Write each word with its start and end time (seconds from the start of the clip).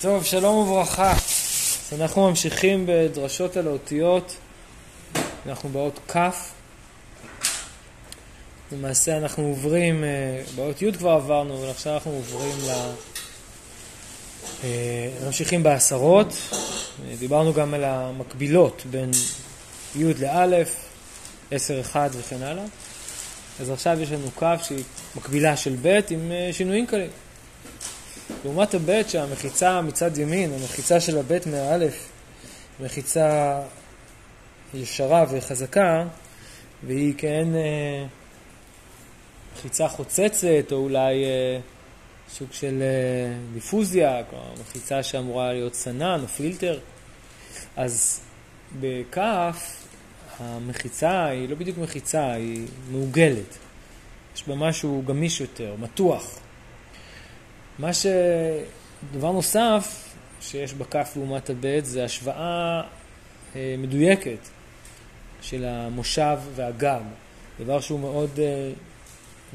טוב, 0.00 0.24
שלום 0.24 0.56
וברכה. 0.56 1.12
אז 1.12 2.00
אנחנו 2.00 2.28
ממשיכים 2.28 2.84
בדרשות 2.88 3.56
על 3.56 3.66
האותיות. 3.66 4.36
אנחנו 5.46 5.68
באות 5.68 6.00
כ'. 6.08 6.16
למעשה 8.72 9.16
אנחנו 9.16 9.44
עוברים, 9.44 10.04
אה, 10.04 10.42
באות 10.56 10.82
י' 10.82 10.92
כבר 10.92 11.10
עברנו, 11.10 11.58
אבל 11.58 11.70
עכשיו 11.70 11.94
אנחנו 11.94 12.10
עוברים 12.10 12.56
ל... 12.66 12.70
אה, 14.64 15.10
ממשיכים 15.26 15.62
בעשרות. 15.62 16.34
דיברנו 17.18 17.52
גם 17.52 17.74
על 17.74 17.84
המקבילות 17.84 18.82
בין 18.90 19.10
י' 19.96 20.14
לא', 20.14 20.62
10, 21.50 21.80
1 21.80 22.10
וכן 22.12 22.42
הלאה. 22.42 22.64
אז 23.60 23.70
עכשיו 23.70 24.00
יש 24.00 24.12
לנו 24.12 24.30
כ' 24.36 24.62
שהיא 24.62 24.84
מקבילה 25.16 25.56
של 25.56 25.76
ב' 25.82 26.00
עם 26.10 26.32
אה, 26.32 26.48
שינויים 26.52 26.86
קלים. 26.86 27.10
לעומת 28.44 28.74
הב' 28.74 29.08
שהמחיצה 29.08 29.80
מצד 29.80 30.18
ימין, 30.18 30.52
המחיצה 30.52 31.00
של 31.00 31.18
הב' 31.18 31.38
מהאלף, 31.46 32.08
מחיצה 32.80 33.60
ישרה 34.74 35.24
וחזקה, 35.30 36.04
והיא 36.86 37.14
כן 37.18 37.48
אה, 37.54 38.06
מחיצה 39.54 39.88
חוצצת, 39.88 40.72
או 40.72 40.76
אולי 40.76 41.24
אה, 41.24 41.60
סוג 42.28 42.48
של 42.52 42.82
אה, 42.82 43.36
דיפוזיה, 43.52 44.22
כלומר 44.30 44.52
מחיצה 44.60 45.02
שאמורה 45.02 45.52
להיות 45.52 45.74
סנן 45.74 46.20
או 46.22 46.28
פילטר. 46.28 46.78
אז 47.76 48.20
בכף 48.80 49.86
המחיצה 50.38 51.24
היא 51.24 51.48
לא 51.48 51.54
בדיוק 51.54 51.78
מחיצה, 51.78 52.32
היא 52.32 52.66
מעוגלת. 52.90 53.58
יש 54.36 54.48
בה 54.48 54.54
משהו 54.54 55.02
גמיש 55.06 55.40
יותר, 55.40 55.74
מתוח. 55.78 56.38
מה 57.80 57.92
ש... 57.92 58.06
דבר 59.12 59.32
נוסף 59.32 60.14
שיש 60.40 60.74
בכף 60.74 61.12
לעומת 61.16 61.50
הבית 61.50 61.84
זה 61.86 62.04
השוואה 62.04 62.82
אה, 63.56 63.74
מדויקת 63.78 64.48
של 65.42 65.64
המושב 65.64 66.38
והגג. 66.54 67.00
דבר 67.60 67.80
שהוא 67.80 68.00
מאוד, 68.00 68.30
אה, 68.38 68.70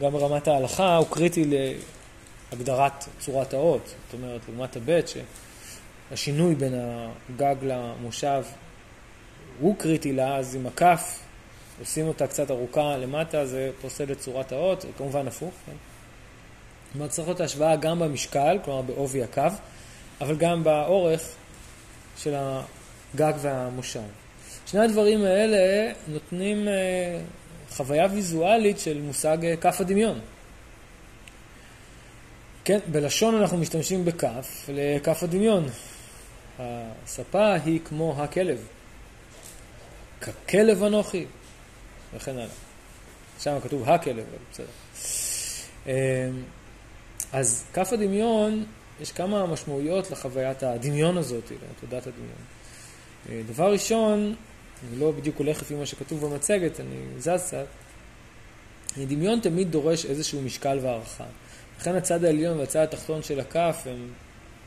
גם 0.01 0.11
ברמת 0.11 0.47
ההלכה, 0.47 0.95
הוא 0.95 1.07
קריטי 1.11 1.45
להגדרת 2.51 3.05
צורת 3.19 3.53
האות. 3.53 3.95
זאת 4.05 4.13
אומרת, 4.13 4.41
לעומת 4.49 4.75
הבית, 4.75 5.05
שהשינוי 5.07 6.55
בין 6.55 6.73
הגג 6.75 7.55
למושב 7.61 8.43
הוא 9.59 9.75
קריטי 9.77 10.13
לה, 10.13 10.37
אז 10.37 10.55
עם 10.55 10.67
הכף 10.67 11.19
עושים 11.79 12.07
אותה 12.07 12.27
קצת 12.27 12.51
ארוכה 12.51 12.97
למטה, 12.97 13.45
זה 13.45 13.71
פוסל 13.81 14.11
את 14.11 14.19
צורת 14.19 14.51
האות, 14.51 14.85
כמובן 14.97 15.27
הפוך. 15.27 15.53
כן? 15.65 15.94
אומרת, 16.95 17.09
צריך 17.09 17.27
להיות 17.27 17.41
השוואה 17.41 17.75
גם 17.75 17.99
במשקל, 17.99 18.57
כלומר 18.65 18.81
בעובי 18.81 19.23
הקו, 19.23 19.41
אבל 20.21 20.35
גם 20.35 20.63
באורך 20.63 21.21
של 22.17 22.35
הגג 22.35 23.33
והמושב. 23.41 23.99
שני 24.65 24.79
הדברים 24.79 25.23
האלה 25.23 25.93
נותנים 26.07 26.67
אה, 26.67 27.19
חוויה 27.71 28.07
ויזואלית 28.11 28.79
של 28.79 29.01
מושג 29.01 29.45
אה, 29.45 29.57
כף 29.57 29.81
הדמיון. 29.81 30.19
כן, 32.63 32.79
בלשון 32.91 33.35
אנחנו 33.35 33.57
משתמשים 33.57 34.05
בכף 34.05 34.69
לכף 34.73 35.23
הדמיון. 35.23 35.67
הספה 36.59 37.53
היא 37.53 37.79
כמו 37.85 38.23
הכלב. 38.23 38.67
ככלב 40.21 40.83
אנוכי, 40.83 41.25
וכן 42.13 42.31
הלאה. 42.31 42.47
שם 43.39 43.57
כתוב 43.63 43.89
הכלב, 43.89 44.25
אבל 44.29 44.37
בסדר. 44.51 44.65
אז 47.33 47.63
כף 47.73 47.93
הדמיון, 47.93 48.65
יש 49.01 49.11
כמה 49.11 49.45
משמעויות 49.45 50.11
לחוויית 50.11 50.63
הדמיון 50.63 51.17
הזאת, 51.17 51.51
לתודעת 51.51 52.07
הדמיון. 52.07 52.37
אה, 53.29 53.41
דבר 53.47 53.71
ראשון, 53.71 54.35
אני 54.89 54.99
לא 54.99 55.11
בדיוק 55.11 55.37
הולך 55.37 55.61
לפי 55.61 55.75
מה 55.75 55.85
שכתוב 55.85 56.25
במצגת, 56.25 56.79
אני 56.79 56.95
זז 57.17 57.43
קצת. 57.45 57.65
דמיון 58.97 59.39
תמיד 59.39 59.71
דורש 59.71 60.05
איזשהו 60.05 60.41
משקל 60.41 60.79
והערכה. 60.81 61.25
לכן 61.79 61.95
הצד 61.95 62.23
העליון 62.23 62.59
והצד 62.59 62.83
התחתון 62.83 63.23
של 63.23 63.39
הכף 63.39 63.83
הם, 63.85 64.07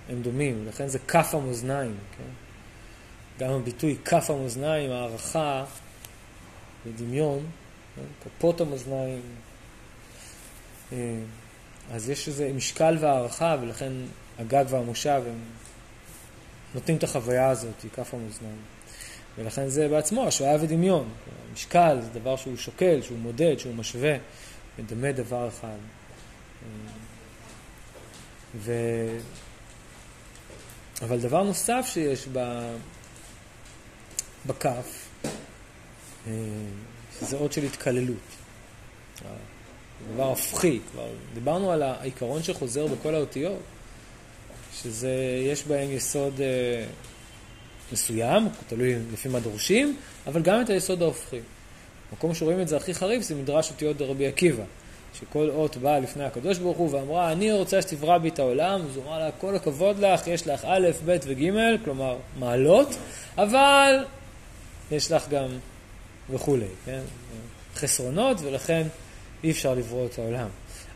הם 0.08 0.22
דומים, 0.22 0.66
לכן 0.68 0.88
זה 0.88 0.98
כף 0.98 1.28
המאזניים. 1.32 1.96
כן? 2.18 2.24
גם 3.44 3.50
הביטוי 3.50 3.96
כף 4.04 4.30
המאזניים, 4.30 4.90
הערכה 4.90 5.64
ודמיון, 6.86 7.46
כן? 7.96 8.02
כפות 8.24 8.60
המאזניים. 8.60 9.22
אז 11.92 12.10
יש 12.10 12.28
איזה 12.28 12.52
משקל 12.54 12.96
והערכה, 13.00 13.56
ולכן 13.60 13.92
הגג 14.38 14.64
והמושב 14.68 15.22
הם 15.26 15.38
נותנים 16.74 16.96
את 16.96 17.02
החוויה 17.02 17.48
הזאת, 17.48 17.84
כף 17.94 18.14
המאזניים. 18.14 18.58
ולכן 19.38 19.68
זה 19.68 19.88
בעצמו 19.88 20.26
השוואה 20.26 20.56
ודמיון. 20.60 21.08
משקל 21.52 21.98
זה 22.00 22.20
דבר 22.20 22.36
שהוא 22.36 22.56
שוקל, 22.56 23.02
שהוא 23.02 23.18
מודד, 23.18 23.58
שהוא 23.58 23.74
משווה, 23.74 24.16
מדמה 24.78 25.12
דבר 25.12 25.48
אחד. 25.48 25.76
ו... 28.54 28.72
אבל 31.02 31.20
דבר 31.20 31.42
נוסף 31.42 31.86
שיש 31.92 32.28
ב... 32.32 32.38
בכף, 34.46 35.08
אה, 36.26 36.32
שזה 37.20 37.36
אות 37.36 37.52
של 37.52 37.62
התקללות. 37.62 38.16
דבר 40.14 40.32
הפכי, 40.32 40.80
כבר 40.92 41.06
דיברנו 41.34 41.72
על 41.72 41.82
העיקרון 41.82 42.42
שחוזר 42.42 42.86
בכל 42.86 43.14
האותיות, 43.14 43.58
שזה, 44.82 45.42
יש 45.46 45.64
בהם 45.64 45.90
יסוד 45.90 46.40
אה, 46.40 46.84
מסוים, 47.92 48.48
תלוי 48.68 48.94
לפי 49.12 49.28
מה 49.28 49.40
דורשים, 49.40 49.96
אבל 50.26 50.42
גם 50.42 50.60
את 50.62 50.70
היסוד 50.70 51.02
ההופכי. 51.02 51.40
מקום 52.12 52.34
שרואים 52.34 52.60
את 52.60 52.68
זה 52.68 52.76
הכי 52.76 52.94
חריף 52.94 53.22
זה 53.22 53.34
מדרש 53.34 53.70
אותיות 53.70 53.96
דרבי 53.96 54.26
עקיבא, 54.26 54.62
שכל 55.20 55.50
אות 55.50 55.76
באה 55.76 56.00
לפני 56.00 56.24
הקדוש 56.24 56.58
ברוך 56.58 56.78
הוא 56.78 56.94
ואמרה, 56.94 57.32
אני 57.32 57.52
רוצה 57.52 57.82
שתברא 57.82 58.18
בי 58.18 58.28
את 58.28 58.38
העולם, 58.38 58.80
אז 58.90 58.96
הוא 58.96 59.04
אמר 59.04 59.18
לה, 59.18 59.30
כל 59.40 59.56
הכבוד 59.56 59.98
לך, 59.98 60.26
יש 60.26 60.46
לך 60.46 60.64
א', 60.64 60.88
ב' 61.06 61.16
וג', 61.26 61.50
כלומר 61.84 62.16
מעלות, 62.38 62.88
אבל 63.38 64.04
יש 64.90 65.12
לך 65.12 65.28
גם 65.28 65.48
וכולי, 66.30 66.66
כן? 66.84 67.00
חסרונות, 67.74 68.36
ולכן 68.40 68.86
אי 69.44 69.50
אפשר 69.50 69.74
לברוא 69.74 70.06
את 70.06 70.18
העולם. 70.18 70.48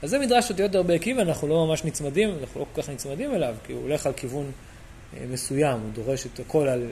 אז 0.03 0.11
זה 0.11 0.19
מדרש 0.19 0.51
אותיות 0.51 0.71
דרבי 0.71 0.95
עקיבא, 0.95 1.23
אנחנו 1.23 1.49
לא 1.49 1.67
ממש 1.67 1.85
נצמדים, 1.85 2.35
אנחנו 2.41 2.61
לא 2.61 2.67
כל 2.73 2.83
כך 2.83 2.89
נצמדים 2.89 3.35
אליו, 3.35 3.55
כי 3.67 3.73
הוא 3.73 3.83
הולך 3.83 4.07
על 4.07 4.13
כיוון 4.13 4.51
אה, 5.17 5.25
מסוים, 5.31 5.81
הוא 5.81 5.91
דורש 5.93 6.27
את 6.27 6.41
הכל 6.41 6.69
על, 6.69 6.91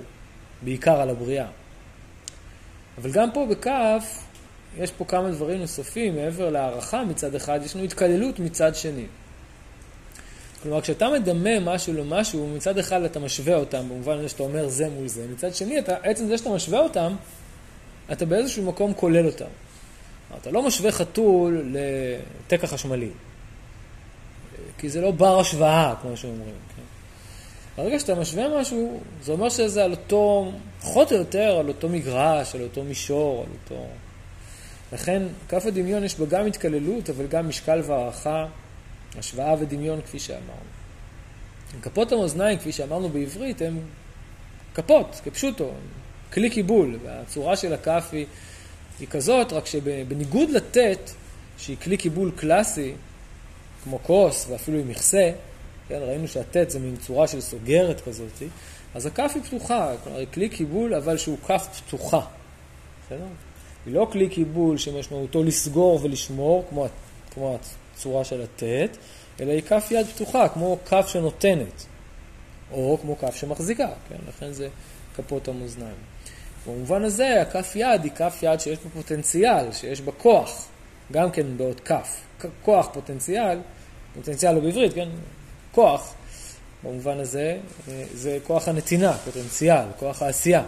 בעיקר 0.63 1.01
על 1.01 1.11
הבריאה. 1.11 1.47
אבל 2.99 3.11
גם 3.11 3.33
פה 3.33 3.47
בכף, 3.51 4.25
יש 4.79 4.91
פה 4.91 5.05
כמה 5.05 5.31
דברים 5.31 5.61
נוספים, 5.61 6.17
מעבר 6.17 6.51
להערכה 6.51 7.05
מצד 7.05 7.35
אחד, 7.35 7.61
יש 7.65 7.77
לנו 7.77 7.85
התקללות 7.85 8.39
מצד 8.39 8.75
שני. 8.75 9.07
כלומר, 10.63 10.81
כשאתה 10.81 11.09
מדמה 11.09 11.61
משהו 11.61 11.95
למשהו, 11.95 12.49
מצד 12.57 12.79
אחד 12.79 13.03
אתה 13.03 13.21
משווה 13.21 13.55
אותם, 13.55 13.89
במובן 13.89 14.19
הזה 14.19 14.29
שאתה 14.29 14.43
אומר 14.43 14.69
זה 14.69 14.89
מול 14.89 15.09
זה, 15.09 15.27
מצד 15.33 15.55
שני, 15.55 15.79
אתה, 15.79 15.97
עצם 16.03 16.27
זה 16.27 16.39
שאתה 16.39 16.51
משווה 16.51 16.81
אותם, 16.81 17.15
אתה 18.13 18.27
באיזשהו 18.27 18.65
מקום 18.65 18.95
כולל 18.95 19.27
אותם. 19.27 19.45
אתה 20.37 20.51
לא 20.51 20.63
משווה 20.63 20.93
חתול 20.93 21.75
לתקע 22.47 22.67
חשמלי, 22.67 23.11
כי 24.79 24.89
זה 24.89 25.01
לא 25.01 25.11
בר 25.11 25.41
השוואה, 25.41 25.95
כמו 26.03 26.17
שאומרים. 26.17 26.55
כן? 26.77 26.83
ברגע 27.83 27.99
שאתה 27.99 28.15
משווה 28.15 28.61
משהו, 28.61 29.01
זה 29.23 29.33
אומר 29.33 29.49
שזה 29.49 29.85
על 29.85 29.91
אותו, 29.91 30.53
פחות 30.81 31.13
או 31.13 31.17
יותר, 31.17 31.57
על 31.61 31.69
אותו 31.69 31.89
מגרש, 31.89 32.55
על 32.55 32.63
אותו 32.63 32.85
מישור, 32.85 33.45
על 33.47 33.53
אותו... 33.65 33.87
לכן, 34.93 35.23
כף 35.49 35.67
הדמיון 35.67 36.05
יש 36.05 36.19
בה 36.19 36.27
גם 36.27 36.47
התקללות, 36.47 37.11
אבל 37.11 37.27
גם 37.27 37.49
משקל 37.49 37.81
והערכה, 37.87 38.47
השוואה 39.19 39.55
ודמיון, 39.61 40.01
כפי 40.01 40.19
שאמרנו. 40.19 40.71
כפות 41.83 42.13
המאזניים, 42.13 42.59
כפי 42.59 42.73
שאמרנו 42.73 43.09
בעברית, 43.09 43.63
הן 43.63 43.79
כפות, 44.75 45.21
כפשוטו, 45.25 45.71
כלי 46.33 46.51
קיבול, 46.51 46.99
והצורה 47.05 47.57
של 47.57 47.73
הכף 47.73 48.09
היא... 48.13 48.27
היא 49.01 49.09
כזאת, 49.09 49.53
רק 49.53 49.67
שבניגוד 49.67 50.51
לט', 50.51 50.77
שהיא 51.59 51.77
כלי 51.83 51.97
קיבול 51.97 52.31
קלאסי, 52.37 52.93
כמו 53.85 53.99
כוס 54.03 54.47
ואפילו 54.49 54.79
עם 54.79 54.89
מכסה, 54.89 55.31
כן, 55.89 55.99
ראינו 56.03 56.29
שהט' 56.29 56.71
זה 56.71 56.79
מין 56.79 56.97
צורה 56.97 57.29
של 57.29 57.41
סוגרת 57.41 58.01
כזאת, 58.01 58.43
אז 58.95 59.07
הכף 59.07 59.33
היא 59.35 59.43
פתוחה, 59.43 59.93
כלומר 60.05 60.19
היא 60.19 60.27
כלי 60.33 60.49
קיבול 60.49 60.95
אבל 60.95 61.17
שהוא 61.17 61.39
כף 61.47 61.81
פתוחה, 61.87 62.21
בסדר? 63.07 63.25
היא 63.87 63.95
לא 63.95 64.09
כלי 64.13 64.29
קיבול 64.29 64.79
שמשמעותו 64.79 65.43
לסגור 65.43 66.01
ולשמור, 66.03 66.65
כמו, 66.69 66.87
כמו 67.35 67.59
הצורה 67.95 68.25
של 68.25 68.43
הט', 68.43 68.63
אלא 69.41 69.53
היא 69.53 69.63
כף 69.63 69.89
יד 69.91 70.07
פתוחה, 70.07 70.49
כמו 70.49 70.79
כף 70.87 71.07
שנותנת, 71.09 71.87
או 72.73 72.99
כמו 73.03 73.19
כף 73.19 73.35
שמחזיקה, 73.35 73.89
כן? 74.09 74.17
לכן 74.29 74.53
זה 74.53 74.69
כפות 75.17 75.49
המאזניים. 75.49 75.97
במובן 76.67 77.05
הזה, 77.05 77.43
הכף 77.43 77.73
יד 77.77 78.05
היא 78.05 78.13
כף 78.13 78.39
יד 78.43 78.61
שיש 78.61 78.79
בה 78.79 78.91
פוטנציאל, 78.91 79.73
שיש 79.73 80.01
בה 80.01 80.13
כוח, 80.13 80.69
גם 81.13 81.31
כן 81.31 81.57
בעוד 81.57 81.81
כף. 81.81 82.21
כוח, 82.63 82.89
פוטנציאל, 82.93 83.59
פוטנציאל 84.15 84.55
הוא 84.55 84.63
בעברית, 84.63 84.95
כן? 84.95 85.09
כוח, 85.73 86.15
במובן 86.85 87.19
הזה, 87.19 87.59
אה, 87.89 88.05
זה 88.15 88.39
כוח 88.47 88.69
הנתינה, 88.69 89.13
פוטנציאל, 89.13 89.85
כוח 89.99 90.23
העשייה. 90.23 90.63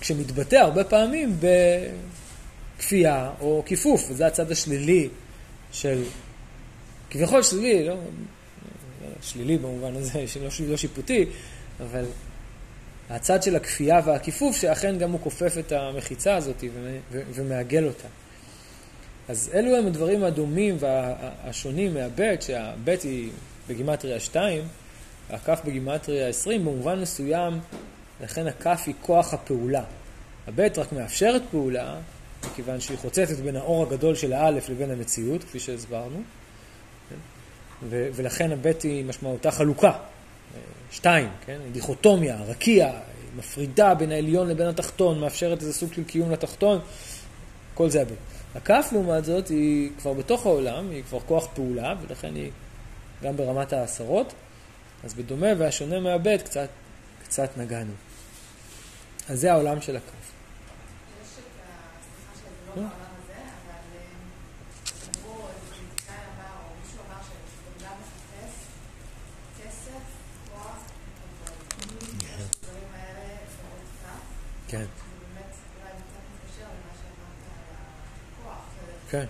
כשמתבטא 0.00 0.56
הרבה 0.56 0.84
פעמים 0.84 1.36
בכפייה 2.78 3.30
או 3.40 3.62
כיפוף, 3.66 4.06
וזה 4.10 4.26
הצד 4.26 4.50
השלילי 4.50 5.08
של, 5.72 6.02
כביכול 7.10 7.42
שלילי, 7.42 7.84
לא, 7.84 7.94
שלילי 9.22 9.58
במובן 9.58 9.96
הזה, 9.96 10.26
שלא 10.26 10.48
לא 10.70 10.76
שיפוטי, 10.76 11.26
אבל 11.80 12.04
הצד 13.10 13.42
של 13.42 13.56
הכפייה 13.56 14.00
והכיפוף, 14.04 14.56
שאכן 14.56 14.98
גם 14.98 15.12
הוא 15.12 15.20
כופף 15.22 15.54
את 15.58 15.72
המחיצה 15.72 16.36
הזאת 16.36 16.64
ומעגל 17.10 17.84
אותה. 17.84 18.08
אז 19.28 19.50
אלו 19.54 19.76
הם 19.76 19.86
הדברים 19.86 20.24
הדומים 20.24 20.76
והשונים 20.80 21.94
מהבית, 21.94 22.42
שהבית 22.42 23.02
היא 23.02 23.30
בגימטריה 23.68 24.20
2, 24.20 24.64
והכף 25.30 25.60
בגימטריה 25.64 26.28
20, 26.28 26.60
במובן 26.60 27.00
מסוים, 27.00 27.60
לכן 28.22 28.46
הכף 28.46 28.82
היא 28.86 28.94
כוח 29.00 29.34
הפעולה. 29.34 29.84
הבית 30.46 30.78
רק 30.78 30.92
מאפשרת 30.92 31.42
פעולה, 31.50 31.96
מכיוון 32.44 32.80
שהיא 32.80 32.98
חוצצת 32.98 33.36
בין 33.36 33.56
האור 33.56 33.82
הגדול 33.82 34.14
של 34.14 34.32
האלף 34.32 34.68
לבין 34.68 34.90
המציאות, 34.90 35.44
כפי 35.44 35.60
שהסברנו, 35.60 36.22
ו- 37.88 38.08
ולכן 38.14 38.52
הבית 38.52 38.82
היא 38.82 39.04
משמעותה 39.04 39.50
חלוקה. 39.50 39.92
שתיים, 40.92 41.28
כן? 41.46 41.58
דיכוטומיה, 41.72 42.36
רקיע, 42.36 42.92
מפרידה 43.36 43.94
בין 43.94 44.12
העליון 44.12 44.48
לבין 44.48 44.66
התחתון, 44.66 45.20
מאפשרת 45.20 45.60
איזה 45.60 45.72
סוג 45.72 45.92
של 45.92 46.04
קיום 46.04 46.30
לתחתון, 46.30 46.80
כל 47.74 47.90
זה 47.90 48.02
הבית. 48.02 48.18
הכף, 48.54 48.88
לעומת 48.92 49.24
זאת, 49.24 49.48
היא 49.48 49.90
כבר 49.98 50.12
בתוך 50.12 50.46
העולם, 50.46 50.90
היא 50.90 51.02
כבר 51.08 51.20
כוח 51.20 51.46
פעולה, 51.54 51.94
ולכן 52.02 52.34
היא 52.34 52.50
גם 53.22 53.36
ברמת 53.36 53.72
העשרות. 53.72 54.32
אז 55.04 55.14
בדומה 55.14 55.46
והשונה 55.58 56.00
מהבית, 56.00 56.42
קצת, 56.42 56.68
קצת 57.24 57.50
נגענו. 57.56 57.92
אז 59.28 59.40
זה 59.40 59.52
העולם 59.52 59.80
של 59.80 59.96
הכף. 59.96 60.32
יש 61.22 61.28
את, 61.38 62.74
סליחה 62.74 63.01
כן. 74.72 74.84
כן. 79.10 79.24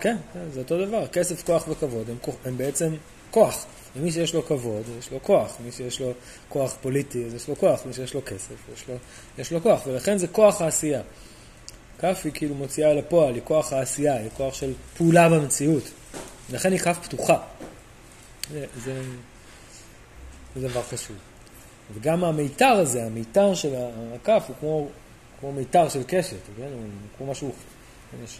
כן, 0.00 0.16
כן, 0.32 0.50
זה 0.52 0.60
אותו 0.60 0.86
דבר. 0.86 1.06
כסף, 1.06 1.46
כוח 1.46 1.68
וכבוד 1.68 2.10
הם, 2.10 2.16
הם 2.44 2.58
בעצם 2.58 2.94
כוח. 3.30 3.66
ומי 3.96 4.12
שיש 4.12 4.34
לו 4.34 4.46
כבוד, 4.46 4.82
יש 4.98 5.12
לו 5.12 5.22
כוח. 5.22 5.56
מי 5.64 5.72
שיש 5.72 6.00
לו 6.00 6.12
כוח 6.48 6.76
פוליטי, 6.82 7.24
אז 7.26 7.34
יש 7.34 7.48
לו 7.48 7.56
כוח. 7.56 7.80
מי 7.86 7.92
שיש 7.92 8.14
לו 8.14 8.20
כסף, 8.26 8.54
יש 8.74 8.88
לו, 8.88 8.94
יש 9.38 9.52
לו 9.52 9.62
כוח. 9.62 9.86
ולכן 9.86 10.18
זה 10.18 10.26
כוח 10.26 10.60
העשייה. 10.60 11.02
כף 11.98 12.20
היא 12.24 12.32
כאילו 12.32 12.54
מוציאה 12.54 12.94
לפועל, 12.94 13.34
היא 13.34 13.42
כוח 13.44 13.72
העשייה, 13.72 14.16
היא 14.16 14.30
כוח 14.36 14.54
של 14.54 14.72
פעולה 14.96 15.28
במציאות. 15.28 15.84
לכן 16.50 16.72
היא 16.72 16.80
כף 16.80 16.98
פתוחה. 17.02 17.38
זה, 18.52 18.64
זה, 18.84 19.02
זה 20.56 20.68
דבר 20.68 20.82
חשוב. 20.82 21.16
וגם 21.94 22.24
המיתר 22.24 22.64
הזה, 22.64 23.06
המיתר 23.06 23.54
של 23.54 23.74
הכף 24.14 24.44
הוא 24.48 24.56
כמו, 24.60 24.88
כמו 25.40 25.52
מיתר 25.52 25.88
של 25.88 26.02
קשת, 26.06 26.36
כן? 26.56 26.68
הוא 26.72 26.82
כמו 27.18 27.26
משהו, 27.26 27.52
יש 28.24 28.38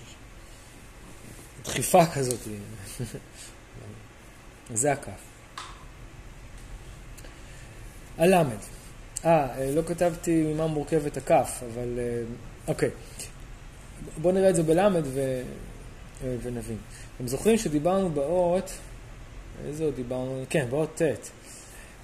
דחיפה 1.65 2.07
כזאת. 2.07 2.41
זה 4.75 4.93
הכף. 4.93 5.11
הלמד. 8.19 8.57
אה, 9.25 9.71
לא 9.75 9.83
כתבתי 9.83 10.43
ממה 10.43 10.67
מורכבת 10.67 11.17
הכף, 11.17 11.63
אבל 11.73 11.99
אה, 11.99 12.23
אוקיי. 12.69 12.91
בואו 14.23 14.35
נראה 14.35 14.51
את 14.51 14.57
זה 14.57 14.63
בלמד 14.63 15.03
ו... 15.05 15.43
אה, 16.25 16.37
ונבין. 16.43 16.77
אתם 17.17 17.29
זוכרים 17.29 17.59
שדיברנו 17.59 18.11
באות, 18.11 18.71
איזה 19.67 19.85
עוד 19.85 19.95
דיברנו? 19.95 20.45
כן, 20.51 20.67
באות 20.71 21.03
ט'. 21.03 21.31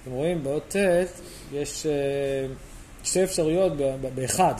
אתם 0.03 0.11
רואים, 0.11 0.43
באות 0.43 0.63
ט' 0.67 0.75
יש 1.53 1.85
אה, 1.85 1.91
שתי 3.03 3.23
אפשרויות 3.23 3.73
באחד, 4.15 4.53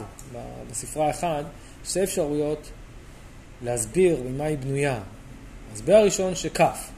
בספרה 0.71 1.09
אחד, 1.09 1.43
שתי 1.85 2.03
אפשרויות 2.03 2.69
להסביר 3.61 4.23
ממה 4.29 4.43
היא 4.43 4.57
בנויה. 4.57 4.99
ההסבר 5.71 5.93
הראשון 5.93 6.35
שכף, 6.35 6.89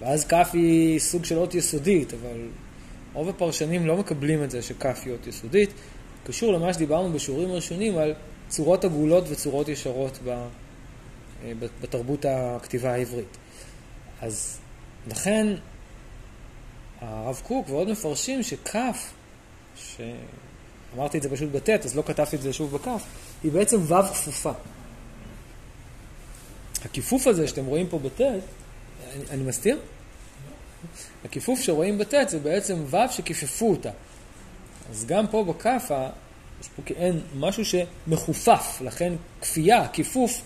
ואז 0.00 0.24
כף 0.24 0.50
היא 0.52 0.98
סוג 0.98 1.24
של 1.24 1.38
אות 1.38 1.54
יסודית, 1.54 2.14
אבל 2.14 2.48
רוב 3.12 3.28
הפרשנים 3.28 3.86
לא 3.86 3.96
מקבלים 3.96 4.44
את 4.44 4.50
זה 4.50 4.62
שכף 4.62 5.02
היא 5.04 5.12
אות 5.12 5.26
יסודית. 5.26 5.70
קשור 6.26 6.52
למה 6.52 6.74
שדיברנו 6.74 7.12
בשיעורים 7.12 7.50
הראשונים 7.50 7.98
על 7.98 8.14
צורות 8.48 8.84
עגולות 8.84 9.24
וצורות 9.28 9.68
ישרות 9.68 10.18
אה, 10.28 10.46
בתרבות 11.80 12.24
הכתיבה 12.28 12.92
העברית. 12.92 13.36
אז 14.20 14.58
לכן 15.10 15.46
הרב 17.06 17.40
קוק 17.44 17.70
ועוד 17.70 17.90
מפרשים 17.90 18.42
שכף, 18.42 19.12
שאמרתי 19.76 21.18
את 21.18 21.22
זה 21.22 21.30
פשוט 21.30 21.50
בטית, 21.52 21.84
אז 21.84 21.96
לא 21.96 22.02
כתבתי 22.06 22.36
את 22.36 22.42
זה 22.42 22.52
שוב 22.52 22.76
בכף, 22.76 23.02
היא 23.42 23.52
בעצם 23.52 23.80
ו' 23.92 24.02
כפופה. 24.12 24.52
הכיפוף 26.84 27.26
הזה 27.26 27.48
שאתם 27.48 27.64
רואים 27.64 27.86
פה 27.88 27.98
בטית, 27.98 28.44
אני, 29.14 29.24
אני 29.30 29.42
מסתיר? 29.42 29.78
הכיפוף 31.24 31.60
שרואים 31.60 31.98
בטית 31.98 32.28
זה 32.28 32.38
בעצם 32.38 32.84
ו' 32.90 32.96
שכיפפו 33.10 33.70
אותה. 33.70 33.90
אז 34.90 35.04
גם 35.06 35.26
פה 35.26 35.44
בכף, 35.44 35.90
יש 36.60 36.68
פה 36.76 36.82
כאין 36.86 37.20
משהו 37.36 37.62
שמכופף, 37.64 38.78
לכן 38.80 39.12
כפייה, 39.40 39.88
כיפוף, 39.88 40.40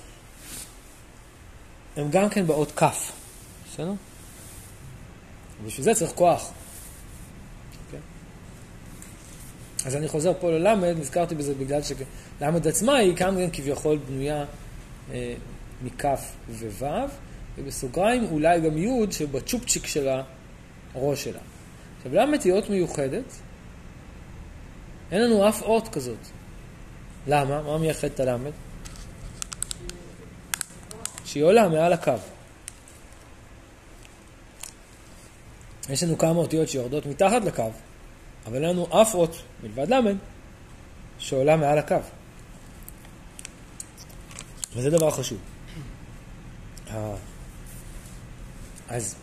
הם 1.97 2.11
גם 2.11 2.29
כן 2.29 2.47
באות 2.47 2.73
כף. 2.73 3.13
בסדר? 3.73 3.93
ובשביל 5.63 5.85
זה 5.85 5.95
צריך 5.95 6.13
כוח. 6.13 6.43
Okay. 6.43 6.53
אוקיי? 7.87 8.01
אז 9.87 9.97
אני 9.97 10.09
חוזר 10.09 10.33
פה 10.41 10.51
ללמד, 10.51 10.95
נזכרתי 10.99 11.35
בזה 11.35 11.55
בגלל 11.55 11.81
שלמד 11.83 12.69
עצמה 12.69 12.97
היא 12.97 13.13
גם 13.17 13.37
כביכול 13.53 13.99
בנויה 14.09 14.45
אה, 15.13 15.35
מכף 15.83 16.33
וו', 16.51 16.87
ובסוגריים 17.59 18.25
אולי 18.31 18.61
גם 18.61 18.79
י' 18.79 19.13
שבצ'ופצ'יק 19.13 19.87
של 19.87 20.09
הראש 20.95 21.25
שלה. 21.25 21.41
עכשיו, 21.97 22.15
למד 22.15 22.43
היא 22.45 22.53
אות 22.53 22.71
מיוחדת? 22.71 23.25
אין 25.13 25.23
לנו 25.23 25.49
אף 25.49 25.63
אות 25.63 25.89
כזאת. 25.89 26.19
למה? 27.27 27.63
מה 27.63 27.79
מייחד 27.79 28.09
את 28.15 28.21
הלמד? 28.21 28.51
שהיא 31.25 31.45
עולה 31.45 31.69
מעל 31.69 31.93
הקו. 31.93 32.13
יש 35.89 36.03
לנו 36.03 36.19
כמה 36.19 36.39
אותיות 36.39 36.69
שיורדות 36.69 37.07
מתחת 37.07 37.45
לקו, 37.45 37.71
אבל 38.47 38.55
אין 38.55 38.63
לנו 38.63 39.03
אף 39.03 39.15
אות, 39.15 39.43
מלבד 39.63 39.93
ל', 39.93 40.15
שעולה 41.19 41.57
מעל 41.57 41.79
הקו. 41.79 41.97
וזה 44.77 44.91
דבר 44.91 45.11
חשוב. 45.11 45.39
אז 48.89 49.17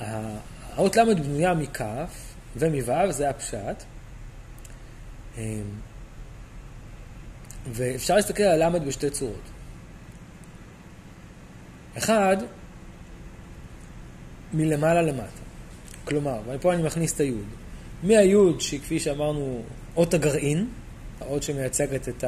האות 0.00 0.96
ל' 0.96 1.14
בנויה 1.14 1.54
מכף 1.54 2.34
ומו', 2.56 3.12
זה 3.12 3.30
הפשט. 3.30 3.84
אמ, 5.38 5.42
ואפשר 7.72 8.16
להסתכל 8.16 8.42
על 8.42 8.68
ל' 8.68 8.78
בשתי 8.78 9.10
צורות. 9.10 9.40
אחד, 11.98 12.36
מלמעלה 14.52 15.02
למטה. 15.02 15.45
כלומר, 16.06 16.40
ופה 16.48 16.72
אני 16.72 16.82
מכניס 16.82 17.14
את 17.14 17.20
היוד. 17.20 17.46
מהיוד, 18.02 18.60
שהיא 18.60 18.80
כפי 18.80 19.00
שאמרנו, 19.00 19.62
אות 19.96 20.14
הגרעין, 20.14 20.68
האות 21.20 21.42
שמייצגת 21.42 22.08
את 22.08 22.24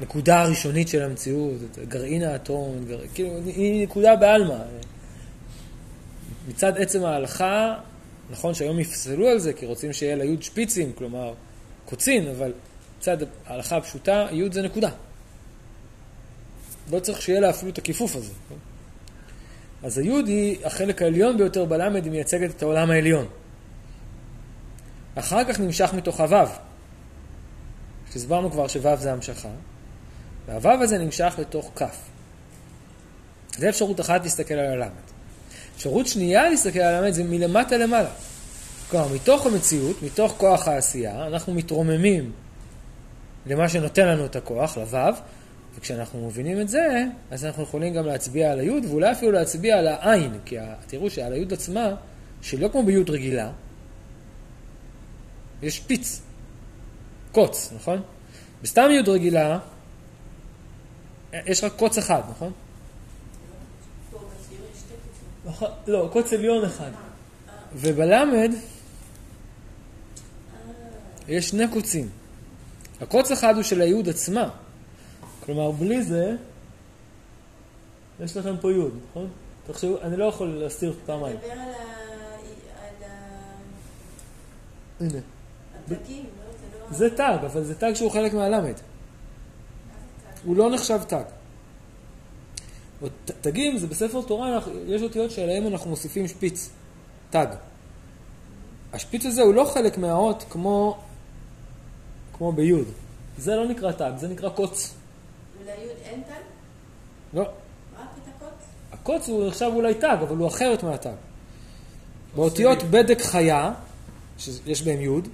הנקודה 0.00 0.40
הראשונית 0.40 0.88
של 0.88 1.02
המציאות, 1.02 1.56
את 1.72 1.88
גרעין 1.88 2.22
האטום, 2.22 2.84
גר... 2.88 3.00
כאילו, 3.14 3.30
היא 3.46 3.82
נקודה 3.82 4.16
בעלמא. 4.16 4.58
מצד 6.48 6.72
עצם 6.76 7.04
ההלכה, 7.04 7.74
נכון 8.30 8.54
שהיום 8.54 8.80
יפסלו 8.80 9.28
על 9.28 9.38
זה, 9.38 9.52
כי 9.52 9.66
רוצים 9.66 9.92
שיהיה 9.92 10.16
ליוד 10.16 10.42
שפיצים, 10.42 10.92
כלומר 10.92 11.34
קוצין, 11.84 12.28
אבל 12.28 12.52
מצד 12.98 13.16
ההלכה 13.46 13.76
הפשוטה, 13.76 14.26
יוד 14.30 14.52
זה 14.52 14.62
נקודה. 14.62 14.90
לא 16.92 17.00
צריך 17.00 17.22
שיהיה 17.22 17.40
לה 17.40 17.50
אפילו 17.50 17.72
את 17.72 17.78
הכיפוף 17.78 18.16
הזה. 18.16 18.32
אז 19.82 19.98
היוד 19.98 20.26
היא 20.26 20.66
החלק 20.66 21.02
העליון 21.02 21.36
ביותר 21.36 21.64
בלמד, 21.64 22.04
היא 22.04 22.12
מייצגת 22.12 22.50
את 22.50 22.62
העולם 22.62 22.90
העליון. 22.90 23.26
אחר 25.14 25.44
כך 25.44 25.60
נמשך 25.60 25.90
מתוך 25.94 26.20
הוו. 26.20 26.48
שהסברנו 28.12 28.50
כבר 28.50 28.68
שוו 28.68 28.96
זה 28.96 29.12
המשכה, 29.12 29.48
והוו 30.46 30.82
הזה 30.82 30.98
נמשך 30.98 31.34
לתוך 31.38 31.70
כף. 31.76 31.96
זה 33.56 33.68
אפשרות 33.68 34.00
אחת 34.00 34.22
להסתכל 34.22 34.54
על 34.54 34.72
הלמד. 34.72 35.08
אפשרות 35.76 36.06
שנייה 36.06 36.48
להסתכל 36.48 36.78
על 36.78 36.94
הלמד 36.94 37.10
זה 37.10 37.24
מלמטה 37.24 37.76
למעלה. 37.76 38.10
כלומר, 38.90 39.14
מתוך 39.14 39.46
המציאות, 39.46 40.02
מתוך 40.02 40.34
כוח 40.36 40.68
העשייה, 40.68 41.26
אנחנו 41.26 41.54
מתרוממים 41.54 42.32
למה 43.46 43.68
שנותן 43.68 44.08
לנו 44.08 44.24
את 44.24 44.36
הכוח, 44.36 44.78
לוו, 44.78 45.14
וכשאנחנו 45.78 46.26
מבינים 46.26 46.60
את 46.60 46.68
זה, 46.68 47.04
אז 47.30 47.44
אנחנו 47.44 47.62
יכולים 47.62 47.94
גם 47.94 48.06
להצביע 48.06 48.52
על 48.52 48.60
היוד, 48.60 48.84
ואולי 48.84 49.12
אפילו 49.12 49.32
להצביע 49.32 49.78
על 49.78 49.86
העין, 49.86 50.38
כי 50.44 50.56
תראו 50.86 51.10
שעל 51.10 51.32
היוד 51.32 51.52
עצמה, 51.52 51.94
שלא 52.42 52.68
כמו 52.68 52.82
ביוד 52.82 53.10
רגילה, 53.10 53.50
יש 55.62 55.76
שפיץ, 55.76 56.20
קוץ, 57.32 57.72
נכון? 57.76 58.02
בסתם 58.62 58.88
יוד 58.90 59.08
רגילה, 59.08 59.58
יש 61.32 61.64
רק 61.64 61.72
קוץ 61.76 61.98
אחד, 61.98 62.22
נכון? 62.30 62.52
נכון? 65.44 65.70
לא, 65.86 66.08
קוץ 66.12 66.32
עליון 66.32 66.64
אחד. 66.64 66.90
ובלמד 67.74 68.52
יש 71.28 71.48
שני 71.48 71.68
קוצים. 71.72 72.08
הקוץ 73.00 73.30
אחד 73.30 73.54
הוא 73.54 73.62
של 73.62 73.80
היוד 73.80 74.08
עצמה. 74.08 74.50
כלומר, 75.48 75.70
בלי 75.70 76.02
זה, 76.02 76.36
יש 78.20 78.36
לכם 78.36 78.56
פה 78.60 78.72
יוד, 78.72 78.98
נכון? 79.10 79.28
תחשבו, 79.66 80.00
אני 80.02 80.16
לא 80.16 80.24
יכול 80.24 80.48
להסתיר 80.48 80.94
פעמיים. 81.06 81.36
מדבר 81.36 81.52
על 81.52 81.58
ה... 81.58 81.88
הנה. 85.00 85.18
לא? 85.90 85.96
זה 86.90 87.16
תג, 87.16 87.38
אבל 87.46 87.64
זה 87.64 87.74
תג 87.74 87.92
שהוא 87.94 88.10
חלק 88.10 88.34
מהלמד. 88.34 88.72
הוא 90.44 90.56
לא 90.56 90.70
נחשב 90.70 91.00
תג. 91.08 91.22
תגים 93.40 93.78
זה 93.78 93.86
בספר 93.86 94.22
תורה, 94.22 94.58
יש 94.86 95.02
אותיות 95.02 95.30
שעליהם 95.30 95.66
אנחנו 95.66 95.90
מוסיפים 95.90 96.28
שפיץ, 96.28 96.70
תג. 97.30 97.46
השפיץ 98.92 99.26
הזה 99.26 99.42
הוא 99.42 99.54
לא 99.54 99.64
חלק 99.74 99.98
מהאות 99.98 100.44
כמו, 100.50 100.98
כמו 102.32 102.52
ביוד. 102.52 102.86
זה 103.38 103.56
לא 103.56 103.68
נקרא 103.68 103.92
תג, 103.92 104.12
זה 104.16 104.28
נקרא 104.28 104.48
קוץ. 104.48 104.97
לא. 107.34 107.42
רק 107.42 107.48
את 107.98 108.28
הקוץ? 108.36 108.52
הקוץ 108.92 109.28
הוא 109.28 109.48
נחשב 109.48 109.70
אולי 109.74 109.94
תג, 109.94 110.16
אבל 110.22 110.36
הוא 110.36 110.48
אחרת 110.48 110.82
מהתג. 110.82 111.10
באותיות 112.36 112.82
בדק 112.82 113.20
חיה, 113.20 113.72
שיש 114.38 114.82
בהם 114.82 115.00
יוד, 115.00 115.28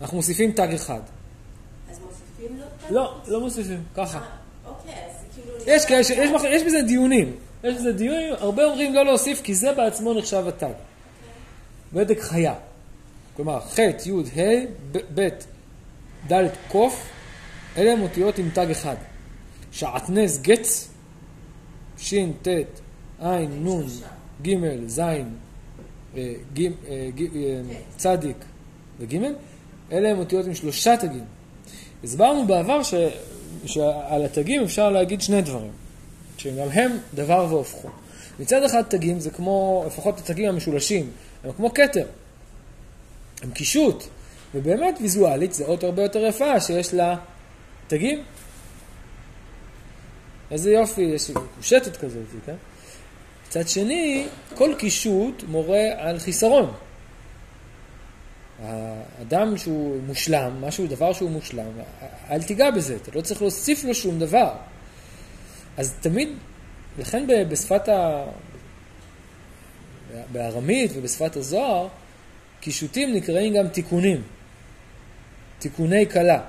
אנחנו 0.00 0.16
מוסיפים 0.16 0.52
תג 0.52 0.68
אחד. 0.74 1.00
אז 1.90 1.98
מוסיפים 1.98 2.58
לו 2.58 2.64
תג? 2.86 2.92
לא, 2.92 3.20
לא 3.26 3.40
מוסיפים, 3.40 3.82
ככה. 3.96 4.18
אה, 4.18 4.24
אוקיי, 4.66 4.94
כאילו... 5.34 5.54
יש 5.66 5.84
כאלה, 5.86 6.00
יש, 6.48 6.62
בזה 6.62 6.82
דיונים. 6.82 7.36
יש 7.64 7.74
בזה 7.74 7.92
דיונים, 7.92 8.34
הרבה 8.38 8.64
אומרים 8.64 8.94
לא 8.94 9.04
להוסיף, 9.04 9.40
כי 9.42 9.54
זה 9.54 9.72
בעצמו 9.72 10.14
נחשב 10.14 10.44
התג. 10.48 10.72
בדק 11.92 12.20
חיה. 12.20 12.54
כלומר, 13.36 13.60
ח', 13.60 13.78
י', 13.78 14.40
ה', 14.40 14.66
ב', 15.14 15.28
ד', 16.32 16.48
ק', 16.72 16.76
אלה 17.76 17.92
הם 17.92 18.02
אותיות 18.02 18.38
עם 18.38 18.50
תג 18.50 18.70
אחד. 18.70 18.96
שעטנז 19.72 20.42
גץ, 20.42 20.89
ש', 22.00 22.14
ט', 22.42 22.48
ע', 23.20 23.38
נ', 23.64 23.86
ג', 24.42 24.54
ז', 24.86 24.98
אה, 24.98 25.14
אה, 26.16 26.24
אה, 26.88 27.60
צדיק 27.96 28.36
וג', 29.00 29.16
אלה 29.92 30.08
הם 30.10 30.18
אותיות 30.18 30.46
עם 30.46 30.54
שלושה 30.54 30.96
תגים. 30.96 31.24
הסברנו 32.04 32.46
בעבר 32.46 32.82
ש... 32.82 32.94
שעל 33.66 34.24
התגים 34.24 34.62
אפשר 34.62 34.90
להגיד 34.90 35.20
שני 35.20 35.42
דברים, 35.42 35.70
שגם 36.36 36.68
הם 36.72 36.98
דבר 37.14 37.46
והופכו. 37.50 37.88
מצד 38.40 38.62
אחד 38.62 38.82
תגים 38.82 39.20
זה 39.20 39.30
כמו, 39.30 39.84
לפחות 39.86 40.18
התגים 40.18 40.48
המשולשים, 40.48 41.10
הם 41.44 41.52
כמו 41.52 41.74
כתר, 41.74 42.06
הם 43.42 43.50
קישוט, 43.50 44.04
ובאמת 44.54 44.98
ויזואלית 45.00 45.54
זה 45.54 45.64
אות 45.64 45.84
הרבה 45.84 46.02
יותר 46.02 46.26
יפה 46.26 46.60
שיש 46.60 46.94
לה 46.94 47.16
תגים. 47.86 48.22
איזה 50.50 50.70
יופי, 50.70 51.02
יש 51.02 51.30
קושטת 51.56 51.96
כזאת, 51.96 52.22
כן? 52.46 52.54
מצד 53.48 53.68
שני, 53.68 54.26
כל 54.54 54.74
קישוט 54.78 55.44
מורה 55.48 55.84
על 55.96 56.18
חיסרון. 56.18 56.72
האדם 58.62 59.58
שהוא 59.58 60.00
מושלם, 60.06 60.52
משהו, 60.60 60.86
דבר 60.86 61.12
שהוא 61.12 61.30
מושלם, 61.30 61.70
אל 62.30 62.42
תיגע 62.42 62.70
בזה, 62.70 62.96
אתה 62.96 63.10
לא 63.14 63.20
צריך 63.20 63.42
להוסיף 63.42 63.84
לו 63.84 63.94
שום 63.94 64.18
דבר. 64.18 64.52
אז 65.76 65.94
תמיד, 66.00 66.28
לכן 66.98 67.26
בשפת 67.48 67.88
ה... 67.88 68.24
בארמית 70.32 70.90
ובשפת 70.94 71.36
הזוהר, 71.36 71.88
קישוטים 72.60 73.14
נקראים 73.14 73.54
גם 73.54 73.68
תיקונים. 73.68 74.22
תיקוני 75.58 76.10
כלה. 76.10 76.40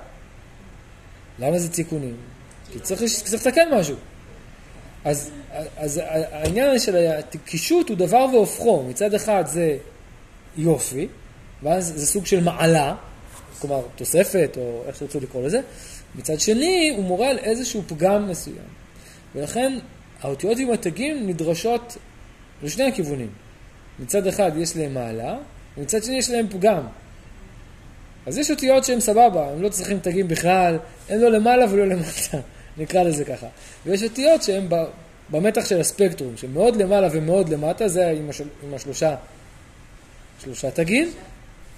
למה 1.38 1.58
זה 1.58 1.72
תיקונים? 1.72 2.16
כי 2.72 2.78
צריך, 2.78 3.02
צריך 3.24 3.46
לתקן 3.46 3.68
משהו. 3.74 3.96
אז, 5.04 5.30
אז 5.76 6.00
העניין 6.04 6.78
של 6.78 6.96
הקישוט 6.96 7.88
הוא 7.88 7.96
דבר 7.96 8.26
והופכו. 8.32 8.82
מצד 8.82 9.14
אחד 9.14 9.44
זה 9.46 9.76
יופי, 10.56 11.08
ואז 11.62 11.92
זה 11.96 12.06
סוג 12.06 12.26
של 12.26 12.44
מעלה, 12.44 12.94
כלומר 13.58 13.82
תוספת, 13.96 14.56
או 14.56 14.82
איך 14.86 14.96
שתרצו 14.96 15.20
לקרוא 15.20 15.42
לזה. 15.42 15.60
מצד 16.14 16.40
שני, 16.40 16.94
הוא 16.96 17.04
מורה 17.04 17.30
על 17.30 17.38
איזשהו 17.38 17.82
פגם 17.86 18.28
מסוים. 18.28 18.82
ולכן 19.34 19.78
האותיות 20.20 20.58
עם 20.58 20.70
התגים 20.70 21.26
נדרשות 21.26 21.96
לשני 22.62 22.84
הכיוונים. 22.84 23.30
מצד 23.98 24.26
אחד 24.26 24.52
יש 24.56 24.76
להם 24.76 24.94
מעלה, 24.94 25.38
ומצד 25.78 26.04
שני 26.04 26.16
יש 26.16 26.30
להם 26.30 26.48
פגם. 26.48 26.82
אז 28.26 28.38
יש 28.38 28.50
אותיות 28.50 28.84
שהן 28.84 29.00
סבבה, 29.00 29.50
הם 29.50 29.62
לא 29.62 29.68
צריכים 29.68 29.98
תגים 29.98 30.28
בכלל, 30.28 30.78
הם 31.08 31.20
לא 31.20 31.28
למעלה 31.28 31.64
ולא 31.70 31.86
למטה, 31.86 32.38
נקרא 32.78 33.02
לזה 33.02 33.24
ככה. 33.24 33.46
ויש 33.86 34.02
אותיות 34.02 34.42
שהן 34.42 34.68
במתח 35.30 35.64
של 35.64 35.80
הספקטרום, 35.80 36.36
שמאוד 36.36 36.76
למעלה 36.76 37.08
ומאוד 37.12 37.48
למטה, 37.48 37.88
זה 37.88 38.10
עם, 38.10 38.30
השל, 38.30 38.48
עם 38.62 38.74
השלושה 38.74 39.16
שלושה 40.44 40.70
תגים, 40.70 41.12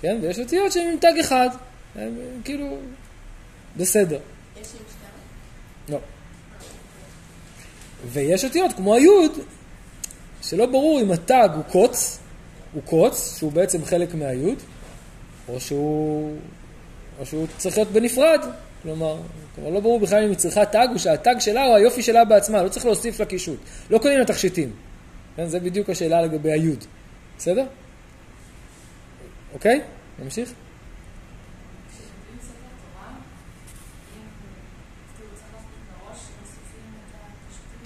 כן? 0.01 0.19
ויש 0.23 0.39
אותיות 0.39 0.73
שהן 0.73 0.91
עם 0.93 0.99
תג 0.99 1.19
אחד, 1.21 1.49
הם 1.95 2.15
כאילו 2.45 2.77
בסדר. 3.77 4.17
יש 4.17 4.21
עם 4.57 4.65
שתיים? 4.65 4.79
לא. 5.89 5.99
ויש 8.13 8.45
אותיות 8.45 8.73
כמו 8.73 8.95
היוד, 8.95 9.33
שלא 10.43 10.67
ברור 10.67 11.01
אם 11.01 11.13
התג 11.13 11.49
הוא 11.55 11.65
קוץ, 11.65 12.19
הוא 12.73 12.83
קוץ, 12.83 13.39
שהוא 13.39 13.53
בעצם 13.53 13.85
חלק 13.85 14.15
מהיוד, 14.15 14.59
או 15.49 15.61
שהוא, 15.61 16.37
או 17.21 17.27
שהוא 17.27 17.47
צריך 17.59 17.77
להיות 17.77 17.91
בנפרד. 17.91 18.41
כלומר, 18.85 19.17
כלומר, 19.55 19.71
לא 19.71 19.81
ברור 19.81 20.01
בכלל 20.01 20.23
אם 20.25 20.29
היא 20.29 20.37
צריכה 20.37 20.67
תג, 20.67 20.89
או 20.95 20.99
שהתג 20.99 21.35
שלה 21.39 21.65
הוא 21.65 21.77
היופי 21.77 22.03
שלה 22.03 22.25
בעצמה, 22.25 22.63
לא 22.63 22.69
צריך 22.69 22.87
להוסיף 22.87 23.21
לה 23.21 23.27
קישוט. 23.27 23.59
לא 23.91 23.99
קונים 23.99 24.19
לה 24.19 24.25
תכשיטים. 24.25 24.73
כן, 25.37 25.47
זה 25.47 25.61
בדיוק 25.61 25.91
השאלה 25.91 26.23
לגבי 26.23 26.53
היוד. 26.53 26.85
בסדר? 27.39 27.65
אוקיי? 29.55 29.81
נמשיך? 30.23 30.53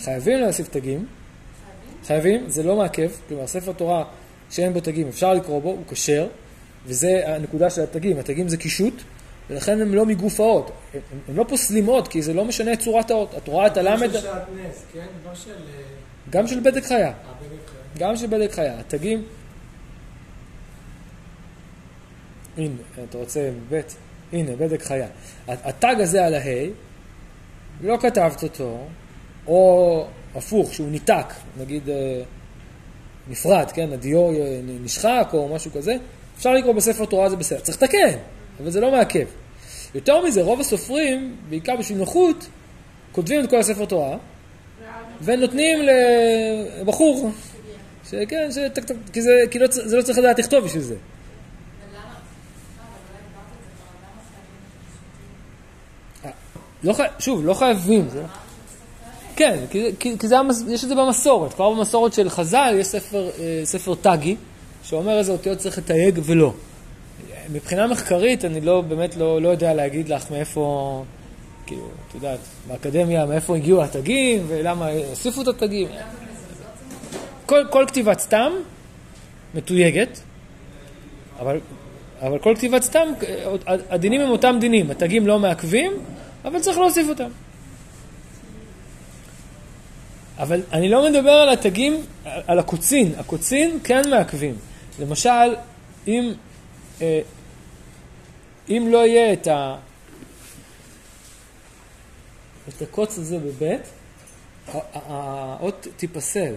חייבים 0.01 0.39
להוסיף 0.39 0.69
תגים. 0.69 1.07
חייבים? 2.07 2.29
חייבים, 2.33 2.49
זה 2.49 2.63
לא 2.63 2.77
מעכב, 2.77 3.11
כלומר 3.29 3.47
ספר 3.47 3.73
תורה 3.73 4.05
שאין 4.51 4.73
בו 4.73 4.81
תגים, 4.81 5.09
אפשר 5.09 5.35
לקרוא 5.35 5.63
בו, 5.63 5.69
הוא 5.69 5.85
כשר, 5.91 6.29
וזה 6.87 7.23
הנקודה 7.27 7.71
של 7.71 7.83
התגים, 7.83 8.19
התגים 8.19 8.49
זה 8.49 8.57
קישוט, 8.57 8.95
ולכן 9.51 9.81
הם 9.81 9.95
לא 9.95 10.07
מגוף 10.07 10.41
האות, 10.41 10.71
הם, 10.95 11.01
הם 11.29 11.37
לא 11.37 11.45
פוסלים 11.49 11.89
אות, 11.89 12.09
כי 12.09 12.23
זה 12.23 12.35
לא 12.35 12.45
משנה 12.45 12.73
את 12.73 12.81
צורת 12.81 13.11
האות, 13.11 13.35
את 13.37 13.49
רואה 13.49 13.67
את 13.67 13.77
הלמד, 13.77 14.13
של 14.13 14.21
שעט 14.21 14.43
נס, 14.55 14.85
כן? 14.93 15.07
לא 15.25 15.35
של... 15.35 15.51
אה, 15.51 15.83
גם 16.31 16.47
של 16.47 16.61
בדק 16.61 16.85
חיה, 16.85 17.07
אה, 17.07 17.13
בדק 17.13 17.69
חיים. 17.69 18.09
גם 18.09 18.17
של 18.17 18.27
בדק 18.27 18.53
חיה, 18.53 18.81
התגים, 18.81 19.25
הנה, 22.57 22.75
אתה 23.09 23.19
רוצה 23.19 23.51
ב', 23.71 23.81
הנה, 24.33 24.57
בדק 24.57 24.83
חיה. 24.83 25.07
התג 25.49 25.97
הזה 25.99 26.27
על 26.27 26.35
ההי, 26.35 26.71
לא 27.81 27.97
כתבת 28.01 28.43
אותו, 28.43 28.79
או 29.47 30.07
הפוך, 30.35 30.75
שהוא 30.75 30.91
ניתק, 30.91 31.27
נגיד 31.61 31.89
אה, 31.89 32.23
נפרד, 33.29 33.71
כן, 33.75 33.93
הדיו 33.93 34.31
נשחק 34.65 35.31
או 35.33 35.55
משהו 35.55 35.71
כזה, 35.73 35.97
אפשר 36.37 36.53
לקרוא 36.53 36.75
בספר 36.75 37.05
תורה 37.05 37.31
זה 37.31 37.37
בסדר. 37.37 37.61
צריך 37.61 37.83
לתקן, 37.83 38.19
אבל 38.61 38.71
זה 38.71 38.81
לא 38.81 38.91
מעכב. 38.91 39.27
יותר 39.95 40.25
מזה, 40.25 40.43
רוב 40.43 40.61
הסופרים, 40.61 41.37
בעיקר 41.49 41.77
בשביל 41.77 41.99
נוחות, 41.99 42.47
כותבים 43.13 43.45
את 43.45 43.51
כל 43.51 43.59
הספר 43.59 43.85
תורה, 43.85 44.17
ונותנים 45.23 45.79
לבחור, 46.81 47.31
שכן, 48.11 48.49
טק, 48.75 48.83
כי, 49.13 49.23
זה, 49.23 49.31
כי 49.51 49.59
לא, 49.59 49.67
זה 49.71 49.97
לא 49.97 50.03
צריך 50.03 50.19
לדעת 50.19 50.39
לכתוב 50.39 50.65
בשביל 50.65 50.83
זה. 50.83 50.95
הקישוטים? 56.25 56.33
לא 56.83 56.93
חי... 56.93 57.03
שוב, 57.19 57.47
לא 57.47 57.55
חייבים. 57.55 58.09
זה... 58.09 58.23
כן, 59.37 59.59
כי, 59.71 59.91
כי, 60.01 60.19
כי 60.19 60.29
זה, 60.29 60.39
המס- 60.39 60.65
יש 60.69 60.85
את 60.85 60.89
זה 60.89 60.95
במסורת. 60.95 61.55
כבר 61.55 61.71
במסורת 61.71 62.13
של 62.13 62.31
חז"ל 62.31 62.75
יש 62.79 62.87
ספר, 62.87 63.31
אה, 63.39 63.61
ספר 63.65 63.95
תגי, 64.01 64.37
שאומר 64.83 65.19
איזה 65.19 65.33
אותיות 65.33 65.59
צריך 65.59 65.79
לתייג 65.79 66.21
ולא. 66.25 66.53
מבחינה 67.53 67.87
מחקרית, 67.87 68.45
אני 68.45 68.61
לא, 68.61 68.81
באמת 68.81 69.17
לא, 69.17 69.43
לא 69.43 69.49
יודע 69.49 69.75
להגיד 69.75 70.09
לך 70.09 70.31
מאיפה, 70.31 71.05
כאילו, 71.67 71.89
את 72.09 72.15
יודעת, 72.15 72.39
באקדמיה, 72.69 73.27
מאיפה 73.27 73.57
הגיעו 73.57 73.83
התגים, 73.83 74.45
ולמה 74.49 74.89
הוסיפו 75.09 75.43
את 75.43 75.49
התגים. 75.49 75.89
כל, 77.47 77.65
כל 77.71 77.85
כתיבת 77.89 78.21
סתם 78.21 78.53
מתויגת, 79.55 80.21
אבל, 81.41 81.61
אבל 82.23 82.39
כל 82.39 82.55
כתיבת 82.57 82.83
סתם, 82.83 83.09
הדינים 83.67 84.21
הם 84.21 84.31
אותם 84.31 84.57
דינים, 84.61 84.91
התגים 84.91 85.27
לא 85.27 85.39
מעכבים, 85.39 85.93
אבל 86.45 86.61
צריך 86.61 86.79
להוסיף 86.79 87.09
אותם. 87.09 87.29
אבל 90.39 90.61
אני 90.73 90.89
לא 90.89 91.11
מדבר 91.11 91.31
על 91.31 91.49
התגים, 91.49 92.03
על 92.25 92.59
הקוצין. 92.59 93.13
הקוצין 93.19 93.79
כן 93.85 94.11
מעכבים. 94.11 94.55
למשל, 95.01 95.55
אם, 96.09 96.33
אה, 97.03 97.21
אם 98.71 98.89
לא 98.91 99.07
יהיה 99.07 99.33
את, 99.33 99.47
ה, 99.47 99.77
את 102.69 102.83
הקוץ 102.83 103.19
הזה 103.19 103.39
בבית, 103.39 103.81
האות 104.93 105.87
תיפסל. 105.97 106.55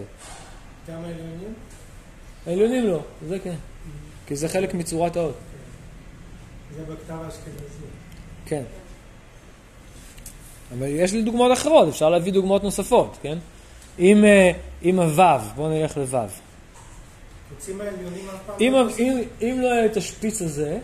גם 0.88 1.04
העליונים? 1.04 1.54
העליונים 2.46 2.86
לא, 2.86 3.00
זה 3.28 3.38
כן. 3.38 3.54
כי 4.26 4.36
זה 4.36 4.48
חלק 4.48 4.74
מצורת 4.74 5.16
האות. 5.16 5.34
זה 6.76 6.82
בכתב 6.82 7.16
האשכנזי. 7.24 7.84
כן. 8.46 8.62
אבל 10.78 10.86
יש 10.86 11.12
לי 11.12 11.22
דוגמאות 11.22 11.52
אחרות, 11.52 11.88
אפשר 11.88 12.10
להביא 12.10 12.32
דוגמאות 12.32 12.64
נוספות, 12.64 13.18
כן? 13.22 13.38
אם, 13.98 14.24
אה, 14.24 14.50
אם 14.82 14.98
הוו, 14.98 15.40
בואו 15.54 15.68
נלך 15.68 15.96
לוו. 15.96 16.28
אם? 18.60 18.74
אם, 18.98 19.22
אם 19.42 19.56
לא 19.60 19.66
יהיה 19.66 19.86
את 19.86 19.96
השפיץ 19.96 20.42
הזה, 20.42 20.78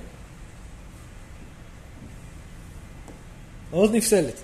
האות 3.72 3.92
נפסלת. 3.92 4.34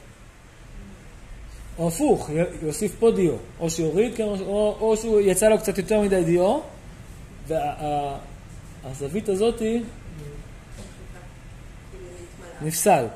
או 1.79 1.89
הפוך, 1.89 2.31
יוסיף 2.63 2.95
פה 2.99 3.11
דיו. 3.11 3.35
או 3.61 3.71
שיוריד, 3.71 4.17
כן, 4.17 4.25
או, 4.25 4.37
או, 4.41 4.77
או 4.81 4.97
שהוא 4.97 5.21
יצא 5.21 5.49
לו 5.49 5.59
קצת 5.59 5.79
יותר 5.79 6.01
מדי 6.01 6.25
דיו, 6.25 6.61
והזווית 7.47 9.29
הזאת 9.29 9.61
היא 9.61 9.69
כאילו 9.69 9.85
להתמלא. 12.61 12.69
נפסל. 12.69 13.07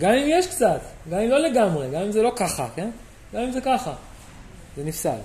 גם 0.00 0.10
אם 0.10 0.26
יש 0.28 0.46
קצת, 0.46 0.80
גם 1.10 1.18
אם 1.18 1.30
לא 1.30 1.38
לגמרי, 1.38 1.90
גם 1.90 2.02
אם 2.02 2.12
זה 2.12 2.22
לא 2.22 2.32
ככה, 2.36 2.68
כן? 2.74 2.90
גם 3.34 3.42
אם 3.42 3.52
זה 3.52 3.60
ככה, 3.60 3.94
זה 4.76 4.84
נפסל. 4.84 5.18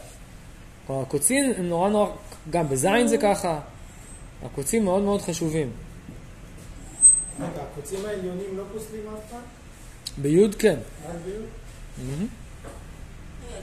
כלומר, 0.87 1.01
הקוצים 1.01 1.53
הם 1.57 1.69
נורא 1.69 1.89
נורא, 1.89 2.09
גם 2.49 2.69
בזין 2.69 3.07
זה 3.07 3.17
ככה, 3.17 3.59
הקוצים 4.45 4.83
מאוד 4.83 5.03
מאוד 5.03 5.21
חשובים. 5.21 5.71
רגע, 7.39 7.61
הקוצים 7.71 8.05
העליונים 8.05 8.57
לא 8.57 8.63
פוסלים 8.73 9.01
אף 9.07 9.31
פעם? 9.31 9.39
ביוד 10.17 10.55
כן. 10.55 10.75
רק 11.09 11.15
ביוד? 11.25 11.45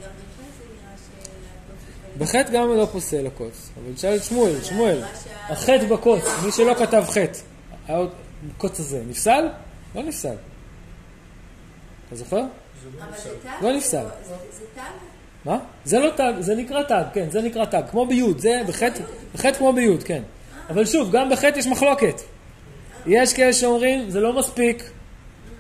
גם 0.05 0.11
בחטא 2.19 2.51
גם 2.53 2.69
לא 2.77 2.87
פוסל 2.93 3.27
הקוץ. 3.27 3.71
אבל 3.77 3.95
תשאל 3.95 4.17
את 4.17 4.25
שמואל, 4.25 4.63
שמואל, 4.63 5.03
החטא 5.49 5.87
בקוץ, 5.89 6.25
מי 6.45 6.53
שלא 6.53 6.75
כתב 6.75 7.05
חטא, 7.09 7.39
הקוץ 7.89 8.81
הזה, 8.81 9.03
נפסל? 9.09 9.49
לא 9.95 10.03
נפסל. 10.03 10.35
אתה 12.09 12.17
זוכר? 12.17 12.43
תג? 13.43 13.49
לא 13.63 13.73
נפסל. 13.77 14.05
זה- 14.29 14.35
זה 14.59 14.65
תג? 14.75 14.81
מה? 15.45 15.59
זה 15.85 15.99
לא 15.99 16.11
תג, 16.17 16.33
זה 16.41 16.55
נקרא 16.55 16.83
תג, 16.83 17.03
כן, 17.15 17.31
זה 17.31 17.43
נקרא 17.43 17.65
תג, 17.65 17.83
כמו 17.91 18.07
ביוד, 18.07 18.39
זה 18.39 18.61
בחטא, 18.69 19.03
בחטא 19.35 19.59
כמו 19.59 19.73
ביוד, 19.73 20.03
כן. 20.03 20.23
אבל 20.71 20.87
שוב, 20.87 21.13
גם 21.13 21.31
בחטא 21.31 21.59
יש 21.59 21.67
מחלוקת. 21.67 22.21
יש 23.07 23.33
כאלה 23.33 23.53
שאומרים, 23.53 24.11
זה 24.11 24.21
לא 24.21 24.33
מספיק, 24.33 24.91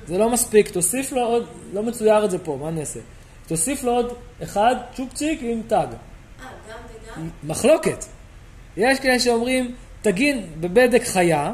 זה 0.06 0.18
לא 0.18 0.30
מספיק, 0.30 0.68
תוסיף 0.68 1.12
לו 1.12 1.22
עוד, 1.22 1.46
לא 1.72 1.82
מצויר 1.82 2.24
את 2.24 2.30
זה 2.30 2.38
פה, 2.38 2.58
מה 2.62 2.70
נעשה? 2.70 3.00
תוסיף 3.46 3.84
לו 3.84 3.92
עוד 3.92 4.12
אחד, 4.42 4.76
צ'ופצ'יק 4.94 5.40
עם 5.42 5.62
תג. 5.66 5.72
אה, 5.74 5.86
גם 6.40 6.76
וגם? 7.16 7.28
מחלוקת. 7.44 8.04
יש 8.76 9.00
כאלה 9.00 9.18
שאומרים, 9.18 9.74
תגין 10.02 10.46
בבדק 10.60 11.02
חיה, 11.04 11.52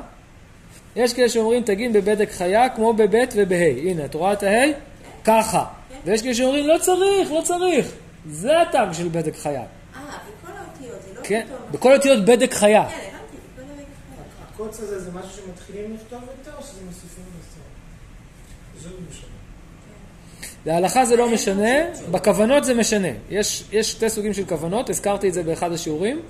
יש 0.96 1.14
כאלה 1.14 1.28
שאומרים, 1.28 1.62
תגין 1.62 1.92
בבדק 1.92 2.30
חיה 2.30 2.68
כמו 2.68 2.92
בבית 2.92 3.34
ובה'. 3.36 3.56
הנה, 3.56 4.04
את 4.04 4.14
רואה 4.14 4.32
את 4.32 4.42
הה'? 4.42 4.66
ככה. 5.24 5.64
ויש 6.04 6.22
כאלה 6.22 6.34
שאומרים, 6.34 6.66
לא 6.66 6.78
צריך, 6.78 7.30
לא 7.30 7.40
צריך. 7.44 7.86
זה 8.26 8.62
התג 8.62 8.86
של 8.92 9.08
בדק 9.08 9.36
חיה. 9.36 9.60
אה, 9.60 9.66
בכל 9.94 10.52
האותיות, 10.58 11.02
זה 11.02 11.20
לא 11.20 11.20
כן. 11.24 11.46
בכל 11.70 11.94
אותיות 11.94 12.24
בדק 12.24 12.54
חיה. 12.54 12.84
כן, 12.88 12.94
הבנתי, 12.94 13.36
בכל 13.54 13.62
הרגע 13.62 13.84
חיה. 14.16 14.51
הקוץ 14.62 14.80
הזה 14.80 15.00
זה 15.00 15.10
משהו 15.12 15.30
שמתחילים 15.30 15.94
לכתוב 15.94 16.20
יותר 16.38 16.56
או 16.58 16.62
שזה 16.62 16.80
מוסיפים 16.86 17.24
לסוף? 17.40 17.62
זה 18.82 18.88
לא 18.90 18.96
משנה. 19.10 19.26
להלכה 20.66 21.04
זה 21.06 21.16
לא 21.16 21.32
משנה, 21.34 21.68
בכוונות 22.10 22.64
זה 22.64 22.74
משנה. 22.74 23.08
יש, 23.30 23.64
יש 23.72 23.90
שתי 23.92 24.10
סוגים 24.10 24.32
של 24.34 24.46
כוונות, 24.46 24.90
הזכרתי 24.90 25.28
את 25.28 25.34
זה 25.34 25.42
באחד 25.42 25.72
השיעורים. 25.72 26.20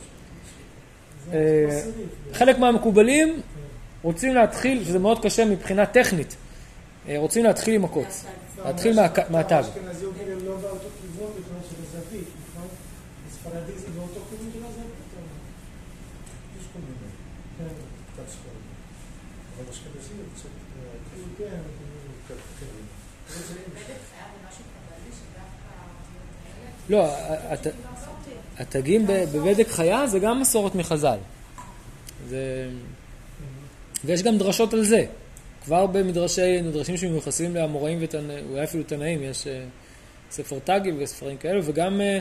אה. 1.32 1.38
חלק 2.32 2.58
מהמקובלים 2.58 3.40
רוצים 4.02 4.34
להתחיל, 4.34 4.84
שזה 4.84 4.98
מאוד 4.98 5.22
קשה 5.22 5.44
מבחינה 5.44 5.86
טכנית, 5.86 6.36
אה, 7.08 7.14
רוצים 7.18 7.44
להתחיל 7.44 7.74
עם 7.74 7.84
הקוץ. 7.84 8.24
לא, 8.58 8.64
להתחיל 8.64 8.90
אומר 8.92 9.02
מהק- 9.02 9.16
שהכתב 9.16 9.32
מהתג. 9.32 9.52
האשכנזי 9.52 10.04
הוא 10.04 10.14
כאילו 10.18 10.40
לא 10.46 10.56
באותו 10.56 10.88
כיוון 11.00 11.30
בגלל 11.32 11.60
של 11.70 11.76
הזווית, 11.98 12.28
נכון? 12.50 12.68
בספרדי 13.28 13.78
זה 13.78 13.86
באותו 13.96 14.20
כיוון 14.30 14.50
של 14.52 14.58
הזווית? 14.58 14.86
או- 15.16 15.22
יש 16.60 16.66
כל 16.72 16.78
מיני, 16.78 17.10
כן, 17.58 17.74
קצת 18.12 18.28
ספרדי. 18.32 18.62
אבל 19.56 19.64
אשכנזי 19.72 20.12
הוא 20.18 20.26
קצת... 20.34 20.44
אה, 20.48 20.88
כאילו, 21.14 21.26
כן. 21.38 21.60
קצת 22.26 22.40
כן. 22.60 22.66
אבל 23.28 23.42
זה- 23.48 23.54
בדק 23.54 24.00
חייב 24.10 24.28
במשהו 24.36 24.64
קבלי 24.72 25.10
שדווקא 25.18 25.68
האותיות 25.78 26.28
האלה. 26.46 26.71
לא, 26.88 27.06
הת- 27.26 27.66
התגים 28.58 29.06
בבדק 29.06 29.68
חיה 29.68 30.06
זה 30.06 30.18
גם 30.18 30.40
מסורת 30.40 30.74
מחז"ל. 30.74 31.18
זה... 32.28 32.68
ויש 34.04 34.22
גם 34.22 34.38
דרשות 34.38 34.74
על 34.74 34.84
זה. 34.84 35.04
כבר 35.64 35.86
במדרשי, 35.86 36.62
מדרשים 36.62 36.96
שמיוחסים 36.96 37.54
לאמוראים 37.54 37.98
ותנאים, 38.00 38.44
אולי 38.50 38.64
אפילו 38.64 38.84
תנאים, 38.84 39.22
יש 39.22 39.46
אה, 39.46 39.64
ספר 40.30 40.58
תגים 40.64 40.96
וספרים 40.98 41.36
כאלו, 41.36 41.64
וגם 41.64 42.00
אה, 42.00 42.18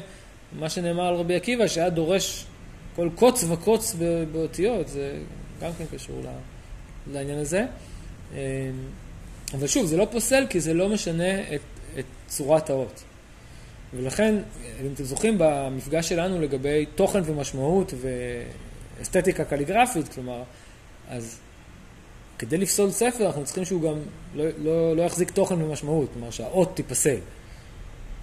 מה 0.60 0.70
שנאמר 0.70 1.04
על 1.04 1.16
רבי 1.16 1.36
עקיבא, 1.36 1.68
שהיה 1.68 1.90
דורש 1.90 2.46
כל 2.96 3.10
קוץ 3.16 3.44
וקוץ 3.50 3.96
באותיות, 4.32 4.88
זה 4.88 5.18
גם 5.62 5.72
כן 5.78 5.86
קשור 5.96 6.22
לעניין 7.14 7.40
הזה. 7.40 7.66
אה, 8.36 8.70
אבל 9.54 9.68
שוב, 9.68 9.86
זה 9.86 9.98
לא 9.98 10.08
פוסל 10.12 10.46
כי 10.50 10.60
זה 10.60 10.74
לא 10.74 10.90
משנה 10.90 11.40
את, 11.56 11.62
את 12.00 12.06
צורת 12.28 12.70
האות. 12.70 13.04
ולכן, 13.94 14.36
אם 14.82 14.92
אתם 14.94 15.04
זוכרים, 15.04 15.36
במפגש 15.38 16.10
שלנו 16.10 16.42
לגבי 16.42 16.86
תוכן 16.96 17.22
ומשמעות 17.26 17.94
ואסתטיקה 19.00 19.46
קליגרפית, 19.46 20.14
כלומר, 20.14 20.44
אז 21.10 21.40
כדי 22.40 22.58
לפסול 22.58 22.92
ספר 22.92 23.26
אנחנו 23.26 23.44
צריכים 23.44 23.66
שהוא 23.66 23.82
גם 23.82 23.96
לא, 24.36 24.44
לא, 24.58 24.96
לא 24.96 25.02
יחזיק 25.02 25.32
תוכן 25.32 25.62
ומשמעות, 25.62 26.10
כלומר 26.14 26.32
שהאות 26.32 26.76
תיפסל, 26.76 27.18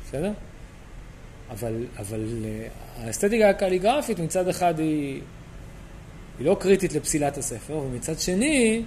בסדר? 0.06 0.32
אבל, 1.50 1.84
אבל 1.98 2.26
אה, 2.44 2.68
האסתטיקה 2.96 3.50
הקליגרפית 3.50 4.18
מצד 4.18 4.48
אחד 4.48 4.78
היא, 4.78 5.20
היא 6.38 6.46
לא 6.46 6.56
קריטית 6.60 6.92
לפסילת 6.92 7.38
הספר, 7.38 7.76
ומצד 7.76 8.18
שני, 8.18 8.82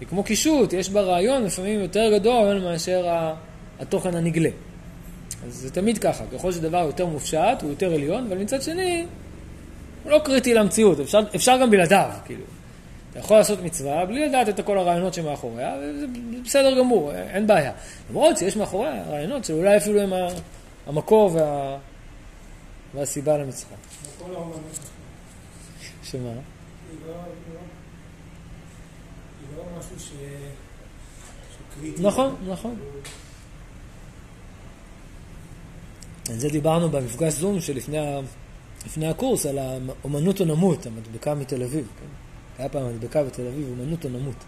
היא 0.00 0.08
כמו 0.08 0.24
קישוט, 0.24 0.72
יש 0.72 0.90
בה 0.90 1.00
רעיון 1.00 1.44
לפעמים 1.44 1.80
יותר 1.80 2.18
גדול 2.18 2.60
מאשר 2.60 3.32
התוכן 3.80 4.14
הנגלה. 4.14 4.50
אז 5.46 5.54
זה 5.54 5.70
תמיד 5.70 5.98
ככה, 5.98 6.24
ככל 6.32 6.52
שדבר 6.52 6.78
יותר 6.78 7.06
מופשט, 7.06 7.38
הוא 7.62 7.70
יותר 7.70 7.92
עליון, 7.94 8.26
אבל 8.26 8.38
מצד 8.38 8.62
שני, 8.62 9.06
הוא 10.04 10.12
לא 10.12 10.20
קריטי 10.24 10.54
למציאות, 10.54 11.00
אפשר, 11.00 11.20
אפשר 11.34 11.58
גם 11.62 11.70
בלעדיו, 11.70 12.10
כאילו. 12.24 12.44
אתה 13.10 13.18
יכול 13.20 13.36
לעשות 13.36 13.62
מצווה 13.62 14.06
בלי 14.06 14.28
לדעת 14.28 14.48
את 14.48 14.60
כל 14.66 14.78
הרעיונות 14.78 15.14
שמאחוריה, 15.14 15.74
וזה 15.82 16.06
בסדר 16.44 16.78
גמור, 16.78 17.12
אין 17.14 17.46
בעיה. 17.46 17.72
למרות 18.10 18.38
שיש 18.38 18.56
מאחוריה 18.56 19.04
רעיונות 19.08 19.44
שאולי 19.44 19.76
אפילו 19.76 20.00
הם 20.00 20.12
המקור 20.86 21.30
וה, 21.34 21.78
והסיבה 22.94 23.38
למצווה. 23.38 23.76
כמו 24.16 24.26
כל 24.26 24.34
האומנות. 24.34 24.78
שמה? 26.04 26.20
היא 26.20 26.28
לא- 26.28 26.34
היא 27.12 27.54
לא- 27.54 27.60
היא 29.40 29.56
לא 29.56 29.78
משהו 29.78 29.98
ש... 30.00 30.08
שהוא 30.08 30.16
קריטי. 31.80 32.02
נכון, 32.02 32.34
נכון. 32.48 32.76
על 36.30 36.38
זה 36.38 36.48
דיברנו 36.48 36.90
במפגש 36.90 37.32
זום 37.32 37.60
שלפני 37.60 39.06
הקורס, 39.06 39.46
על 39.46 39.58
האומנות 39.58 40.40
או 40.40 40.44
נמות, 40.44 40.86
המדבקה 40.86 41.34
מתל 41.34 41.62
אביב. 41.62 41.86
כן? 42.00 42.06
היה 42.58 42.68
פעם 42.68 42.88
מדבקה 42.88 43.24
בתל 43.24 43.46
אביב, 43.46 43.68
אומנות 43.68 44.04
או 44.04 44.10
נמות. 44.10 44.44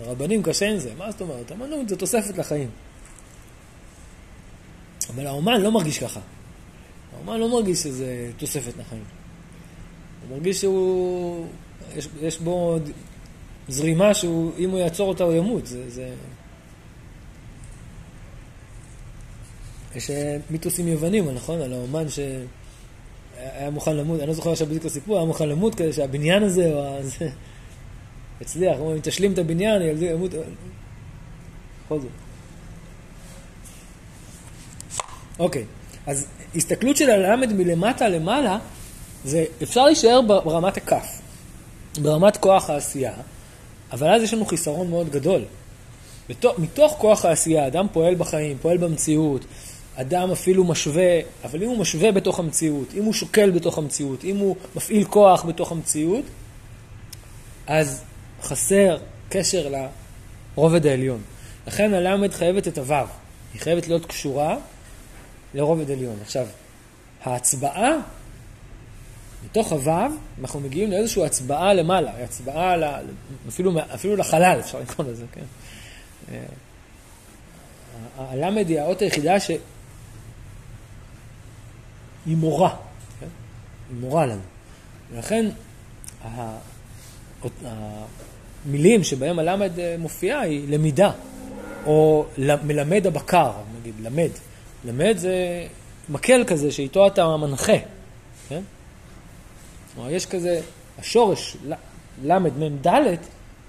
שהרבנים 0.00 0.42
קשה 0.42 0.70
עם 0.70 0.78
זה, 0.78 0.94
מה 0.98 1.10
זאת 1.10 1.20
אומרת? 1.20 1.52
אמנות 1.52 1.88
זה 1.88 1.96
תוספת 1.96 2.38
לחיים. 2.38 2.68
אבל 5.14 5.26
האומן 5.26 5.60
לא 5.60 5.72
מרגיש 5.72 5.98
ככה. 5.98 6.20
האומן 7.16 7.40
לא 7.40 7.48
מרגיש 7.48 7.78
שזה 7.78 8.30
תוספת 8.36 8.72
לחיים. 8.78 9.04
הוא 10.28 10.36
מרגיש 10.36 10.60
שהוא... 10.60 11.46
יש, 11.96 12.08
יש 12.20 12.38
בו 12.38 12.78
זרימה 13.68 14.14
שהוא, 14.14 14.52
אם 14.58 14.70
הוא 14.70 14.78
יעצור 14.78 15.08
אותה 15.08 15.24
הוא 15.24 15.34
ימות. 15.34 15.66
זה... 15.66 15.90
זה... 15.90 16.14
יש 19.94 20.10
אה, 20.10 20.36
מיתוסים 20.50 20.88
יוונים, 20.88 21.34
נכון? 21.34 21.60
על 21.60 21.72
האומן 21.72 22.08
שהיה 22.08 23.70
מוכן 23.70 23.96
למות, 23.96 24.20
אני 24.20 24.28
לא 24.28 24.34
זוכר 24.34 24.52
עכשיו 24.52 24.66
בדיוק 24.66 24.80
את 24.80 24.86
הסיפור, 24.86 25.16
היה 25.16 25.26
מוכן 25.26 25.48
למות 25.48 25.74
כדי 25.74 25.92
שהבניין 25.92 26.42
הזה, 26.42 26.72
או 26.74 26.98
הזה, 26.98 27.28
יצליח. 28.40 28.76
הוא 28.76 28.84
אומר, 28.84 28.96
אם 28.96 29.00
תשלים 29.00 29.32
את 29.32 29.38
הבניין, 29.38 29.82
ילדי 29.82 30.04
ימות. 30.04 30.30
בכל 31.86 32.00
זאת. 32.00 32.10
אוקיי, 35.38 35.64
אז 36.06 36.26
הסתכלות 36.54 36.96
של 36.96 37.10
הלמד 37.10 37.52
מלמטה 37.52 38.08
למעלה, 38.08 38.58
זה 39.24 39.44
אפשר 39.62 39.84
להישאר 39.84 40.20
ברמת 40.22 40.76
הכף, 40.76 41.20
ברמת 42.02 42.36
כוח 42.36 42.70
העשייה, 42.70 43.12
אבל 43.92 44.08
אז 44.08 44.22
יש 44.22 44.34
לנו 44.34 44.46
חיסרון 44.46 44.90
מאוד 44.90 45.08
גדול. 45.10 45.42
מתוך 46.58 46.94
כוח 46.98 47.24
העשייה, 47.24 47.66
אדם 47.66 47.86
פועל 47.92 48.14
בחיים, 48.14 48.58
פועל 48.62 48.76
במציאות, 48.76 49.44
אדם 50.00 50.30
אפילו 50.30 50.64
משווה, 50.64 51.20
אבל 51.44 51.62
אם 51.62 51.68
הוא 51.68 51.78
משווה 51.78 52.12
בתוך 52.12 52.38
המציאות, 52.38 52.94
אם 52.94 53.04
הוא 53.04 53.12
שוקל 53.12 53.50
בתוך 53.50 53.78
המציאות, 53.78 54.24
אם 54.24 54.36
הוא 54.36 54.56
מפעיל 54.76 55.04
כוח 55.04 55.44
בתוך 55.44 55.72
המציאות, 55.72 56.24
אז 57.66 58.02
חסר 58.42 58.98
קשר 59.28 59.72
לרובד 60.56 60.86
העליון. 60.86 61.20
לכן 61.66 61.94
הלמד 61.94 62.32
חייבת 62.32 62.68
את 62.68 62.78
הוו, 62.78 63.06
היא 63.54 63.60
חייבת 63.60 63.88
להיות 63.88 64.06
קשורה 64.06 64.56
לרובד 65.54 65.90
עליון. 65.90 66.16
עכשיו, 66.22 66.46
ההצבעה, 67.24 67.92
מתוך 69.44 69.72
הוו, 69.72 70.06
אנחנו 70.40 70.60
מגיעים 70.60 70.90
לאיזושהי 70.90 71.24
הצבעה 71.24 71.74
למעלה, 71.74 72.24
הצבעה 72.24 72.76
ל, 72.76 72.84
אפילו, 73.48 73.72
אפילו 73.94 74.16
לחלל, 74.16 74.60
אפשר 74.60 74.80
לקרוא 74.80 75.06
לזה, 75.06 75.24
כן? 75.32 75.44
אה, 76.32 76.40
הלמד 78.16 78.68
היא 78.68 78.80
האות 78.80 79.02
היחידה 79.02 79.40
שהיא 82.30 82.38
מורה, 82.38 82.76
כן? 83.20 83.26
היא 83.90 84.00
מורה 84.00 84.26
לנו. 84.26 84.40
ולכן 85.12 85.46
המילים 88.66 89.04
שבהם 89.04 89.38
הלמד 89.38 89.78
אה, 89.78 89.96
מופיעה 89.98 90.40
היא 90.40 90.68
למידה, 90.68 91.10
או 91.86 92.26
מלמד 92.38 93.06
הבקר, 93.06 93.52
נגיד, 93.80 93.94
למד. 94.02 94.30
למד 94.84 95.14
זה 95.16 95.66
מקל 96.08 96.44
כזה 96.46 96.72
שאיתו 96.72 97.06
אתה 97.06 97.36
מנחה, 97.36 97.76
כן? 98.48 98.62
כלומר, 99.94 100.10
יש 100.10 100.26
כזה, 100.26 100.60
השורש 100.98 101.56
ל"מ 102.22 102.86
ד' 102.86 103.16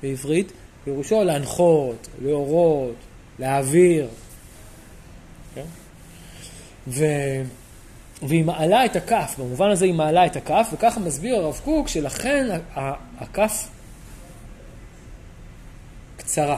בעברית, 0.01 0.51
פירושו 0.83 1.23
להנחות, 1.23 2.07
להורות, 2.21 2.95
להעביר, 3.39 4.07
כן? 5.55 5.65
ו... 6.87 7.05
והיא 8.21 8.45
מעלה 8.45 8.85
את 8.85 8.95
הכף, 8.95 9.35
במובן 9.39 9.69
הזה 9.69 9.85
היא 9.85 9.93
מעלה 9.93 10.25
את 10.25 10.35
הכף, 10.35 10.69
וככה 10.73 10.99
מסביר 10.99 11.35
הרב 11.35 11.61
קוק 11.63 11.87
שלכן 11.87 12.59
הכף 13.17 13.67
קצרה, 16.17 16.57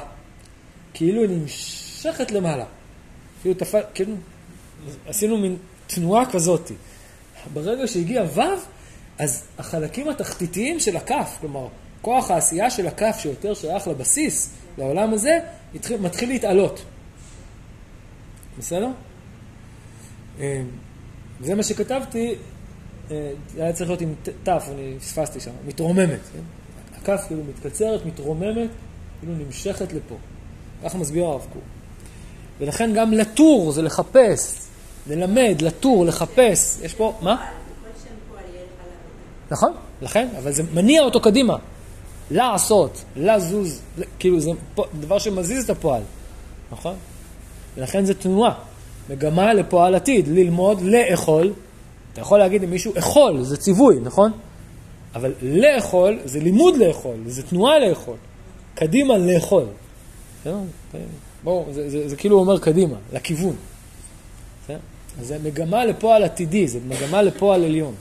כאילו 0.93 1.21
היא 1.21 1.29
נמשכת 1.29 2.31
למעלה, 2.31 2.65
כאילו, 3.41 3.55
תפ... 3.55 3.75
כאילו 3.93 4.15
עשינו 5.07 5.37
מין 5.37 5.57
תנועה 5.87 6.31
כזאת. 6.31 6.71
ברגע 7.53 7.87
שהגיע 7.87 8.23
ו', 8.33 8.41
אז 9.19 9.43
החלקים 9.57 10.09
התחתיתיים 10.09 10.79
של 10.79 10.97
הכף, 10.97 11.37
כלומר, 11.41 11.67
כוח 12.01 12.31
העשייה 12.31 12.69
של 12.69 12.87
הכף 12.87 13.15
שיותר 13.19 13.53
שייך 13.53 13.87
לבסיס, 13.87 14.49
לעולם 14.77 15.13
הזה, 15.13 15.39
מתחיל 15.99 16.29
להתעלות. 16.29 16.83
בסדר? 18.57 18.89
זה 21.41 21.55
מה 21.55 21.63
שכתבתי, 21.63 22.35
אה, 23.11 23.31
היה 23.57 23.73
צריך 23.73 23.89
להיות 23.89 24.01
עם 24.01 24.13
ת', 24.43 24.47
אני 24.47 24.95
פספסתי 24.99 25.39
שם, 25.39 25.51
מתרוממת. 25.67 26.19
כן? 26.33 26.39
הכף 27.01 27.23
כאילו 27.27 27.41
מתקצרת, 27.49 28.05
מתרוממת, 28.05 28.69
כאילו 29.19 29.33
נמשכת 29.45 29.93
לפה. 29.93 30.15
ככה 30.83 30.97
מסביר 30.97 31.25
הרב 31.25 31.45
קוק. 31.53 31.63
ולכן 32.59 32.93
גם 32.93 33.13
לטור 33.13 33.71
זה 33.71 33.81
לחפש, 33.81 34.67
ללמד, 35.07 35.61
לטור, 35.61 36.05
לחפש. 36.05 36.79
יש 36.81 36.93
פה, 36.93 37.17
מה? 37.21 37.49
נכון, 39.51 39.73
לכן, 40.01 40.27
אבל 40.37 40.51
זה 40.51 40.63
מניע 40.73 41.01
אותו 41.01 41.21
קדימה. 41.21 41.57
לעשות, 42.31 43.03
לזוז, 43.15 43.81
כאילו 44.19 44.39
זה 44.39 44.49
דבר 44.99 45.19
שמזיז 45.19 45.63
את 45.63 45.69
הפועל, 45.69 46.01
נכון? 46.71 46.95
ולכן 47.75 48.05
זה 48.05 48.13
תנועה, 48.13 48.53
מגמה 49.09 49.53
לפועל 49.53 49.95
עתיד, 49.95 50.27
ללמוד, 50.27 50.81
לאכול. 50.81 51.53
אתה 52.13 52.21
יכול 52.21 52.39
להגיד 52.39 52.61
למישהו, 52.61 52.93
אכול, 52.97 53.43
זה 53.43 53.57
ציווי, 53.57 53.99
נכון? 54.03 54.31
אבל 55.15 55.33
לאכול 55.41 56.19
זה 56.25 56.39
לימוד 56.39 56.77
לאכול, 56.77 57.15
זה 57.25 57.43
תנועה 57.43 57.79
לאכול. 57.79 58.15
קדימה 58.75 59.17
לאכול. 59.17 59.63
בואו, 61.43 61.65
זה, 61.71 61.89
זה, 61.89 62.09
זה 62.09 62.15
כאילו 62.15 62.39
אומר 62.39 62.59
קדימה, 62.59 62.95
לכיוון. 63.13 63.55
אז 65.19 65.27
זה 65.27 65.37
מגמה 65.43 65.85
לפועל 65.85 66.23
עתידי, 66.23 66.67
זה 66.67 66.79
מגמה 66.87 67.21
לפועל 67.21 67.63
עליון. 67.63 67.95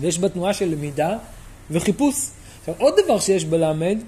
ויש 0.00 0.18
בה 0.18 0.28
תנועה 0.28 0.54
של 0.54 0.68
למידה 0.68 1.18
וחיפוש. 1.70 2.14
עכשיו, 2.60 2.74
עוד 2.78 2.94
דבר 3.04 3.18
שיש 3.18 3.44
בלמד, 3.44 3.98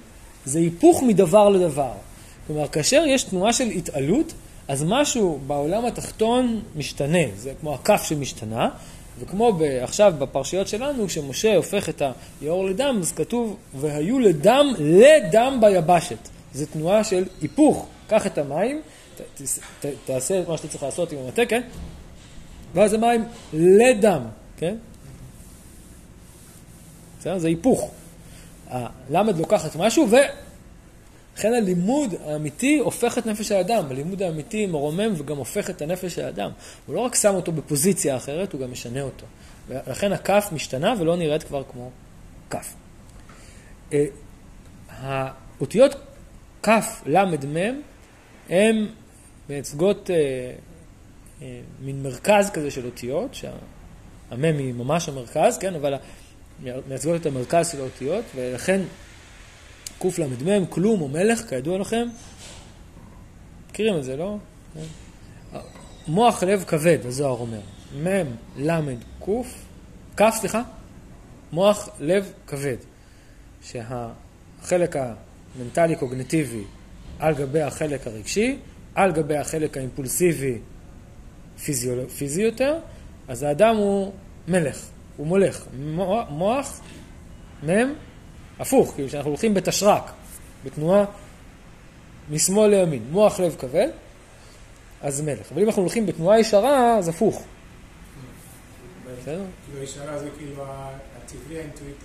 זה 0.45 0.59
היפוך 0.59 1.03
מדבר 1.03 1.49
לדבר. 1.49 1.93
כלומר, 2.47 2.69
כאשר 2.69 3.03
יש 3.07 3.23
תנועה 3.23 3.53
של 3.53 3.65
התעלות, 3.65 4.33
אז 4.69 4.85
משהו 4.89 5.39
בעולם 5.47 5.85
התחתון 5.85 6.61
משתנה. 6.77 7.19
זה 7.37 7.53
כמו 7.61 7.75
הכף 7.75 8.05
שמשתנה, 8.09 8.69
וכמו 9.21 9.59
עכשיו 9.83 10.15
בפרשיות 10.19 10.69
שלנו, 10.69 11.07
כשמשה 11.07 11.57
הופך 11.57 11.89
את 11.89 12.03
היאור 12.41 12.65
לדם, 12.65 12.99
אז 13.01 13.13
כתוב, 13.13 13.57
והיו 13.75 14.19
לדם 14.19 14.67
לדם 14.79 15.59
ביבשת. 15.61 16.29
זו 16.55 16.67
תנועה 16.73 17.05
של 17.05 17.25
היפוך. 17.43 17.87
קח 18.09 18.27
את 18.27 18.39
המים, 18.39 18.81
ת, 19.17 19.43
ת, 19.81 19.87
תעשה 20.05 20.41
את 20.41 20.49
מה 20.49 20.57
שאתה 20.57 20.69
צריך 20.69 20.83
לעשות 20.83 21.13
עם 21.13 21.19
המטה, 21.19 21.47
כן? 21.47 21.63
ואז 22.75 22.91
זה 22.91 22.99
מים 22.99 23.25
לדם, 23.53 24.23
כן? 24.57 24.75
בסדר? 27.21 27.39
זה 27.39 27.49
היפוך. 27.49 27.91
הלמד 28.71 29.39
לוקחת 29.39 29.77
משהו, 29.77 30.09
ולכן 31.35 31.55
הלימוד 31.55 32.15
האמיתי 32.27 32.79
הופך 32.79 33.19
את 33.19 33.27
נפש 33.27 33.53
האדם. 33.53 33.85
הלימוד 33.91 34.23
האמיתי 34.23 34.67
מרומם 34.67 35.13
וגם 35.17 35.37
הופך 35.37 35.71
את 35.71 35.83
הנפש 35.83 36.19
האדם. 36.19 36.51
הוא 36.87 36.95
לא 36.95 37.01
רק 37.01 37.15
שם 37.15 37.35
אותו 37.35 37.53
בפוזיציה 37.53 38.17
אחרת, 38.17 38.53
הוא 38.53 38.61
גם 38.61 38.73
משנה 38.73 39.03
אותו. 39.03 39.27
ולכן 39.69 40.13
הכף 40.13 40.49
משתנה 40.53 40.95
ולא 40.99 41.17
נראית 41.17 41.43
כבר 41.43 41.63
כמו 41.73 41.91
כף. 42.51 42.75
אה, 43.93 44.05
האותיות 44.89 45.95
כף, 46.63 47.03
למד, 47.07 47.47
מ', 47.47 47.81
הן 48.51 48.87
מייצגות 49.49 50.11
אה, 50.11 50.17
אה, 51.43 51.61
מין 51.81 52.03
מרכז 52.03 52.51
כזה 52.51 52.71
של 52.71 52.87
אותיות, 52.87 53.35
שהמם 53.35 54.59
היא 54.59 54.75
ממש 54.75 55.09
המרכז, 55.09 55.59
כן, 55.59 55.75
אבל 55.75 55.95
מייצגות 56.89 57.21
את 57.21 57.27
המרכז 57.27 57.69
של 57.69 57.81
האותיות, 57.81 58.25
ולכן 58.35 58.81
קל"מ, 60.11 60.67
כלום 60.67 61.01
או 61.01 61.09
מלך, 61.09 61.49
כידוע 61.49 61.79
לכם, 61.79 62.09
מכירים 63.71 63.99
את 63.99 64.05
זה, 64.05 64.17
לא? 64.17 64.37
מוח 66.09 66.43
לב 66.43 66.65
כבד, 66.67 66.99
הזוהר 67.05 67.37
אומר. 67.41 67.61
מ', 68.03 68.25
ל', 68.57 68.95
ק', 69.25 69.29
כ', 70.17 70.31
סליחה, 70.31 70.63
מוח 71.53 71.89
לב 72.01 72.33
כבד. 72.47 72.77
שהחלק 73.63 74.97
המנטלי-קוגנטיבי 74.97 76.65
על 77.19 77.35
גבי 77.35 77.63
החלק 77.63 78.07
הרגשי, 78.07 78.59
על 78.95 79.13
גבי 79.13 79.37
החלק 79.37 79.77
האימפולסיבי 79.77 80.59
פיזי, 81.65 81.91
פיזי 82.19 82.43
יותר, 82.43 82.79
אז 83.29 83.43
האדם 83.43 83.77
הוא 83.77 84.13
מלך, 84.49 84.87
הוא 85.17 85.27
מולך. 85.27 85.65
מוח, 86.31 86.81
מ', 87.67 87.93
הפוך, 88.59 88.95
כאילו 88.95 89.09
שאנחנו 89.11 89.31
הולכים 89.31 89.55
בתשרק, 89.55 90.11
בתנועה 90.65 91.05
משמאל 92.31 92.71
לימין, 92.71 93.03
מוח 93.11 93.41
לב 93.41 93.57
כבד, 93.59 93.89
אז 95.03 95.21
מלך. 95.21 95.53
אבל 95.53 95.63
אם 95.63 95.67
אנחנו 95.67 95.83
הולכים 95.83 96.07
בתנועה 96.07 96.41
ישרה, 96.41 96.99
אז 96.99 97.09
הפוך. 97.09 97.43
בסדר? 99.23 99.43
כאילו 99.67 99.83
ישרה 99.85 100.19
זה 100.19 100.29
כאילו 100.39 100.65
הטבעי, 100.67 101.59
האינטואיט, 101.59 101.97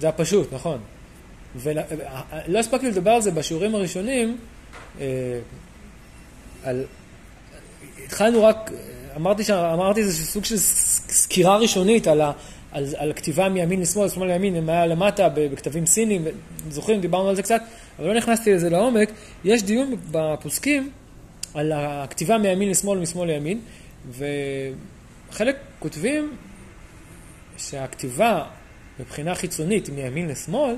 זה 0.00 0.08
הפשוט, 0.08 0.52
נכון. 0.52 0.78
ולא 1.56 2.58
הספקתי 2.58 2.90
לדבר 2.90 3.10
על 3.10 3.22
זה 3.22 3.30
בשיעורים 3.30 3.74
הראשונים, 3.74 4.38
אה, 5.00 5.40
על, 6.64 6.84
התחלנו 8.04 8.42
רק, 8.44 8.70
אמרתי, 9.16 9.44
ש- 9.44 9.50
אמרתי 9.50 10.04
זה 10.04 10.24
סוג 10.26 10.44
של 10.44 10.56
סקירה 10.56 11.56
ראשונית 11.56 12.06
על, 12.06 12.20
על, 12.72 12.86
על 12.96 13.10
הכתיבה 13.10 13.48
מימין 13.48 13.80
לשמאל, 13.80 14.08
שמאל 14.08 14.28
לימין, 14.28 14.56
אם 14.56 14.68
היה 14.68 14.86
למטה 14.86 15.28
בכתבים 15.28 15.86
סינים, 15.86 16.24
זוכרים, 16.68 17.00
דיברנו 17.00 17.28
על 17.28 17.36
זה 17.36 17.42
קצת, 17.42 17.62
אבל 17.98 18.08
לא 18.08 18.14
נכנסתי 18.14 18.54
לזה 18.54 18.70
לעומק. 18.70 19.10
יש 19.44 19.62
דיון 19.62 19.96
בפוסקים 20.10 20.90
על 21.54 21.72
הכתיבה 21.74 22.38
מימין 22.38 22.70
לשמאל 22.70 22.98
ומשמאל 22.98 23.26
לימין, 23.26 23.60
וחלק 24.10 25.56
כותבים 25.78 26.36
שהכתיבה 27.56 28.44
מבחינה 29.00 29.34
חיצונית 29.34 29.86
היא 29.86 29.94
מימין 29.94 30.28
לשמאל, 30.28 30.74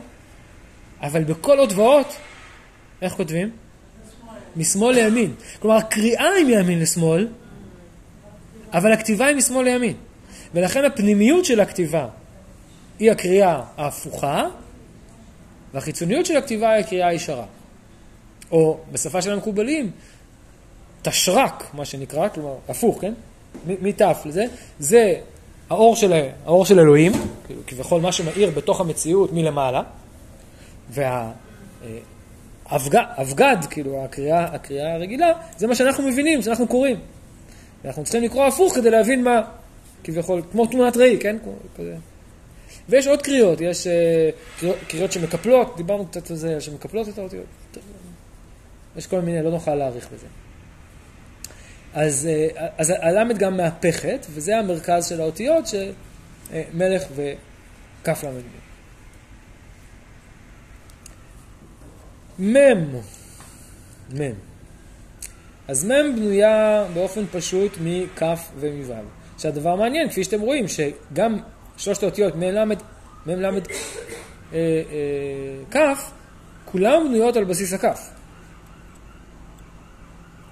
אבל 1.00 1.24
בכל 1.24 1.58
אות 1.58 1.72
ואות, 1.72 2.16
איך 3.02 3.12
כותבים? 3.12 3.50
משמאל 4.56 4.94
לימין. 4.94 5.34
כלומר, 5.58 5.76
הקריאה 5.76 6.30
היא 6.36 6.46
מימין 6.46 6.80
לשמאל, 6.80 7.28
אבל 8.72 8.92
הכתיבה 8.92 9.26
היא 9.26 9.36
משמאל 9.36 9.64
לימין. 9.64 9.94
ולכן 10.54 10.84
הפנימיות 10.84 11.44
של 11.44 11.60
הכתיבה 11.60 12.06
היא 12.98 13.10
הקריאה 13.10 13.62
ההפוכה, 13.76 14.44
והחיצוניות 15.74 16.26
של 16.26 16.36
הכתיבה 16.36 16.70
היא 16.70 16.84
הקריאה 16.84 17.08
הישרה. 17.08 17.44
או 18.50 18.78
בשפה 18.92 19.22
של 19.22 19.32
המקובלים, 19.32 19.90
תשרק, 21.02 21.64
מה 21.74 21.84
שנקרא, 21.84 22.28
כלומר, 22.28 22.54
הפוך, 22.68 23.00
כן? 23.00 23.12
מ- 23.66 23.84
מת' 23.86 24.00
לזה, 24.24 24.44
זה 24.78 25.14
האור 25.70 25.96
של, 25.96 26.12
האור 26.44 26.66
של 26.66 26.80
אלוהים, 26.80 27.12
כביכול 27.66 28.00
מה 28.00 28.12
שמאיר 28.12 28.50
בתוך 28.50 28.80
המציאות 28.80 29.32
מלמעלה, 29.32 29.82
והאבגד, 32.68 33.56
כאילו, 33.70 34.04
הקריאה, 34.04 34.44
הקריאה 34.44 34.94
הרגילה, 34.94 35.32
זה 35.56 35.66
מה 35.66 35.74
שאנחנו 35.74 36.08
מבינים, 36.08 36.42
שאנחנו 36.42 36.66
קוראים. 36.66 36.96
ואנחנו 37.84 38.02
צריכים 38.04 38.22
לקרוא 38.22 38.44
הפוך 38.44 38.74
כדי 38.74 38.90
להבין 38.90 39.24
מה, 39.24 39.42
כביכול, 40.04 40.42
כמו 40.52 40.66
תמונת 40.66 40.96
ראי, 40.96 41.18
כן? 41.20 41.36
כזה. 41.76 41.96
ויש 42.88 43.06
עוד 43.06 43.22
קריאות, 43.22 43.60
יש 43.60 43.86
אה, 43.86 44.30
קריאות, 44.58 44.76
קריאות 44.88 45.12
שמקפלות, 45.12 45.76
דיברנו 45.76 46.06
קצת 46.06 46.30
על 46.30 46.36
זה, 46.36 46.60
שמקפלות 46.60 47.08
את 47.08 47.18
האותיות. 47.18 47.46
יש 48.96 49.06
כל 49.06 49.20
מיני, 49.20 49.42
לא 49.42 49.50
נוכל 49.50 49.74
להאריך 49.74 50.08
בזה. 50.12 50.26
אז, 51.94 52.28
אה, 52.30 52.68
אז 52.78 52.92
הלמד 53.00 53.38
גם 53.38 53.56
מהפכת, 53.56 54.26
וזה 54.30 54.58
המרכז 54.58 55.08
של 55.08 55.20
האותיות, 55.20 55.64
שמלך 55.66 57.02
וכף 57.14 58.24
למד. 58.24 58.42
מם, 62.38 63.00
מם. 64.12 64.32
אז 65.68 65.84
מם 65.84 66.16
בנויה 66.16 66.84
באופן 66.94 67.24
פשוט 67.32 67.72
מכף 67.82 68.50
ומוו. 68.60 69.21
עכשיו, 69.42 69.54
דבר 69.54 69.76
מעניין, 69.76 70.08
כפי 70.08 70.24
שאתם 70.24 70.40
רואים, 70.40 70.64
שגם 70.68 71.38
שלושת 71.76 72.02
האותיות 72.02 72.36
מ' 72.36 72.42
ל', 72.42 72.64
מ' 73.26 73.30
ל', 73.30 73.44
אה, 73.44 73.58
אה, 74.52 74.82
כף, 75.70 76.10
כולן 76.64 77.04
בנויות 77.08 77.36
על 77.36 77.44
בסיס 77.44 77.72
הכף. 77.72 78.10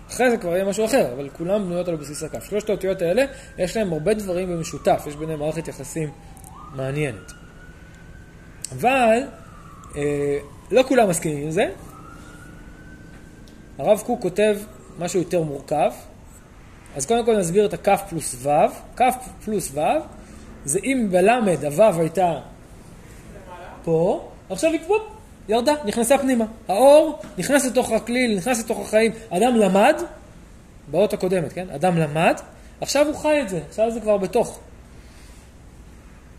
אחרי 0.08 0.30
זה 0.30 0.36
כבר 0.36 0.50
יהיה 0.50 0.64
משהו 0.64 0.84
אחר, 0.84 1.12
אבל 1.12 1.28
כולן 1.28 1.62
בנויות 1.62 1.88
על 1.88 1.96
בסיס 1.96 2.22
הכף. 2.22 2.44
שלושת 2.44 2.68
האותיות 2.68 3.02
האלה, 3.02 3.24
יש 3.58 3.76
להם 3.76 3.92
הרבה 3.92 4.14
דברים 4.14 4.48
במשותף, 4.48 5.04
יש 5.06 5.16
ביניהם 5.16 5.38
מערכת 5.38 5.68
יחסים 5.68 6.10
מעניינת. 6.74 7.32
אבל, 8.72 9.22
אה, 9.96 10.38
לא 10.70 10.82
כולם 10.82 11.08
מסכימים 11.08 11.44
עם 11.44 11.50
זה. 11.50 11.70
הרב 13.78 14.02
קוק 14.06 14.22
כותב 14.22 14.56
משהו 14.98 15.20
יותר 15.20 15.42
מורכב. 15.42 15.90
אז 16.96 17.06
קודם 17.06 17.24
כל 17.24 17.36
נסביר 17.36 17.66
את 17.66 17.74
הכף 17.74 18.02
פלוס 18.08 18.36
ו'. 18.46 18.50
כף 18.96 19.14
פלוס 19.44 19.70
ו' 19.74 19.80
זה 20.64 20.78
אם 20.84 21.06
בלמד 21.10 21.64
הו' 21.64 22.00
הייתה 22.00 22.40
פה, 23.84 24.28
עכשיו 24.50 24.72
היא 24.72 24.80
פופ, 24.86 25.02
ירדה, 25.48 25.72
נכנסה 25.84 26.18
פנימה. 26.18 26.44
האור 26.68 27.18
נכנס 27.38 27.64
לתוך 27.64 27.92
הכליל, 27.92 28.36
נכנס 28.36 28.64
לתוך 28.64 28.80
החיים. 28.80 29.12
אדם 29.30 29.56
למד, 29.56 30.02
באות 30.90 31.12
הקודמת, 31.12 31.52
כן? 31.52 31.70
אדם 31.70 31.98
למד, 31.98 32.34
עכשיו 32.80 33.06
הוא 33.06 33.14
חי 33.14 33.42
את 33.42 33.48
זה, 33.48 33.60
עכשיו 33.68 33.90
זה 33.90 34.00
כבר 34.00 34.16
בתוך. 34.16 34.60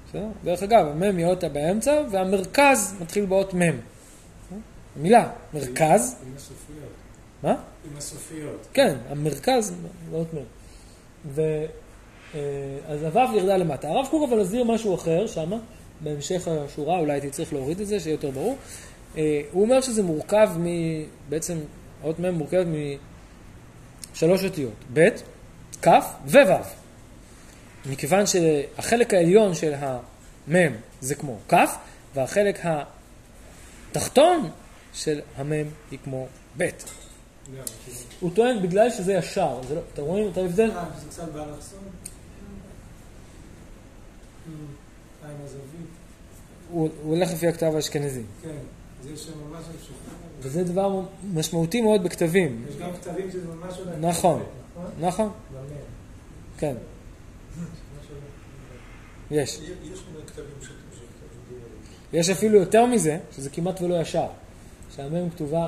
בסדר? 0.10 0.28
דרך 0.44 0.64
אגב, 0.64 0.88
המ' 0.88 1.18
היא 1.18 1.26
אות 1.26 1.44
באמצע, 1.44 2.02
והמרכז 2.12 2.96
מתחיל 3.02 3.26
באות 3.26 3.54
מ'. 3.54 3.78
המילה, 5.00 5.30
מרכז, 5.54 6.16
עם 6.26 6.34
הסופיות. 6.38 6.91
מה? 7.44 7.56
עם 7.92 7.98
הסופיות. 7.98 8.68
כן, 8.74 8.98
המרכז, 9.10 9.74
באות 10.12 10.34
מ'. 10.34 10.38
ו... 11.26 11.42
אה, 12.36 12.40
אז 12.88 13.04
הו' 13.04 13.38
ירדה 13.38 13.58
למטה. 13.58 13.90
הרב 13.90 14.08
קוק 14.10 14.30
אבל 14.30 14.42
הסביר 14.42 14.64
משהו 14.64 14.96
אחר 14.96 15.28
שמה, 15.28 15.58
בהמשך 16.02 16.48
השורה, 16.48 17.00
אולי 17.00 17.14
הייתי 17.14 17.30
צריך 17.30 17.54
להוריד 17.54 17.80
את 17.80 17.88
זה, 17.88 18.00
שיהיה 18.00 18.14
יותר 18.14 18.32
ברור. 18.32 18.58
אה, 19.18 19.42
הוא 19.52 19.64
אומר 19.64 19.82
שזה 19.82 20.04
מורכב 20.04 20.50
מ... 20.58 20.66
בעצם, 21.30 21.58
האות 22.04 22.20
מ' 22.20 22.34
מורכבת 22.34 22.66
משלוש 24.14 24.44
אותיות, 24.44 24.74
ב', 24.94 25.10
כ' 25.82 25.88
וו'. 26.26 26.64
מכיוון 27.86 28.26
שהחלק 28.26 29.14
העליון 29.14 29.54
של 29.54 29.74
המ' 29.74 30.76
זה 31.02 31.16
כמו 31.16 31.38
כ', 31.48 31.56
והחלק 32.16 32.60
התחתון 33.92 34.50
של 34.94 35.20
המ' 35.38 35.52
היא 35.92 36.00
כמו 36.04 36.28
ב'. 36.58 36.70
הוא 38.20 38.32
טוען 38.34 38.62
בגלל 38.62 38.90
שזה 38.90 39.14
ישר, 39.14 39.60
זה 39.68 39.76
לא, 39.76 39.82
אתם 39.94 40.02
רואים 40.02 40.32
את 40.32 40.38
ההבדל? 40.38 40.72
אה, 40.72 40.86
זה 41.00 41.08
קצת 41.10 41.32
באלכסון? 41.32 41.80
אה. 45.24 45.30
הוא, 46.72 46.90
הולך 47.04 47.32
לפי 47.32 47.48
הכתב 47.48 47.72
האשכנזי. 47.76 48.24
כן, 48.42 48.50
זה. 49.04 49.32
וזה 50.40 50.64
דבר 50.64 51.02
משמעותי 51.34 51.82
מאוד 51.82 52.04
בכתבים. 52.04 52.66
יש 52.70 52.76
גם 52.76 52.90
כתבים 52.94 53.32
שזה 53.32 53.48
ממש 53.48 53.78
עולה. 53.78 53.98
נכון. 53.98 54.44
נכון? 55.00 55.00
נכון? 55.00 55.30
כן. 56.58 56.76
יש. 59.32 59.62
יש 62.14 62.30
אפילו 62.30 62.60
יותר 62.60 62.86
מזה, 62.86 63.20
שזה 63.36 63.50
כמעט 63.50 63.82
ולא 63.82 64.02
ישר. 64.02 64.28
שהמם 64.96 65.30
כתובה 65.30 65.68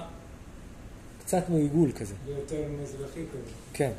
קצת 1.26 1.50
מעיגול 1.50 1.92
כזה. 1.92 2.14
זה 2.26 2.32
יותר 2.32 2.64
מזרחי 2.82 3.20
כזה. 3.34 3.52
כן. 3.74 3.92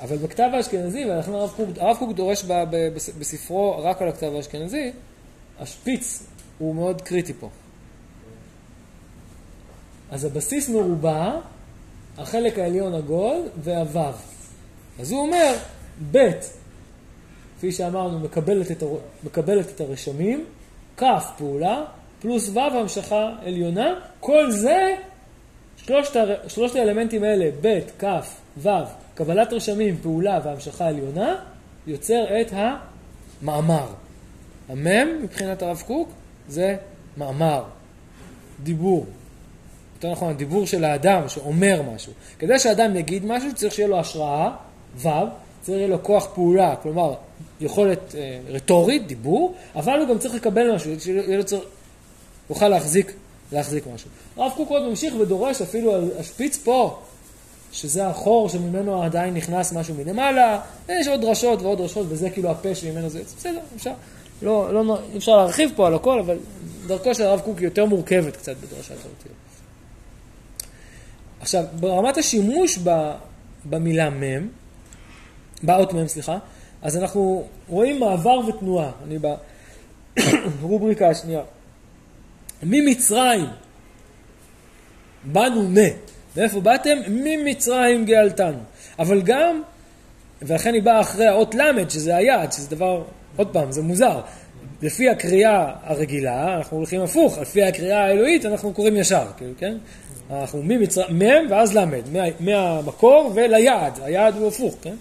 אבל 0.00 0.16
בכתב 0.16 0.50
האשכנזי, 0.52 1.04
ולכן 1.04 1.32
הרב 1.32 1.50
קוק, 1.56 1.68
הרב 1.76 1.96
קוק 1.96 2.12
דורש 2.12 2.44
ב, 2.44 2.52
ב, 2.70 2.94
בס- 2.94 3.10
בספרו 3.18 3.78
רק 3.84 4.02
על 4.02 4.08
הכתב 4.08 4.32
האשכנזי, 4.36 4.92
השפיץ 5.60 6.26
הוא 6.58 6.74
מאוד 6.74 7.02
קריטי 7.02 7.32
פה. 7.32 7.48
אז 10.10 10.24
הבסיס 10.24 10.68
מרובע, 10.68 11.40
החלק 12.18 12.58
העליון 12.58 12.94
עגול 12.94 13.36
והוו. 13.62 14.12
אז 15.00 15.12
הוא 15.12 15.20
אומר, 15.20 15.54
ב', 16.10 16.30
כפי 17.58 17.72
שאמרנו, 17.72 18.18
מקבלת 18.18 18.70
את, 18.70 18.82
הר... 18.82 18.88
מקבלת 19.24 19.68
את 19.68 19.80
הרשמים, 19.80 20.44
כ' 20.96 21.04
פעולה, 21.38 21.84
פלוס 22.20 22.48
ו' 22.48 22.58
המשכה 22.60 23.32
עליונה, 23.42 23.94
כל 24.20 24.50
זה, 24.50 24.96
שלושת. 25.86 26.16
שלושת 26.48 26.76
האלמנטים 26.76 27.22
האלה, 27.24 27.50
ב', 27.60 27.80
כ', 27.98 28.04
ו', 28.62 28.68
קבלת 29.14 29.52
רשמים, 29.52 29.96
פעולה 30.02 30.40
והמשכה 30.44 30.86
עליונה, 30.86 31.36
יוצר 31.86 32.24
את 32.40 32.52
המאמר. 32.52 33.86
המם, 34.68 35.08
מבחינת 35.22 35.62
הרב 35.62 35.82
קוק, 35.86 36.08
זה 36.48 36.76
מאמר, 37.16 37.64
דיבור. 38.62 39.06
יותר 39.94 40.12
נכון, 40.12 40.30
הדיבור 40.30 40.66
של 40.66 40.84
האדם 40.84 41.28
שאומר 41.28 41.82
משהו. 41.94 42.12
כדי 42.38 42.58
שאדם 42.58 42.96
יגיד 42.96 43.26
משהו, 43.26 43.54
צריך 43.54 43.74
שיהיה 43.74 43.88
לו 43.88 44.00
השראה, 44.00 44.50
ו', 44.96 45.08
צריך 45.60 45.76
שיהיה 45.76 45.88
לו 45.88 46.02
כוח 46.02 46.28
פעולה, 46.34 46.76
כלומר, 46.82 47.14
יכולת 47.60 48.14
אה, 48.14 48.38
רטורית, 48.48 49.06
דיבור, 49.06 49.54
אבל 49.74 49.98
הוא 49.98 50.08
גם 50.08 50.18
צריך 50.18 50.34
לקבל 50.34 50.74
משהו, 50.74 51.00
שיהיה 51.00 51.36
לו 51.36 51.44
צריך, 51.44 51.62
יוכל 52.50 52.68
להחזיק, 52.68 53.12
להחזיק 53.52 53.84
משהו. 53.94 54.10
הרב 54.36 54.52
קוק 54.56 54.70
עוד 54.70 54.82
ממשיך 54.82 55.14
ודורש 55.20 55.62
אפילו 55.62 55.94
על 55.94 56.10
השפיץ 56.18 56.58
פה, 56.58 56.98
שזה 57.72 58.06
החור 58.06 58.48
שממנו 58.48 59.02
עדיין 59.02 59.34
נכנס 59.34 59.72
משהו 59.72 59.94
מלמעלה, 59.94 60.60
יש 60.88 61.08
עוד 61.08 61.20
דרשות 61.20 61.62
ועוד 61.62 61.78
דרשות, 61.78 62.06
וזה 62.08 62.30
כאילו 62.30 62.50
הפה 62.50 62.74
שממנו 62.74 63.08
זה 63.08 63.18
יוצא, 63.18 63.36
בסדר, 63.36 63.60
אפשר. 63.76 63.92
לא, 64.42 64.74
לא, 64.74 64.98
אי 65.12 65.18
אפשר 65.18 65.36
להרחיב 65.36 65.70
פה 65.76 65.86
על 65.86 65.94
הכל, 65.94 66.18
אבל 66.18 66.38
דרכו 66.86 67.14
של 67.14 67.22
הרב 67.22 67.40
קוק 67.40 67.58
היא 67.58 67.64
יותר 67.64 67.84
מורכבת 67.84 68.36
קצת 68.36 68.56
בדרשת 68.56 68.90
האותיות. 68.90 69.34
עכשיו, 71.40 71.64
ברמת 71.80 72.18
השימוש 72.18 72.78
ב, 72.84 73.12
במילה 73.64 74.10
מ', 74.10 74.48
באות 75.62 75.92
מ', 75.92 76.08
סליחה, 76.08 76.38
אז 76.82 76.96
אנחנו 76.96 77.46
רואים 77.68 78.00
מעבר 78.00 78.40
ותנועה. 78.48 78.90
אני 79.04 79.18
ברובריקה 80.60 81.08
השנייה. 81.10 81.42
ממצרים 82.62 83.46
באנו 85.24 85.62
מ, 85.62 85.76
מאיפה 86.36 86.60
באתם? 86.60 86.98
ממצרים 87.08 88.04
גאלתנו. 88.04 88.58
אבל 88.98 89.22
גם, 89.22 89.62
ולכן 90.42 90.74
היא 90.74 90.82
באה 90.82 91.00
אחרי 91.00 91.26
האות 91.26 91.54
ל', 91.54 91.88
שזה 91.88 92.16
היעד, 92.16 92.52
שזה 92.52 92.70
דבר, 92.70 93.04
עוד 93.36 93.48
פעם, 93.52 93.72
זה 93.72 93.82
מוזר. 93.82 94.20
לפי 94.82 95.08
הקריאה 95.08 95.72
הרגילה, 95.82 96.56
אנחנו 96.56 96.76
הולכים 96.76 97.00
הפוך, 97.00 97.38
לפי 97.38 97.62
הקריאה 97.62 98.04
האלוהית 98.04 98.46
אנחנו 98.46 98.72
קוראים 98.72 98.96
ישר, 98.96 99.26
כאילו, 99.36 99.52
כן? 99.58 99.76
אנחנו 100.30 100.62
ממצרים, 100.62 101.18
מ' 101.18 101.50
ואז 101.50 101.76
ל', 101.76 101.84
מה, 102.12 102.24
מהמקור 102.40 103.32
וליעד, 103.34 104.00
היעד 104.02 104.36
הוא 104.36 104.48
הפוך, 104.48 104.74
כן? 104.82 104.94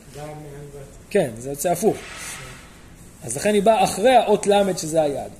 כן, 1.09 1.29
זה 1.37 1.49
יוצא 1.49 1.71
הפוך. 1.71 1.95
אז 3.23 3.37
לכן 3.37 3.53
היא 3.53 3.63
באה 3.63 3.83
אחרי 3.83 4.15
האות 4.15 4.47
ל' 4.47 4.77
שזה 4.77 5.01
היעד. 5.01 5.31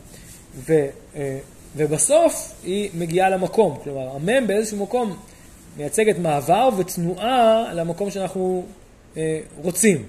ו, 0.55 0.73
אה, 1.15 1.38
ובסוף 1.75 2.53
היא 2.63 2.89
מגיעה 2.93 3.29
למקום, 3.29 3.79
כלומר, 3.84 4.10
המ' 4.15 4.47
באיזשהו 4.47 4.77
מקום 4.77 5.17
מייצגת 5.77 6.17
מעבר 6.17 6.69
ותנועה 6.77 7.73
למקום 7.73 8.12
שאנחנו 8.12 8.65
אה, 9.17 9.39
רוצים. 9.63 10.03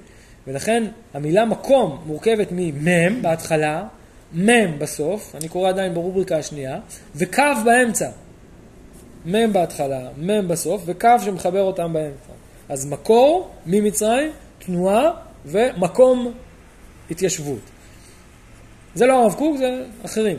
ולכן 0.46 0.85
המילה 1.14 1.44
מקום 1.44 2.03
מורכבת 2.07 2.49
ממ' 2.53 3.23
בהתחלה, 3.23 3.85
מ' 4.35 4.79
בסוף, 4.79 5.35
אני 5.35 5.49
קורא 5.49 5.68
עדיין 5.68 5.94
ברובריקה 5.94 6.37
השנייה, 6.37 6.79
וקו 7.16 7.42
באמצע. 7.64 8.11
מ' 9.27 9.53
בהתחלה, 9.53 10.09
מ' 10.16 10.49
בסוף, 10.49 10.83
וקו 10.87 11.09
שמחבר 11.25 11.62
אותם 11.62 11.92
באמצע. 11.92 12.33
אז 12.68 12.87
מקור 12.87 13.51
ממצרים, 13.66 14.31
תנועה 14.59 15.11
ומקום 15.46 16.33
התיישבות. 17.11 17.61
זה 18.94 19.07
לא 19.07 19.23
הרב 19.23 19.35
קוק, 19.35 19.57
זה 19.57 19.85
אחרים. 20.05 20.37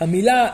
המילה 0.00 0.52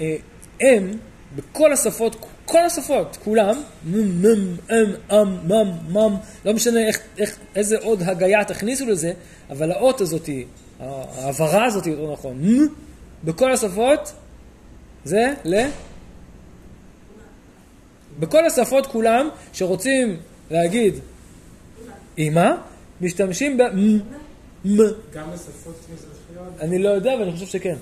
אה, 0.00 0.16
אם, 0.60 0.90
בכל 1.36 1.72
השפות, 1.72 2.16
כל 2.44 2.64
השפות, 2.64 3.18
כולם, 3.24 3.62
מם, 3.84 4.22
מם, 4.22 4.56
אם, 4.70 4.76
אם, 5.12 5.48
מם, 5.48 5.96
מם, 5.96 6.14
לא 6.44 6.52
משנה 6.52 6.86
איך, 6.86 6.98
איך, 7.18 7.38
איזה 7.54 7.78
עוד 7.78 8.02
הגייה 8.02 8.44
תכניסו 8.44 8.86
לזה, 8.86 9.12
אבל 9.50 9.72
האות 9.72 10.00
הזאת, 10.00 10.28
ההעברה 10.80 11.64
הזאת, 11.64 11.86
יותר 11.86 12.12
נכון, 12.12 12.36
מ, 12.36 12.66
בכל 13.24 13.52
השפות, 13.52 14.12
זה 15.04 15.34
ל... 15.44 15.66
בכל 18.18 18.46
השפות 18.46 18.86
כולם 18.86 19.28
שרוצים 19.52 20.16
להגיד 20.50 20.94
אימא, 22.18 22.50
משתמשים 23.00 23.58
ב... 23.58 23.62
מ. 23.62 23.98
גם 25.14 25.30
בשפות 25.32 25.74
מזרחיות. 25.92 26.60
אני 26.60 26.78
לא 26.78 26.88
יודע, 26.88 27.14
אבל 27.14 27.22
אני 27.22 27.32
חושב 27.32 27.46
שכן. 27.46 27.76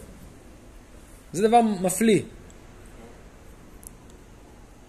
זה 1.35 1.49
דבר 1.49 1.61
מפליא. 1.61 2.23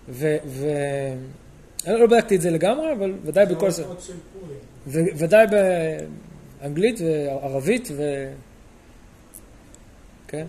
ו... 0.09 0.35
ו... 0.45 0.67
אני 1.87 1.99
לא 1.99 2.07
בדקתי 2.07 2.35
את 2.35 2.41
זה 2.41 2.49
לגמרי, 2.49 2.93
אבל 2.93 3.13
ודאי 3.23 3.45
בכל... 3.45 3.69
זה. 3.69 3.83
ו- 4.87 4.99
ודאי 5.15 5.45
באנגלית 6.61 6.99
וערבית 7.01 7.87
ו... 7.97 8.03
כן? 10.27 10.45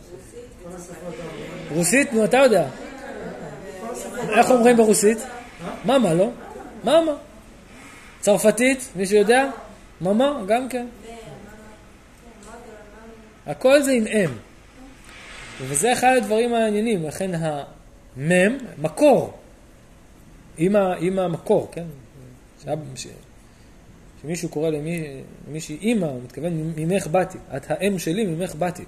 רוסית, 1.75 2.13
נו, 2.13 2.25
אתה 2.25 2.37
יודע. 2.37 2.69
איך 4.29 4.51
אומרים 4.51 4.77
ברוסית? 4.77 5.19
מאמה, 5.85 6.15
לא? 6.15 6.31
מאמה. 6.85 7.13
צרפתית, 8.21 8.89
מישהו 8.97 9.17
יודע? 9.17 9.51
מאמה, 10.01 10.43
גם 10.47 10.69
כן. 10.69 10.87
הכל 13.47 13.83
זה 13.83 13.93
עם 13.93 14.07
אם. 14.07 14.31
וזה 15.61 15.93
אחד 15.93 16.15
הדברים 16.17 16.55
המעניינים, 16.55 17.03
לכן 17.03 17.31
המם, 17.35 18.59
מקור, 18.79 19.33
עם, 20.59 20.77
ה, 20.77 20.95
עם 20.95 21.19
המקור, 21.19 21.69
כן? 21.73 21.85
שמישהו 24.23 24.49
קורא 24.49 24.71
למי, 24.71 25.23
למישהי 25.49 25.77
אימא, 25.77 26.07
הוא 26.07 26.21
מתכוון 26.25 26.73
ממך 26.77 27.07
באתי, 27.07 27.39
את 27.57 27.67
האם 27.69 27.99
שלי, 27.99 28.27
ממך 28.27 28.55
באתי. 28.55 28.85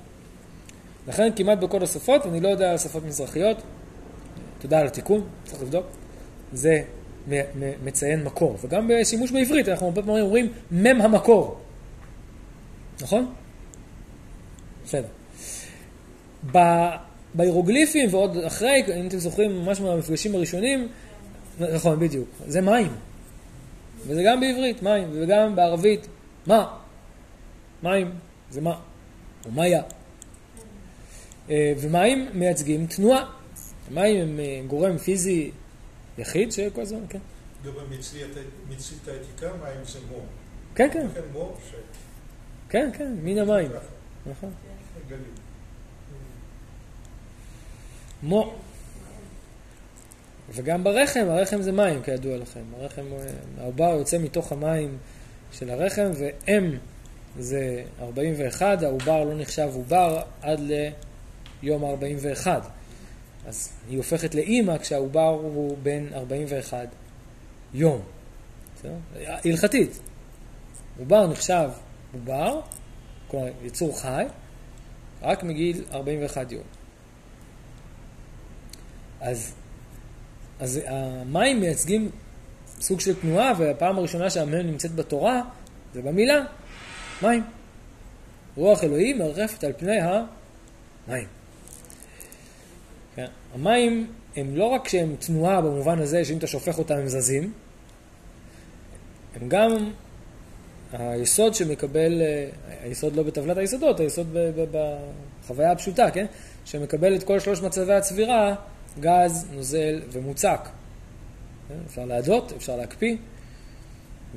לכן 1.08 1.30
כמעט 1.36 1.58
בכל 1.58 1.82
השפות, 1.82 2.26
אני 2.26 2.40
לא 2.40 2.48
יודע 2.48 2.70
על 2.70 2.78
שפות 2.78 3.04
מזרחיות, 3.04 3.62
תודה 4.58 4.80
על 4.80 4.86
התיקון, 4.86 5.24
צריך 5.44 5.62
לבדוק, 5.62 5.86
זה 6.52 6.82
מציין 7.84 8.24
מקור. 8.24 8.56
וגם 8.60 8.88
בשימוש 8.88 9.30
בעברית, 9.30 9.68
אנחנו 9.68 9.86
הרבה 9.86 10.02
פעמים 10.02 10.24
אומרים 10.24 10.52
מם 10.70 11.00
המקור. 11.00 11.60
נכון? 13.00 13.32
בסדר. 14.84 15.17
ב- 16.52 16.96
בהירוגליפים 17.34 18.14
ועוד 18.14 18.36
אחרי, 18.36 18.82
אם 19.00 19.06
אתם 19.06 19.18
זוכרים 19.18 19.64
ממש 19.64 19.80
מהמפגשים 19.80 20.34
הראשונים, 20.34 20.88
נכון, 21.60 21.98
בדיוק, 21.98 22.28
זה 22.46 22.60
מים. 22.60 22.92
וזה 24.06 24.22
גם 24.26 24.40
בעברית, 24.40 24.82
מים, 24.82 25.08
וגם 25.12 25.56
בערבית, 25.56 26.06
מה? 26.46 26.76
מים, 27.82 28.10
זה 28.50 28.60
מה? 28.60 28.80
או 29.46 29.50
מאיה. 29.50 29.82
אה, 31.50 31.72
ומים 31.80 32.28
מייצגים 32.34 32.86
תנועה. 32.86 33.30
מים 33.90 34.16
הם 34.22 34.40
אה, 34.40 34.60
גורם 34.66 34.98
פיזי 34.98 35.50
יחיד 36.18 36.52
שכל 36.52 36.80
הזמן, 36.80 37.00
כן. 37.08 37.18
גם 37.64 37.72
במצרית 37.72 38.30
מצרית 38.68 39.08
העתיקה 39.08 39.46
מים 39.62 39.84
זה 39.84 39.98
מו. 40.12 40.18
כן, 40.74 40.88
כן, 40.92 41.06
ש... 41.70 41.74
כן, 42.68 42.90
כן, 42.98 43.14
מן 43.22 43.38
המים, 43.38 43.70
נכון. 44.26 44.50
מו. 48.22 48.54
וגם 50.50 50.84
ברחם, 50.84 51.26
הרחם 51.28 51.62
זה 51.62 51.72
מים, 51.72 52.02
כידוע 52.02 52.36
לכם. 52.36 52.60
הרחם, 52.80 53.04
העובר 53.60 53.94
יוצא 53.98 54.18
מתוך 54.18 54.52
המים 54.52 54.98
של 55.52 55.70
הרחם, 55.70 56.10
ואם 56.18 56.76
זה 57.38 57.82
41, 58.00 58.82
העובר 58.82 59.24
לא 59.24 59.34
נחשב 59.34 59.70
עובר 59.74 60.22
עד 60.42 60.60
ליום 61.62 61.84
ה-41. 61.84 62.46
אז 63.46 63.72
היא 63.88 63.96
הופכת 63.96 64.34
לאימא 64.34 64.78
כשהעובר 64.78 65.28
הוא 65.28 65.76
בן 65.82 66.06
41 66.12 66.88
יום. 67.74 68.00
הלכתית. 69.26 70.00
עובר 70.98 71.26
נחשב 71.26 71.70
עובר, 72.12 72.60
כלומר 73.28 73.48
יצור 73.62 74.00
חי, 74.00 74.24
רק 75.22 75.42
מגיל 75.42 75.84
41 75.92 76.52
יום. 76.52 76.77
אז, 79.20 79.52
אז 80.60 80.80
המים 80.86 81.60
מייצגים 81.60 82.10
סוג 82.80 83.00
של 83.00 83.20
תנועה, 83.20 83.52
והפעם 83.58 83.98
הראשונה 83.98 84.30
שהמם 84.30 84.54
נמצאת 84.54 84.94
בתורה 84.94 85.42
זה 85.94 86.02
במילה 86.02 86.44
מים. 87.22 87.42
רוח 88.56 88.84
אלוהים 88.84 89.18
מרחפת 89.18 89.64
על 89.64 89.72
פני 89.76 89.98
המים. 90.00 91.26
כן? 93.16 93.26
המים 93.54 94.06
הם 94.36 94.56
לא 94.56 94.64
רק 94.64 94.88
שהם 94.88 95.16
תנועה 95.18 95.60
במובן 95.60 95.98
הזה 95.98 96.24
שאם 96.24 96.38
אתה 96.38 96.46
שופך 96.46 96.78
אותם 96.78 96.94
הם 96.94 97.08
זזים, 97.08 97.52
הם 99.36 99.48
גם 99.48 99.90
היסוד 100.92 101.54
שמקבל, 101.54 102.22
היסוד 102.82 103.16
לא 103.16 103.22
בטבלת 103.22 103.56
היסודות, 103.56 104.00
היסוד 104.00 104.36
בחוויה 104.70 105.72
הפשוטה, 105.72 106.10
כן? 106.10 106.26
שמקבל 106.64 107.16
את 107.16 107.22
כל 107.22 107.40
שלוש 107.40 107.62
מצבי 107.62 107.92
הצבירה, 107.92 108.54
גז, 109.00 109.46
נוזל 109.52 110.00
ומוצק. 110.12 110.68
כן? 111.68 111.74
אפשר 111.86 112.04
להדות, 112.04 112.52
אפשר 112.56 112.76
להקפיא, 112.76 113.16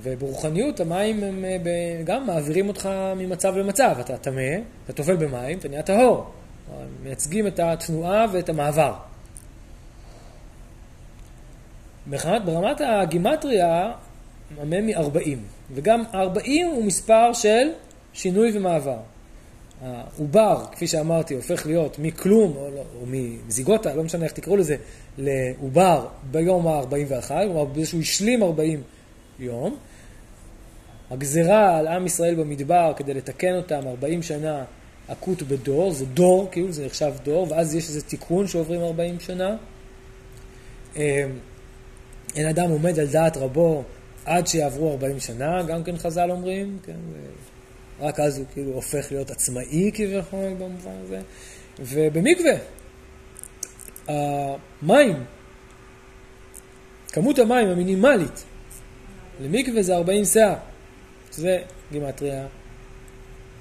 וברוחניות 0.04 0.80
המים 0.80 1.24
הם 1.24 1.46
אה, 1.46 2.02
גם 2.04 2.28
מעבירים 2.28 2.68
אותך 2.68 2.90
ממצב 3.16 3.58
למצב. 3.58 3.96
אתה 4.00 4.18
טמא, 4.18 4.42
אתה 4.86 4.94
טובל 4.94 5.16
במים, 5.16 5.58
אתה 5.58 5.68
נהיה 5.68 5.84
טהור. 5.84 6.32
מייצגים 7.04 7.48
את 7.48 7.60
התנועה 7.60 8.26
ואת 8.32 8.50
המעבר. 8.50 8.94
ברמת, 12.06 12.46
ברמת 12.46 12.82
הגימטריה, 12.82 13.92
המם 14.60 14.88
היא 14.88 14.96
40, 14.96 15.44
וגם 15.74 16.04
40 16.14 16.68
הוא 16.68 16.86
מספר 16.86 17.34
של 17.34 17.68
שינוי 18.14 18.58
ומעבר. 18.58 18.98
העובר, 19.82 20.66
כפי 20.72 20.88
שאמרתי, 20.88 21.36
הופך 21.36 21.66
להיות 21.66 22.00
מכלום, 22.00 22.54
או, 22.56 22.70
לא- 22.76 22.84
או 23.02 23.06
מזיגוטה, 23.08 23.96
לא 23.96 24.04
משנה 24.04 24.26
איך 24.26 24.34
תקראו 24.34 24.58
לזה, 24.58 24.76
לעובר 25.18 26.08
ביום 26.32 26.68
ה-41, 26.68 27.28
כלומר 27.28 27.66
באיזשהו 27.66 28.00
השלים 28.00 28.44
40 28.44 28.82
יום. 29.40 29.78
הגזרה 31.12 31.78
על 31.78 31.88
עם 31.88 32.06
ישראל 32.06 32.36
במדבר 32.36 32.94
כדי 32.96 33.14
לתקן 33.14 33.56
אותם 33.56 33.82
40 33.88 34.24
שנה 34.24 34.64
עקות 35.08 35.42
בדור, 35.42 35.92
זה 35.92 36.06
דור, 36.06 36.48
כאילו 36.52 36.72
זה 36.72 36.86
נחשב 36.86 37.14
דור, 37.24 37.48
ואז 37.50 37.76
יש 37.76 37.88
איזה 37.88 38.02
תיקון 38.02 38.48
שעוברים 38.48 38.82
40 38.82 39.20
שנה. 39.20 39.56
אה, 40.98 41.26
אין 42.36 42.48
אדם 42.48 42.70
עומד 42.70 43.00
על 43.00 43.08
דעת 43.08 43.38
רבו 43.38 43.84
עד 44.26 44.48
שיעברו 44.48 44.92
40 44.92 45.20
שנה, 45.20 45.64
גם 45.64 45.84
כן 45.84 45.98
חז"ל 45.98 46.32
אומרים, 46.32 46.78
כן, 46.86 46.96
רק 48.02 48.20
אז 48.20 48.38
הוא 48.38 48.46
כאילו 48.54 48.72
הופך 48.72 49.12
להיות 49.12 49.32
עצמאי 49.32 49.92
כביכול 49.94 50.54
במובן 50.60 50.92
הזה. 51.04 51.22
ובמקווה, 51.80 52.54
המים 54.08 55.24
כמות 57.12 57.40
המים 57.40 57.68
המינימלית 57.68 58.44
למקווה 59.42 59.82
זה 59.84 59.96
40 59.96 60.24
סאה, 60.24 60.56
שזה 61.36 61.58
גימטריה 61.92 62.46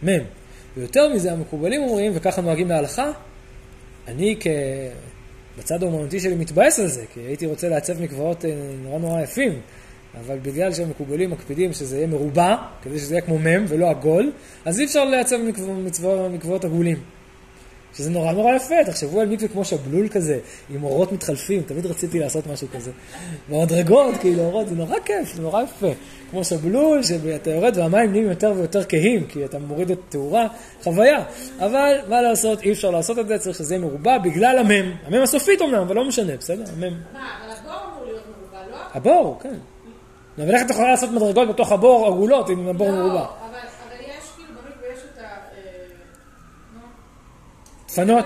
מ'. 0.04 0.08
ויותר 0.76 1.14
מזה, 1.14 1.32
המקובלים 1.32 1.82
אומרים, 1.82 2.12
וככה 2.14 2.40
נוהגים 2.42 2.68
להלכה, 2.68 3.10
אני 4.08 4.36
כ... 4.40 4.46
בצד 5.58 5.82
האומנותי 5.82 6.20
שלי 6.20 6.34
מתבאס 6.34 6.80
על 6.80 6.86
זה, 6.86 7.04
כי 7.14 7.20
הייתי 7.20 7.46
רוצה 7.46 7.68
לעצב 7.68 8.02
מקוואות 8.02 8.44
אה, 8.44 8.50
נורא 8.82 8.98
נורא 8.98 9.20
יפים, 9.20 9.60
אבל 10.20 10.38
בגלל 10.42 10.72
שהמקובלים 10.72 11.30
מקפידים 11.30 11.72
שזה 11.72 11.96
יהיה 11.96 12.06
מרובע, 12.06 12.56
כדי 12.82 12.98
שזה 12.98 13.14
יהיה 13.14 13.22
כמו 13.22 13.38
מ' 13.38 13.64
ולא 13.68 13.90
עגול, 13.90 14.32
אז 14.64 14.80
אי 14.80 14.84
אפשר 14.84 15.04
מצבו- 15.84 16.28
מקוואות 16.28 16.64
עגולים. 16.64 16.96
שזה 17.94 18.10
נורא 18.10 18.32
נורא 18.32 18.54
יפה, 18.54 18.74
תחשבו 18.86 19.20
על 19.20 19.28
מקווה 19.28 19.48
כמו 19.48 19.64
שבלול 19.64 20.08
כזה, 20.08 20.38
עם 20.70 20.84
אורות 20.84 21.12
מתחלפים, 21.12 21.62
תמיד 21.62 21.86
רציתי 21.86 22.18
לעשות 22.18 22.46
משהו 22.46 22.68
כזה. 22.74 22.90
במדרגות, 23.48 24.14
כאילו 24.20 24.42
אורות, 24.42 24.68
זה 24.68 24.74
נורא 24.74 24.96
כיף, 25.04 25.34
זה 25.34 25.42
נורא 25.42 25.62
יפה. 25.62 25.92
כמו 26.30 26.44
שבלול, 26.44 27.02
שאתה 27.02 27.50
יורד 27.50 27.76
והמים 27.76 28.10
נהיים 28.10 28.28
יותר 28.28 28.52
ויותר 28.56 28.84
כהים, 28.84 29.26
כי 29.26 29.44
אתה 29.44 29.58
מוריד 29.58 29.90
את 29.90 29.98
התאורה, 30.08 30.46
חוויה. 30.82 31.24
אבל 31.58 31.96
מה 32.08 32.22
לעשות, 32.22 32.62
אי 32.62 32.72
אפשר 32.72 32.90
לעשות 32.90 33.18
את 33.18 33.28
זה, 33.28 33.38
צריך 33.38 33.58
שזה 33.58 33.74
יהיה 33.74 33.84
מרובע 33.84 34.18
בגלל 34.18 34.58
המם. 34.58 34.92
המם 35.06 35.22
הסופית 35.22 35.62
אמנם, 35.62 35.74
אבל 35.80 35.96
לא 35.96 36.04
משנה, 36.04 36.36
בסדר? 36.36 36.64
המם. 36.76 36.82
מה, 37.12 37.38
אבל 37.44 37.52
הבור 37.60 37.72
אמור 37.92 38.04
להיות 38.06 38.22
מרובע, 38.38 38.70
לא? 38.70 38.76
הבור, 38.94 39.38
כן. 39.42 39.54
אבל 40.38 40.54
איך 40.54 40.62
את 40.62 40.70
יכולה 40.70 40.90
לעשות 40.90 41.10
מדרגות 41.10 41.48
בתוך 41.48 41.72
הבור 41.72 42.06
עגולות 42.06 42.50
אם 42.50 42.68
הבור 42.68 42.90
מרובע? 42.90 43.14
לא, 43.14 43.20
אבל 43.20 43.58
יש 44.00 44.30
כאילו 44.36 44.48
במקווה 44.54 44.92
יש 44.92 44.98
את 45.14 45.18
ה... 45.18 45.22
אה, 45.22 45.84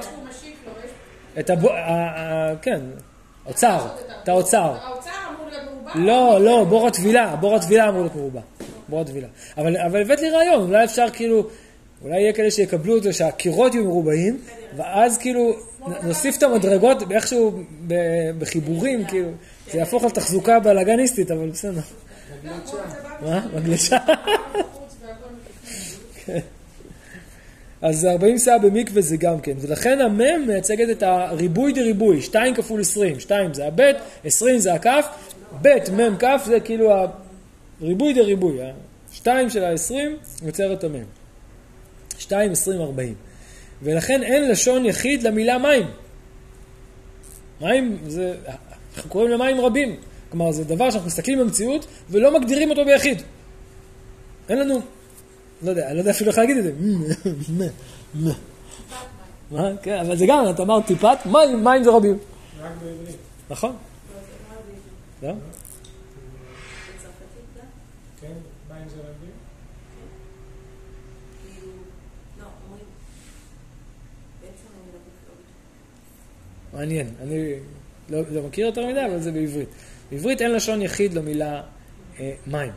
יש... 0.04 0.90
את 1.38 1.50
הבור, 1.50 1.70
כן, 2.62 2.80
אוצר, 3.46 3.86
את 4.22 4.28
האוצר. 4.28 4.76
האוצר 4.82 5.10
אמור 5.36 5.50
להיות 5.50 5.64
מרובע. 5.74 5.92
לא, 5.94 6.40
לא, 6.40 6.64
בור 6.64 6.86
הטבילה, 6.86 7.36
בור 7.36 7.54
הטבילה 7.54 7.88
אמור 7.88 8.00
להיות 8.00 8.16
מרובע. 8.16 8.40
בור 8.88 9.00
הטבילה. 9.00 9.28
אבל, 9.58 9.76
הבאת 9.76 10.20
לי 10.20 10.30
רעיון, 10.30 10.62
אולי 10.62 10.84
אפשר 10.84 11.06
כאילו, 11.12 11.46
אולי 12.02 12.20
יהיה 12.20 12.32
כאלה 12.32 12.50
שיקבלו 12.50 12.96
את 12.96 13.02
זה 13.02 13.12
שהקירות 13.12 13.74
יהיו 13.74 13.84
מרובעים, 13.84 14.38
ואז 14.76 15.18
כאילו 15.18 15.52
נוסיף 16.02 16.38
את 16.38 16.42
המדרגות 16.42 17.12
איכשהו 17.12 17.60
בחיבורים, 18.38 19.04
כאילו, 19.04 19.28
זה 19.72 19.78
יהפוך 19.78 20.04
לתחזוקה 20.04 20.60
בלאגניסטית, 20.60 21.30
אבל 21.30 21.48
בסדר. 21.48 21.80
מה? 23.22 23.46
מגלשה? 23.54 23.98
מפיקחים. 26.24 26.54
אז 27.84 28.04
40 28.04 28.38
סאה 28.38 28.58
במקווה 28.58 29.02
זה 29.02 29.16
גם 29.16 29.40
כן, 29.40 29.52
ולכן 29.60 30.00
המם 30.00 30.46
מייצגת 30.46 30.90
את 30.90 31.02
הריבוי 31.02 31.72
דריבוי, 31.72 32.22
2 32.22 32.54
כפול 32.54 32.80
20, 32.80 33.20
2 33.20 33.54
זה 33.54 33.66
הבית, 33.66 33.96
20 34.24 34.58
זה 34.58 34.74
הכף, 34.74 35.06
בית 35.62 35.88
מם 35.88 36.16
כף 36.18 36.42
זה 36.46 36.60
כאילו 36.60 36.92
הריבוי 37.80 38.14
דריבוי, 38.14 38.62
ה-2 38.62 39.26
של 39.48 39.64
ה-20 39.64 39.92
יוצר 40.46 40.72
את 40.72 40.84
המם. 40.84 41.04
2, 42.18 42.52
20, 42.52 42.80
40. 42.80 43.14
ולכן 43.82 44.22
אין 44.22 44.50
לשון 44.50 44.86
יחיד 44.86 45.22
למילה 45.22 45.58
מים. 45.58 45.86
מים 47.60 47.98
זה, 48.06 48.34
אנחנו 48.96 49.10
קוראים 49.10 49.30
למים 49.30 49.60
רבים. 49.60 49.96
כלומר, 50.30 50.52
זה 50.52 50.64
דבר 50.64 50.90
שאנחנו 50.90 51.06
מסתכלים 51.06 51.38
במציאות 51.38 51.86
ולא 52.10 52.40
מגדירים 52.40 52.70
אותו 52.70 52.84
ביחיד. 52.84 53.22
אין 54.48 54.58
לנו 54.58 54.80
לא 55.62 55.70
יודע, 55.70 55.86
אני 55.86 55.94
לא 55.94 55.98
יודע 55.98 56.10
אפילו 56.10 56.30
איך 56.30 56.38
להגיד 56.38 56.56
את 56.56 56.64
זה. 56.64 56.72
מה? 59.50 59.70
כן, 59.82 59.98
אבל 59.98 60.16
זה 60.16 60.24
גם, 60.28 60.44
אתה 60.50 60.62
אמר 60.62 60.80
טיפת, 60.80 61.18
מים, 61.26 61.64
מים 61.64 61.84
זה 61.84 61.90
רבים. 61.90 62.18
רק 62.60 62.70
בעברית. 62.82 63.16
נכון? 63.50 63.76
לא? 65.22 65.28
לא? 65.28 65.34
כן? 68.20 68.32
רבים? 68.68 69.30
כאילו, 71.42 71.72
לא, 72.38 72.44
לא. 76.72 76.78
מעניין. 76.78 77.08
אני 77.22 77.54
לא, 78.08 78.20
לא 78.30 78.42
מכיר 78.42 78.66
יותר 78.66 78.86
מדי, 78.86 79.06
אבל 79.06 79.20
זה 79.20 79.32
בעברית. 79.32 79.68
בעברית 80.10 80.42
אין 80.42 80.52
לשון 80.52 80.82
יחיד 80.82 81.14
למילה 81.14 81.62
אה, 82.20 82.32
מים. 82.46 82.72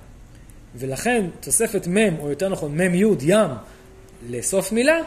ולכן 0.76 1.26
תוספת 1.40 1.88
מ', 1.88 2.20
או 2.20 2.30
יותר 2.30 2.50
נכון 2.50 2.78
מ' 2.78 2.96
י', 2.96 3.06
ים, 3.22 3.52
לסוף 4.30 4.72
מילה, 4.72 4.98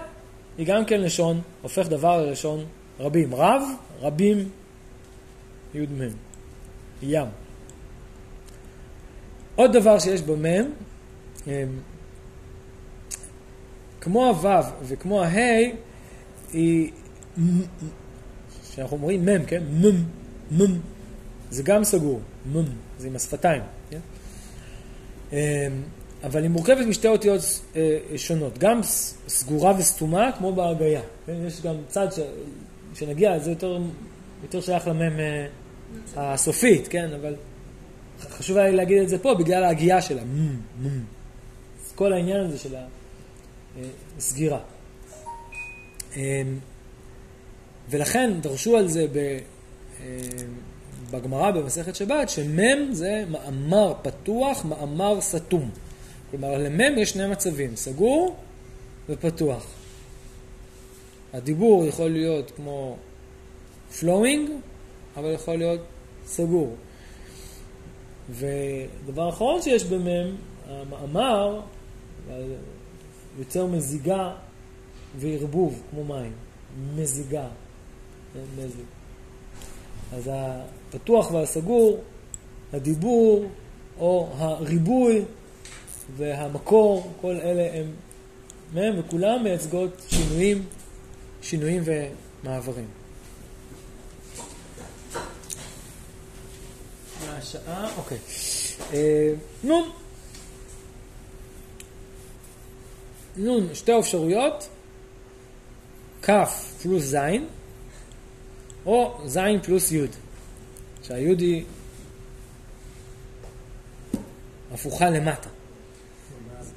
היא 0.59 0.67
גם 0.67 0.85
כן 0.85 1.01
לשון, 1.01 1.41
הופך 1.63 1.89
דבר 1.89 2.27
ללשון 2.27 2.65
רבים. 3.01 3.35
רב, 3.35 3.63
רבים, 4.01 4.49
י' 5.75 5.79
מ', 5.79 6.09
ים. 7.03 7.27
עוד 9.55 9.73
דבר 9.73 9.99
שיש 9.99 10.23
במ', 10.23 10.45
אה, 11.49 11.65
כמו 14.01 14.27
הו' 14.27 14.49
וכמו 14.83 15.23
ה', 15.23 15.37
היא, 16.53 16.91
שאנחנו 18.75 18.97
אומרים 18.97 19.25
מ', 19.25 19.47
כן? 19.47 19.63
מ', 19.63 20.05
מ', 20.63 20.79
זה 21.51 21.63
גם 21.63 21.85
סגור, 21.85 22.21
מ', 22.53 22.59
זה 22.99 23.07
עם 23.07 23.17
השפתיים, 23.17 23.63
כן? 23.91 23.99
אמ, 25.33 25.39
אבל 26.25 26.43
היא 26.43 26.51
מורכבת 26.51 26.87
משתי 26.87 27.09
אותיות 27.09 27.41
אה, 27.77 27.99
שונות, 28.17 28.59
גם 28.59 28.81
סגורה 29.29 29.75
וסתומה 29.79 30.31
כמו 30.39 30.53
בהגייה. 30.53 31.01
כן? 31.27 31.35
יש 31.47 31.61
גם 31.61 31.75
צד. 31.89 32.09
שנגיע, 32.95 33.39
זה 33.39 33.51
יותר, 33.51 33.79
יותר 34.43 34.61
שייך 34.61 34.89
למם 34.89 35.21
אה, 35.21 35.47
הסופית, 36.17 36.89
כן? 36.89 37.11
אבל 37.21 37.35
חשוב 38.21 38.57
היה 38.57 38.71
לי 38.71 38.77
להגיד 38.77 39.03
את 39.03 39.09
זה 39.09 39.19
פה 39.19 39.35
בגלל 39.35 39.65
ההגייה 39.65 40.03
שלה. 40.03 40.25
מ, 40.25 40.57
מ. 40.83 41.05
אז 41.87 41.93
כל 41.95 42.13
העניין 42.13 42.41
הזה 42.41 42.59
של 42.59 42.75
הסגירה. 44.19 44.59
ולכן 47.91 48.41
דרשו 48.41 48.77
על 48.77 48.89
זה 48.89 49.07
אמ, 50.01 50.07
בגמרא 51.11 51.51
במסכת 51.51 51.97
שבת, 51.97 52.29
שמם 52.29 52.93
זה 52.93 53.25
מאמר 53.31 53.95
פתוח, 54.03 54.65
מאמר 54.65 55.21
סתום. 55.21 55.71
כלומר, 56.31 56.59
למם 56.59 56.99
יש 56.99 57.11
שני 57.11 57.27
מצבים, 57.27 57.77
סגור 57.77 58.37
ופתוח. 59.09 59.67
הדיבור 61.33 61.87
יכול 61.87 62.09
להיות 62.09 62.51
כמו 62.57 62.97
flowing, 64.01 64.51
אבל 65.17 65.33
יכול 65.35 65.57
להיות 65.57 65.81
סגור. 66.27 66.77
ודבר 68.31 69.29
אחרון 69.29 69.63
שיש 69.63 69.85
במם, 69.85 70.37
המאמר 70.69 71.61
יוצר 73.39 73.67
מזיגה 73.67 74.35
וערבוב, 75.19 75.83
כמו 75.91 76.05
מים. 76.05 76.33
מזיגה, 76.97 77.49
כן, 78.35 78.41
מזיג. 78.57 78.85
אז 80.13 80.31
הפתוח 80.33 81.31
והסגור, 81.31 82.01
הדיבור 82.73 83.45
או 83.99 84.29
הריבוי 84.37 85.25
והמקור, 86.17 87.13
כל 87.21 87.37
אלה 87.43 87.79
הם 87.79 87.93
מהם, 88.75 88.95
וכולם 88.99 89.43
מייצגות 89.43 90.03
שינויים, 90.09 90.67
שינויים 91.43 91.83
ומעברים. 91.85 92.87
מה 97.27 97.37
השעה? 97.37 97.97
אוקיי. 97.97 98.19
אה, 98.93 99.33
נון. 99.65 99.91
נון, 103.37 103.75
שתי 103.75 103.99
אפשרויות, 103.99 104.69
כ' 106.23 106.31
פלוס 106.83 107.03
ז', 107.03 107.17
או 108.87 109.21
ז' 109.27 109.39
פלוס 109.63 109.93
י', 109.93 110.07
שהי' 111.03 111.37
היא 111.39 111.65
הפוכה 114.75 115.11
למטה. 115.11 115.49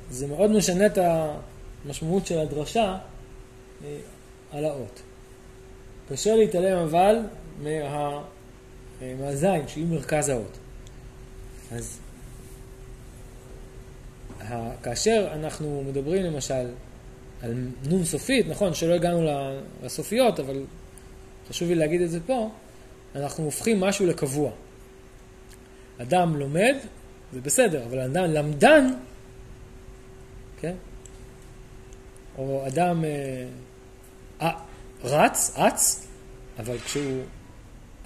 זה 0.09 0.27
מאוד 0.27 0.51
משנה 0.51 0.85
את 0.85 0.97
המשמעות 0.97 2.25
של 2.25 2.39
הדרשה 2.39 2.97
אה, 3.83 3.97
על 4.51 4.65
האות. 4.65 5.01
קשה 6.09 6.35
להתעלם 6.35 6.77
אבל 6.77 7.15
מה, 7.63 7.69
אה, 9.01 9.15
מהזין, 9.19 9.67
שהיא 9.67 9.85
מרכז 9.85 10.29
האות. 10.29 10.57
אז 11.71 11.99
כאשר 14.83 15.27
אנחנו 15.33 15.83
מדברים 15.87 16.23
למשל 16.23 16.67
על 17.41 17.67
נון 17.83 18.05
סופית, 18.05 18.47
נכון 18.47 18.73
שלא 18.73 18.93
הגענו 18.93 19.27
לסופיות, 19.83 20.39
אבל 20.39 20.63
חשוב 21.49 21.67
לי 21.69 21.75
להגיד 21.75 22.01
את 22.01 22.11
זה 22.11 22.19
פה, 22.25 22.51
אנחנו 23.15 23.43
הופכים 23.43 23.79
משהו 23.79 24.05
לקבוע. 24.05 24.51
אדם 25.97 26.35
לומד, 26.35 26.75
זה 27.33 27.41
בסדר, 27.41 27.83
אבל 27.85 27.99
אדם 27.99 28.23
למדן, 28.23 28.93
כן? 30.61 30.73
או 32.37 32.63
אדם 32.67 33.05
אה, 33.05 33.45
אה, 34.41 34.59
רץ, 35.03 35.53
אץ, 35.55 36.07
אבל 36.59 36.79
כשהוא 36.79 37.23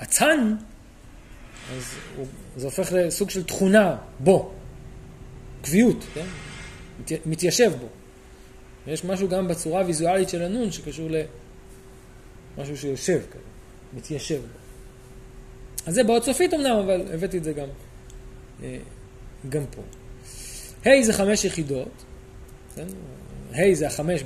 אצן, 0.04 0.56
אז 1.72 1.84
הוא, 2.18 2.26
זה 2.56 2.66
הופך 2.66 2.92
לסוג 2.92 3.30
של 3.30 3.44
תכונה 3.44 3.98
בו, 4.20 4.52
קביעות, 5.62 6.06
כן? 6.14 6.26
מת, 7.00 7.12
מתיישב 7.26 7.72
בו. 7.80 7.88
ויש 8.88 9.06
משהו 9.06 9.30
גם 9.30 9.48
בצורה 9.48 9.82
הוויזואלית 9.82 10.30
של 10.30 10.42
הנון 10.42 10.72
שקשור 10.72 11.10
למשהו 12.58 12.78
שיושב 12.78 13.20
כזה, 13.32 13.44
מתיישב 13.94 14.42
בו. 14.42 14.48
אז 15.86 15.94
זה 15.94 16.04
באות 16.04 16.24
סופית 16.24 16.54
אמנם, 16.54 16.80
אבל 16.86 17.06
הבאתי 17.14 17.38
את 17.38 17.44
זה 17.44 17.54
גם, 17.54 17.68
אה, 18.64 18.78
גם 19.50 19.64
פה. 19.72 19.82
ה' 20.86 21.04
זה 21.04 21.14
חמש 21.14 21.46
יחידות, 21.46 22.04
כן? 22.76 22.86
ה' 23.54 23.74
זה 23.74 23.88
החמש 23.88 24.24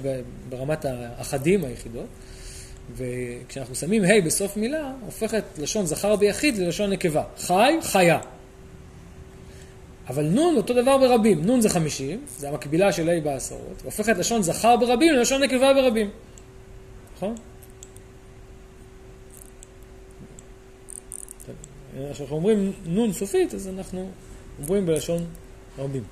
ברמת 0.50 0.86
האחדים 0.86 1.66
היחידות, 1.66 2.08
וכשאנחנו 2.96 3.76
שמים 3.76 4.04
ה' 4.04 4.22
בסוף 4.26 4.58
מילה, 4.58 4.94
הופכת 5.06 5.44
לשון 5.58 5.86
זכר 5.86 6.16
ביחיד 6.16 6.58
ללשון 6.58 6.90
נקבה. 6.90 7.24
חי, 7.38 7.74
חיה. 7.82 8.20
אבל 10.10 10.26
נון 10.26 10.58
אותו 10.58 10.74
דבר 10.74 10.98
ברבים. 10.98 11.42
נון 11.42 11.62
זה 11.62 11.70
חמישים, 11.70 12.26
זה 12.38 12.50
המקבילה 12.50 12.92
של 12.92 13.10
ה' 13.10 13.22
בעשרות, 13.24 13.82
והופכת 13.82 14.18
לשון 14.18 14.42
זכר 14.42 14.78
ברבים 14.78 15.14
ללשון 15.14 15.44
נקבה 15.44 15.74
ברבים. 15.74 16.10
נכון? 17.16 17.36
כשאנחנו 22.12 22.36
אומרים 22.36 22.72
נון 22.86 23.14
סופית, 23.14 23.54
אז 23.54 23.68
אנחנו 23.68 24.10
אומרים 24.62 24.86
בלשון 24.86 25.26
רבים. 25.78 26.04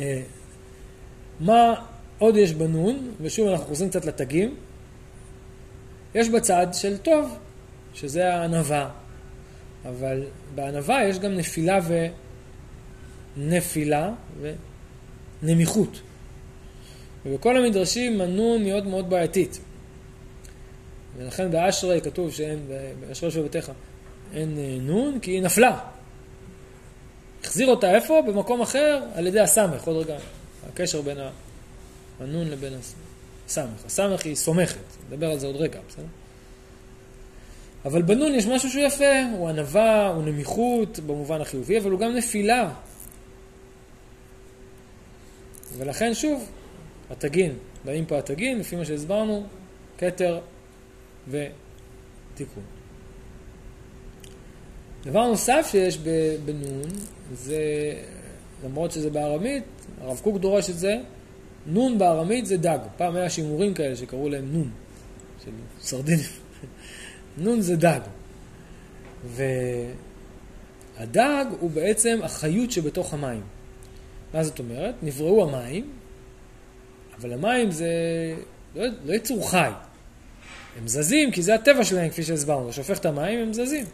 אה, 0.00 0.22
מה 1.40 1.74
עוד 2.18 2.36
יש 2.36 2.52
בנון, 2.52 3.10
ושוב 3.20 3.48
אנחנו 3.48 3.66
חוזרים 3.66 3.90
קצת 3.90 4.04
לתגים, 4.04 4.56
יש 6.14 6.28
בצד 6.28 6.66
של 6.72 6.96
טוב, 6.98 7.38
שזה 7.94 8.34
הענווה, 8.34 8.90
אבל 9.84 10.22
בענווה 10.54 11.04
יש 11.04 11.18
גם 11.18 11.32
נפילה 11.34 11.78
ונפילה 13.36 14.12
ונמיכות. 15.42 16.00
ובכל 17.26 17.56
המדרשים 17.56 18.20
הנון 18.20 18.64
מאוד 18.64 18.86
מאוד 18.86 19.10
בעייתית. 19.10 19.60
ולכן 21.16 21.50
באשרי 21.50 22.00
כתוב 22.00 22.30
שאין, 22.32 22.58
באשרי 23.00 23.30
שבטיך 23.30 23.70
אין 24.34 24.58
אה, 24.58 24.76
נון, 24.80 25.18
כי 25.20 25.30
היא 25.30 25.42
נפלה. 25.42 25.78
החזיר 27.44 27.66
אותה 27.66 27.94
איפה? 27.94 28.22
במקום 28.26 28.60
אחר, 28.60 29.02
על 29.14 29.26
ידי 29.26 29.40
הסמך. 29.40 29.84
עוד 29.84 29.96
רגע, 29.96 30.16
הקשר 30.68 31.02
בין 31.02 31.18
הנון 32.20 32.50
לבין 32.50 32.72
הסמך. 33.46 33.84
הסמך 33.86 34.24
היא 34.24 34.34
סומכת, 34.34 34.84
נדבר 35.10 35.30
על 35.30 35.38
זה 35.38 35.46
עוד 35.46 35.56
רגע, 35.56 35.80
בסדר? 35.88 36.04
אבל 37.84 38.02
בנון 38.02 38.34
יש 38.34 38.46
משהו 38.46 38.70
שהוא 38.70 38.82
יפה, 38.82 39.22
הוא 39.32 39.48
ענווה, 39.48 40.08
הוא 40.08 40.22
נמיכות 40.22 40.98
במובן 40.98 41.40
החיובי, 41.40 41.78
אבל 41.78 41.90
הוא 41.90 42.00
גם 42.00 42.14
נפילה. 42.14 42.70
ולכן 45.76 46.14
שוב, 46.14 46.50
התגין, 47.10 47.56
באים 47.84 48.06
פה 48.06 48.18
התגין, 48.18 48.58
לפי 48.58 48.76
מה 48.76 48.84
שהסברנו, 48.84 49.46
כתר 49.98 50.40
ותיקון. 51.28 52.64
דבר 55.06 55.28
נוסף 55.28 55.68
שיש 55.70 55.98
בנון, 56.44 56.88
זה, 57.34 57.58
למרות 58.64 58.92
שזה 58.92 59.10
בארמית, 59.10 59.64
הרב 60.00 60.20
קוק 60.22 60.36
דורש 60.36 60.70
את 60.70 60.78
זה, 60.78 60.96
נון 61.66 61.98
בארמית 61.98 62.46
זה 62.46 62.56
דג. 62.56 62.78
פעם 62.96 63.16
היה 63.16 63.30
שימורים 63.30 63.74
כאלה 63.74 63.96
שקראו 63.96 64.28
להם 64.28 64.52
נון, 64.52 64.70
של 65.44 65.50
סרדינים. 65.80 66.24
נון 67.44 67.60
זה 67.60 67.76
דג. 67.76 68.00
והדג 70.98 71.44
הוא 71.60 71.70
בעצם 71.70 72.20
החיות 72.22 72.70
שבתוך 72.70 73.14
המים. 73.14 73.42
מה 74.34 74.44
זאת 74.44 74.58
אומרת? 74.58 74.94
נבראו 75.02 75.48
המים, 75.48 75.90
אבל 77.20 77.32
המים 77.32 77.70
זה 77.70 77.88
לא, 78.74 78.84
לא 79.04 79.14
יצור 79.14 79.50
חי. 79.50 79.70
הם 80.78 80.88
זזים 80.88 81.30
כי 81.30 81.42
זה 81.42 81.54
הטבע 81.54 81.84
שלהם, 81.84 82.10
כפי 82.10 82.22
שהסברנו. 82.22 82.72
שופך 82.72 82.98
את 82.98 83.06
המים, 83.06 83.38
הם 83.38 83.52
זזים. 83.52 83.84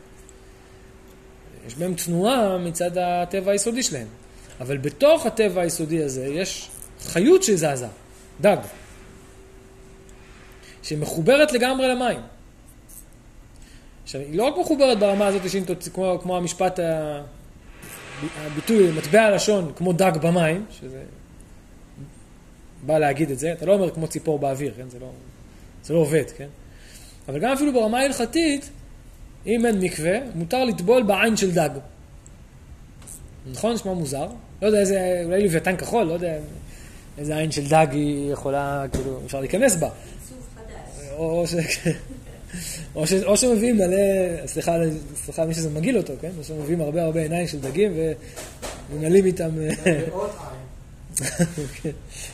יש 1.67 1.75
בהם 1.75 1.95
תנועה 1.95 2.59
מצד 2.59 2.99
הטבע 2.99 3.53
היסודי 3.53 3.83
שלהם. 3.83 4.07
אבל 4.61 4.79
בתוך 4.79 5.27
הטבע 5.27 5.63
היסודי 5.63 6.03
הזה 6.03 6.27
יש 6.27 6.71
חיות 7.01 7.43
שזזה, 7.43 7.87
דג, 8.41 8.57
שמחוברת 10.83 11.53
לגמרי 11.53 11.89
למים. 11.89 12.21
עכשיו, 14.03 14.21
היא 14.21 14.39
לא 14.39 14.45
רק 14.45 14.55
מחוברת 14.61 14.99
ברמה 14.99 15.27
הזאת, 15.27 15.43
תוציא, 15.67 15.93
כמו, 15.93 16.19
כמו 16.23 16.37
המשפט, 16.37 16.81
הביטוי, 18.37 18.91
מטבע 18.93 19.23
הלשון, 19.23 19.73
כמו 19.77 19.93
דג 19.93 20.13
במים, 20.23 20.67
שזה 20.71 21.03
בא 22.87 22.99
להגיד 22.99 23.31
את 23.31 23.39
זה, 23.39 23.53
אתה 23.53 23.67
לא 23.67 23.73
אומר 23.73 23.91
כמו 23.91 24.09
ציפור 24.09 24.39
באוויר, 24.39 24.73
כן? 24.77 24.91
זה 24.91 24.99
לא, 24.99 25.11
זה 25.85 25.95
לא 25.95 25.99
עובד, 25.99 26.31
כן? 26.37 26.49
אבל 27.29 27.39
גם 27.39 27.53
אפילו 27.53 27.73
ברמה 27.73 27.99
ההלכתית, 27.99 28.71
אם 29.47 29.67
אין 29.67 29.81
מקווה, 29.81 30.19
מותר 30.35 30.65
לטבול 30.65 31.03
בעין 31.03 31.37
של 31.37 31.53
דג. 31.53 31.71
נכון? 33.53 33.73
נשמע 33.73 33.93
מוזר. 33.93 34.29
לא 34.63 34.67
יודע 34.67 34.81
איזה, 34.81 35.23
אולי 35.25 35.43
לוויתן 35.43 35.77
כחול, 35.77 36.03
לא 36.03 36.13
יודע 36.13 36.39
איזה 37.19 37.37
עין 37.37 37.53
של 37.53 37.69
דג 37.69 37.87
היא 37.93 38.33
יכולה, 38.33 38.85
כאילו, 38.93 39.21
אפשר 39.27 39.41
להיכנס 39.41 39.77
בה. 39.77 39.89
או, 41.17 41.45
ש... 41.47 41.55
או, 42.95 43.07
ש... 43.07 43.13
או 43.13 43.37
שמביאים 43.37 43.77
מלא, 43.77 44.47
סליחה, 44.47 44.77
סליחה 45.15 45.45
מי 45.45 45.55
שזה 45.55 45.71
מגעיל 45.71 45.97
אותו, 45.97 46.13
כן? 46.21 46.31
או 46.39 46.45
שמביאים 46.45 46.81
הרבה 46.81 47.03
הרבה 47.03 47.23
עיניים 47.23 47.47
של 47.47 47.61
דגים 47.61 47.93
וממלאים 48.93 49.27
איתם... 49.27 49.51
עין. 49.85 50.05
כן. 51.83 51.91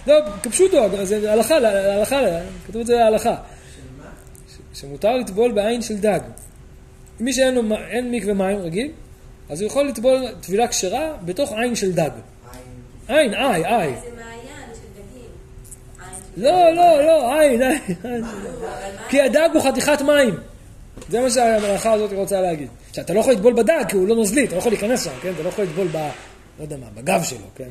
לא, 0.06 0.14
כפשוטו, 0.42 1.06
זה 1.06 1.32
הלכה, 1.32 1.56
הלכה, 1.56 2.20
כתוב 2.66 2.80
את 2.80 2.86
זה 2.86 2.94
להלכה. 2.94 3.36
שמותר 4.74 5.16
לטבול 5.16 5.52
בעין 5.52 5.82
של 5.82 5.96
דג. 5.96 6.20
מי 7.20 7.32
שאין 7.32 7.54
לו 7.54 7.62
אין 7.90 8.10
מקווה 8.10 8.34
מים 8.34 8.58
רגיל, 8.58 8.90
אז 9.48 9.60
הוא 9.60 9.66
יכול 9.66 9.88
לטבול 9.88 10.24
טבילה 10.40 10.68
כשרה 10.68 11.16
בתוך 11.24 11.52
עין 11.52 11.74
של 11.74 11.92
דג. 11.92 12.10
עין. 13.08 13.18
עין, 13.18 13.34
איי, 13.34 13.64
איי. 13.64 13.94
זה 13.94 14.08
מעיין 14.16 14.68
של 14.74 14.80
דגים. 14.94 15.30
עין 16.36 16.44
לא, 16.44 16.70
לא, 16.70 17.06
לא, 17.06 17.40
עין, 17.40 17.62
עין. 17.62 17.78
עין. 18.04 18.24
כי 19.08 19.20
הדג 19.20 19.48
הוא 19.54 19.62
חתיכת 19.62 20.02
מים. 20.02 20.34
זה 21.08 21.20
מה 21.20 21.30
שהמלאכה 21.30 21.92
הזאת 21.92 22.12
רוצה 22.12 22.40
להגיד. 22.40 22.68
שאתה 22.92 23.14
לא 23.14 23.20
יכול 23.20 23.32
לטבול 23.32 23.52
בדג 23.52 23.84
כי 23.88 23.96
הוא 23.96 24.08
לא 24.08 24.16
נוזלי, 24.16 24.44
אתה 24.44 24.54
לא 24.54 24.58
יכול 24.58 24.72
להיכנס 24.72 25.04
שם, 25.04 25.10
כן? 25.22 25.32
אתה 25.34 25.42
לא 25.42 25.48
יכול 25.48 25.64
לטבול 25.64 25.88
ב... 25.92 25.96
לא 26.58 26.62
יודע 26.62 26.76
מה, 26.76 26.86
בגב 26.94 27.22
שלו, 27.22 27.46
כן? 27.54 27.68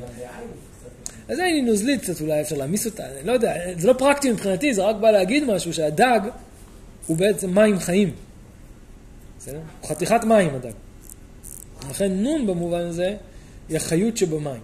אז 1.30 1.40
היא 1.40 1.64
נוזלית 1.64 2.02
קצת, 2.02 2.22
אולי 2.22 2.42
אפשר 2.42 2.56
להעמיס 2.56 2.86
אותה, 2.86 3.04
אני 3.06 3.28
לא 3.28 3.32
יודע, 3.32 3.54
זה 3.78 3.88
לא 3.88 3.94
פרקטי 3.94 4.32
מבחינתי, 4.32 4.74
זה 4.74 4.84
רק 4.84 4.96
בא 4.96 5.12
להגיד 5.12 5.44
משהו, 5.44 5.74
שהדג 5.74 6.20
הוא 7.08 7.18
בעצם 7.18 7.56
מים 7.56 7.80
חיים. 7.80 8.12
בסדר? 9.46 9.60
הוא 9.82 9.90
חתיכת 9.90 10.24
מים 10.24 10.56
הדג. 10.56 10.72
לכן 11.90 12.12
נון 12.12 12.48
במובן 12.48 12.82
הזה 12.82 13.16
היא 13.70 13.78
החיות 13.78 14.18
שבמים. 14.18 14.62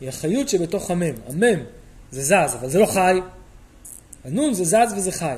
היא 0.00 0.08
החיות 0.08 0.48
שבתוך 0.48 0.90
המם. 0.90 1.14
המם 1.26 1.60
זה 2.10 2.22
זז, 2.22 2.54
אבל 2.54 2.68
זה 2.68 2.78
לא 2.78 2.86
חי. 2.86 3.20
הנון 4.24 4.54
זה 4.54 4.64
זז 4.64 4.94
וזה 4.96 5.12
חי. 5.12 5.36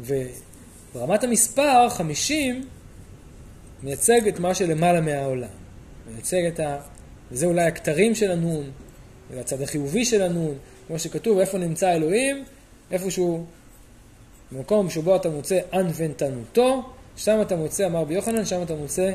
וברמת 0.00 1.24
המספר, 1.24 1.88
50 1.88 2.68
מייצג 3.82 4.28
את 4.28 4.38
מה 4.38 4.54
שלמעלה 4.54 5.00
מהעולם. 5.00 5.48
מייצג 6.12 6.44
את 6.44 6.60
ה... 6.60 6.78
וזה 7.32 7.46
אולי 7.46 7.62
הכתרים 7.62 8.14
של 8.14 8.30
הנון, 8.30 8.70
והצד 9.30 9.62
החיובי 9.62 10.04
של 10.04 10.22
הנון, 10.22 10.54
כמו 10.86 10.98
שכתוב, 10.98 11.38
איפה 11.38 11.58
נמצא 11.58 11.92
אלוהים? 11.92 12.44
איפשהו, 12.90 13.46
במקום 14.52 14.90
שבו 14.90 15.16
אתה 15.16 15.28
מוצא 15.28 15.58
ענוונתנותו, 15.72 16.82
שם 17.16 17.38
אתה 17.42 17.56
מוצא, 17.56 17.86
אמר 17.86 18.00
רבי 18.00 18.14
יוחנן, 18.14 18.44
שם 18.44 18.62
אתה 18.62 18.74
מוצא 18.74 19.12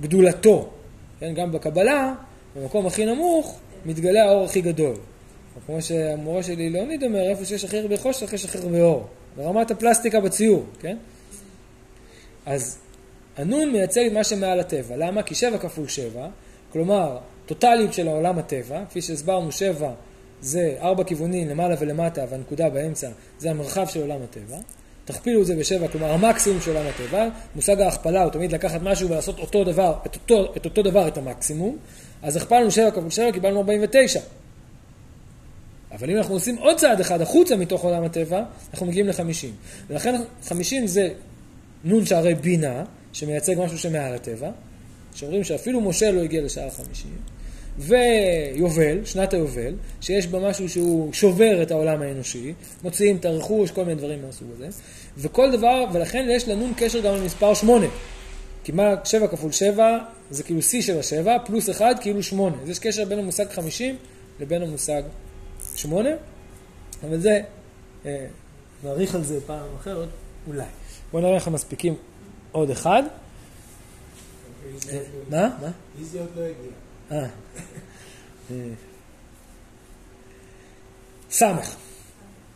גדולתו. 0.00 0.70
כן, 1.20 1.34
גם 1.34 1.52
בקבלה, 1.52 2.14
במקום 2.56 2.86
הכי 2.86 3.04
נמוך, 3.04 3.58
מתגלה 3.84 4.24
האור 4.24 4.44
הכי 4.44 4.60
גדול. 4.60 4.94
כמו 5.66 5.82
שהמורה 5.82 6.42
שלי 6.42 6.70
ליאוניד 6.70 7.04
אומר, 7.04 7.20
איפה 7.20 7.44
שיש 7.44 7.64
הכי 7.64 7.78
הרבה 7.78 7.96
חושך, 7.96 8.32
יש 8.32 8.44
הכי 8.44 8.58
הרבה 8.58 8.82
אור. 8.82 9.06
ברמת 9.36 9.70
הפלסטיקה 9.70 10.20
בציור, 10.20 10.64
כן? 10.80 10.96
אז 12.46 12.78
הנון 13.36 13.72
מייצג 13.72 14.06
את 14.06 14.12
מה 14.12 14.24
שמעל 14.24 14.60
הטבע. 14.60 14.96
למה? 14.96 15.22
כי 15.22 15.34
שבע 15.34 15.58
כפול 15.58 15.88
שבע, 15.88 16.28
כלומר, 16.72 17.18
טוטליות 17.46 17.92
של 17.92 18.08
העולם 18.08 18.38
הטבע, 18.38 18.84
כפי 18.88 19.02
שהסברנו, 19.02 19.52
שבע 19.52 19.90
זה 20.42 20.76
ארבע 20.80 21.04
כיוונים 21.04 21.48
למעלה 21.48 21.74
ולמטה, 21.78 22.24
והנקודה 22.30 22.70
באמצע 22.70 23.08
זה 23.38 23.50
המרחב 23.50 23.86
של 23.86 24.00
עולם 24.00 24.22
הטבע. 24.22 24.58
תכפילו 25.04 25.40
את 25.40 25.46
זה 25.46 25.56
בשבע, 25.56 25.88
כלומר 25.88 26.12
המקסימום 26.12 26.60
של 26.60 26.76
עולם 26.76 26.86
הטבע. 26.86 27.28
מושג 27.54 27.80
ההכפלה 27.80 28.22
הוא 28.22 28.30
תמיד 28.30 28.52
לקחת 28.52 28.82
משהו 28.82 29.08
ולעשות 29.08 29.38
אותו 29.38 29.64
דבר, 29.64 29.94
את 30.06 30.14
אותו, 30.14 30.52
את 30.56 30.64
אותו 30.64 30.82
דבר, 30.82 31.08
את 31.08 31.18
המקסימום. 31.18 31.78
אז 32.22 32.36
הכפלנו 32.36 32.70
שבע 32.70 32.90
כפול 32.90 33.10
שבע, 33.10 33.32
קיבלנו 33.32 33.58
49. 33.58 34.20
אבל 35.92 36.10
אם 36.10 36.16
אנחנו 36.16 36.34
עושים 36.34 36.56
עוד 36.56 36.76
צעד 36.76 37.00
אחד 37.00 37.20
החוצה 37.20 37.56
מתוך 37.56 37.82
עולם 37.82 38.04
הטבע, 38.04 38.44
אנחנו 38.72 38.86
מגיעים 38.86 39.06
ל-50. 39.06 39.46
ולכן 39.88 40.22
50 40.44 40.86
זה 40.86 41.08
נון 41.84 42.06
שערי 42.06 42.34
בינה, 42.34 42.84
שמייצג 43.12 43.54
משהו 43.58 43.78
שמעל 43.78 44.14
הטבע, 44.14 44.50
שאומרים 45.14 45.44
שאפילו 45.44 45.80
משה 45.80 46.10
לא 46.10 46.20
הגיע 46.20 46.42
לשער 46.42 46.66
החמישי, 46.66 47.08
ויובל, 47.78 49.04
שנת 49.04 49.32
היובל, 49.34 49.74
שיש 50.00 50.26
בה 50.26 50.48
משהו 50.48 50.68
שהוא 50.68 51.12
שובר 51.12 51.62
את 51.62 51.70
העולם 51.70 52.02
האנושי, 52.02 52.54
מוציאים 52.82 53.16
את 53.16 53.24
הרכוש, 53.24 53.70
כל 53.70 53.84
מיני 53.84 53.94
דברים 53.94 54.22
מהסוג 54.22 54.48
הזה, 54.56 54.68
וכל 55.18 55.56
דבר, 55.56 55.84
ולכן 55.92 56.26
יש 56.30 56.48
לנון 56.48 56.72
קשר 56.76 57.00
גם 57.00 57.14
למספר 57.14 57.54
שמונה. 57.54 57.86
כי 58.64 58.72
מה 58.72 58.94
7 59.04 59.26
כפול 59.28 59.52
7 59.52 59.98
זה 60.30 60.42
כאילו 60.42 60.62
שיא 60.62 60.82
של 60.82 60.98
השבע, 60.98 61.38
פלוס 61.46 61.70
1 61.70 61.98
כאילו 62.00 62.22
8. 62.22 62.56
אז 62.62 62.68
יש 62.68 62.78
קשר 62.78 63.04
בין 63.04 63.18
המושג 63.18 63.50
50 63.50 63.96
לבין 64.40 64.62
המושג 64.62 65.02
8, 65.76 66.10
אבל 67.08 67.20
זה, 67.20 67.40
אה, 68.06 68.26
נאריך 68.84 69.14
על 69.14 69.24
זה 69.24 69.40
פעם 69.46 69.66
אחרת, 69.80 70.08
אולי. 70.46 70.64
בואו 71.12 71.22
נראה 71.22 71.34
איך 71.34 71.46
הם 71.46 71.52
מספיקים 71.52 71.94
עוד 72.52 72.70
אחד. 72.70 73.02
לא- 74.92 74.98
מה? 75.30 75.48
מה? 75.62 75.70
איזי 76.00 76.18
עוד 76.18 76.28
לא 76.36 76.42
הגיע. 76.42 76.72
אה. 77.12 77.26
אה. 78.50 78.56
סמך. 81.30 81.76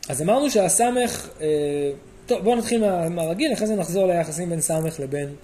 אז 0.08 0.22
אמרנו 0.22 0.50
שהסמך, 0.50 1.28
אה, 1.40 1.46
טוב 2.26 2.44
בואו 2.44 2.56
נתחיל 2.56 2.80
מה- 2.80 3.08
מהרגיל, 3.08 3.52
אחרי 3.52 3.66
זה 3.66 3.74
נחזור 3.76 4.06
ליחסים 4.06 4.50
בין 4.50 4.60
סמך 4.60 5.00
לבין 5.00 5.34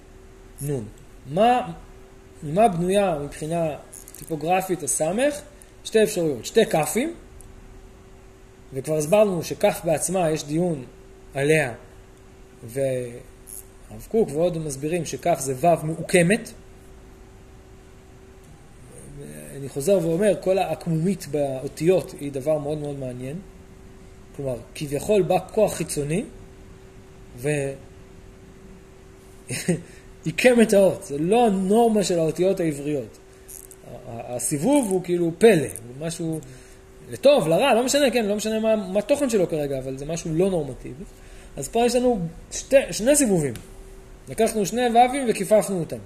נון. 0.61 0.85
מה, 1.33 1.71
ממה 2.43 2.67
בנויה 2.67 3.19
מבחינה 3.23 3.75
טיפוגרפית 4.17 4.83
הסמך? 4.83 5.41
שתי 5.83 6.03
אפשרויות, 6.03 6.45
שתי 6.45 6.65
כ"פים, 6.65 7.13
וכבר 8.73 8.97
הסברנו 8.97 9.43
שכ' 9.43 9.65
בעצמה 9.83 10.31
יש 10.31 10.43
דיון 10.43 10.85
עליה, 11.33 11.73
והרב 12.63 14.07
קוק 14.11 14.29
ועוד 14.31 14.57
מסבירים 14.57 15.05
שכ' 15.05 15.39
זה 15.39 15.53
ו' 15.57 15.85
מעוקמת, 15.85 16.51
אני 19.63 19.69
חוזר 19.69 19.99
ואומר, 20.01 20.33
כל 20.41 20.57
העקמומית 20.57 21.27
באותיות 21.27 22.13
היא 22.19 22.31
דבר 22.31 22.57
מאוד 22.57 22.77
מאוד 22.77 22.99
מעניין. 22.99 23.39
כלומר, 24.35 24.55
כביכול 24.75 25.21
בא 25.21 25.37
כוח 25.51 25.73
חיצוני 25.73 26.23
ועיקם 30.25 30.61
את 30.63 30.73
האות. 30.73 31.03
זה 31.03 31.17
לא 31.17 31.47
הנורמה 31.47 32.03
של 32.03 32.19
האותיות 32.19 32.59
העבריות. 32.59 33.17
הסיבוב 34.07 34.89
הוא 34.89 35.03
כאילו 35.03 35.31
פלא, 35.37 35.51
הוא 35.61 36.07
משהו 36.07 36.39
לטוב, 37.11 37.47
לרע, 37.47 37.73
לא 37.73 37.83
משנה, 37.83 38.11
כן, 38.11 38.25
לא 38.25 38.35
משנה 38.35 38.75
מה, 38.75 38.99
התוכן 38.99 39.29
שלו 39.29 39.49
כרגע, 39.49 39.79
אבל 39.79 39.97
זה 39.97 40.05
משהו 40.05 40.33
לא 40.33 40.49
נורמטיבי. 40.49 41.03
אז 41.57 41.67
פה 41.67 41.85
יש 41.85 41.95
לנו 41.95 42.19
שתי, 42.51 42.75
שני 42.91 43.15
סיבובים. 43.15 43.53
לקחנו 44.29 44.65
שני 44.65 44.81
ו"ים 44.81 45.25
וכיפפנו 45.29 45.79
אותם. 45.79 45.97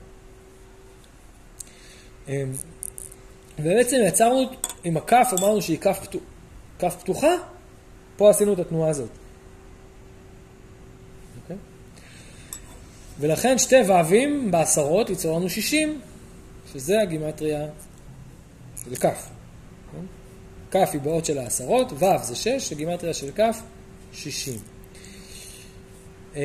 ובעצם 3.59 3.97
יצרנו 4.07 4.49
עם 4.83 4.97
הכף, 4.97 5.33
אמרנו 5.39 5.61
שהיא 5.61 5.77
כף, 5.77 5.99
פתוח, 6.03 6.21
כף 6.79 6.95
פתוחה, 6.99 7.31
פה 8.17 8.29
עשינו 8.29 8.53
את 8.53 8.59
התנועה 8.59 8.89
הזאת. 8.89 9.09
אוקיי? 11.41 11.57
ולכן 13.19 13.57
שתי 13.57 13.75
ו"ים 13.75 14.51
בעשרות 14.51 15.09
ייצור 15.09 15.37
לנו 15.37 15.49
60, 15.49 16.01
שזה 16.73 17.01
הגימטריה 17.01 17.67
של 18.83 18.95
כף. 18.95 19.29
כן? 19.91 20.05
כף 20.71 20.89
היא 20.93 21.01
באות 21.01 21.25
של 21.25 21.37
העשרות, 21.37 21.91
ו' 21.91 22.23
זה 22.23 22.35
6, 22.35 22.71
הגימטריה 22.71 23.13
של 23.13 23.31
כף 23.35 23.61
60. 24.13 24.59
אמ, 26.35 26.41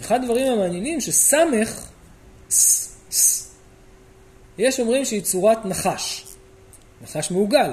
אחד 0.00 0.22
הדברים 0.22 0.52
המעניינים 0.52 1.00
שסמך, 1.00 1.88
ס, 2.50 2.88
ס, 3.10 3.43
יש 4.58 4.80
אומרים 4.80 5.04
שהיא 5.04 5.22
צורת 5.22 5.64
נחש, 5.64 6.26
נחש 7.02 7.30
מעוגל, 7.30 7.70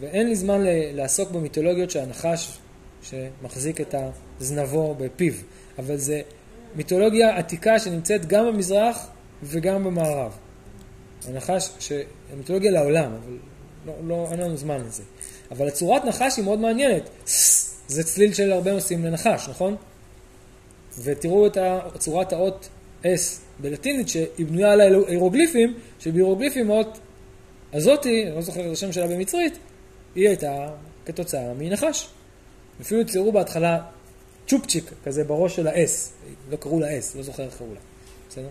ואין 0.00 0.28
לי 0.28 0.36
זמן 0.36 0.60
לעסוק 0.94 1.30
במיתולוגיות 1.30 1.90
של 1.90 2.00
הנחש 2.00 2.58
שמחזיק 3.02 3.80
את 3.80 3.94
זנבו 4.38 4.94
בפיו, 4.94 5.32
אבל 5.78 5.96
זה 5.96 6.22
מיתולוגיה 6.74 7.36
עתיקה 7.36 7.78
שנמצאת 7.78 8.26
גם 8.26 8.46
במזרח 8.46 9.08
וגם 9.42 9.84
במערב. 9.84 10.32
הנחש, 11.28 11.70
ש... 11.78 11.92
מיתולוגיה 12.36 12.70
לעולם, 12.70 13.12
אבל 13.12 13.38
לא, 13.86 13.92
לא, 14.04 14.28
אין 14.30 14.40
לנו 14.40 14.56
זמן 14.56 14.80
לזה. 14.86 15.02
אבל 15.50 15.68
הצורת 15.68 16.04
נחש 16.04 16.36
היא 16.36 16.44
מאוד 16.44 16.58
מעניינת. 16.58 17.08
זה 17.88 18.04
צליל 18.04 18.34
של 18.34 18.52
הרבה 18.52 18.72
נושאים 18.72 19.04
לנחש, 19.04 19.48
נכון? 19.48 19.76
ותראו 21.02 21.46
את 21.46 21.56
צורת 21.98 22.32
האות 22.32 22.68
S 23.02 23.40
בלטינית 23.62 24.08
שהיא 24.08 24.46
בנויה 24.46 24.72
על 24.72 24.80
ההירוגליפים, 24.80 25.74
שבהירוגליפים 25.98 26.70
האות 26.70 26.98
הזאתי, 27.72 28.26
אני 28.26 28.34
לא 28.34 28.42
זוכר 28.42 28.66
את 28.66 28.72
השם 28.72 28.92
שלה 28.92 29.06
במצרית, 29.06 29.58
היא 30.14 30.28
הייתה 30.28 30.68
כתוצאה 31.06 31.54
מנחש. 31.54 32.08
אפילו 32.80 33.06
ציירו 33.06 33.32
בהתחלה 33.32 33.78
צ'ופצ'יק 34.48 34.92
כזה 35.04 35.24
בראש 35.24 35.56
של 35.56 35.66
ה-S, 35.66 36.10
לא 36.50 36.56
קראו 36.56 36.80
לה 36.80 36.98
S, 36.98 37.16
לא 37.16 37.22
זוכר 37.22 37.42
איך 37.42 37.56
קראו 37.58 37.74
לה, 37.74 37.80
בסדר? 38.28 38.48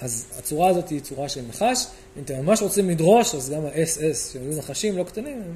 אז 0.00 0.26
הצורה 0.38 0.68
הזאת 0.68 0.88
היא 0.88 1.00
צורה 1.00 1.28
של 1.28 1.42
נחש, 1.48 1.86
אם 2.16 2.22
אתם 2.22 2.40
ממש 2.40 2.62
רוצים 2.62 2.90
לדרוש, 2.90 3.34
אז 3.34 3.50
גם 3.50 3.66
ה-SS, 3.66 4.32
שהיו 4.32 4.58
נחשים 4.58 4.96
לא 4.96 5.04
קטנים, 5.04 5.42
הם 5.42 5.54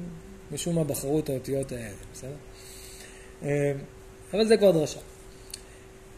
משום 0.51 0.75
מה 0.75 0.83
בחרו 0.83 1.19
את 1.19 1.29
האותיות 1.29 1.71
האלה, 1.71 1.89
בסדר? 2.13 2.29
אה, 3.43 3.71
אבל 4.33 4.47
זה 4.47 4.57
כבר 4.57 4.71
דרשה. 4.71 4.99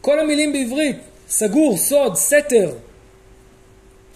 כל 0.01 0.19
המילים 0.19 0.53
בעברית, 0.53 0.97
סגור, 1.29 1.77
סוד, 1.77 2.15
סתר, 2.15 2.73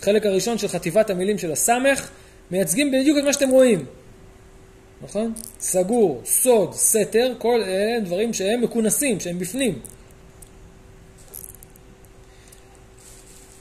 חלק 0.01 0.25
הראשון 0.25 0.57
של 0.57 0.67
חטיבת 0.67 1.09
המילים 1.09 1.37
של 1.37 1.51
הסמך, 1.51 2.09
מייצגים 2.51 2.91
בדיוק 2.91 3.17
את 3.17 3.23
מה 3.23 3.33
שאתם 3.33 3.49
רואים. 3.49 3.85
נכון? 5.01 5.33
סגור, 5.59 6.21
סוד, 6.25 6.73
סתר, 6.73 7.33
כל 7.37 7.61
אלה 7.63 7.99
דברים 7.99 8.33
שהם 8.33 8.61
מכונסים, 8.61 9.19
שהם 9.19 9.39
בפנים. 9.39 9.79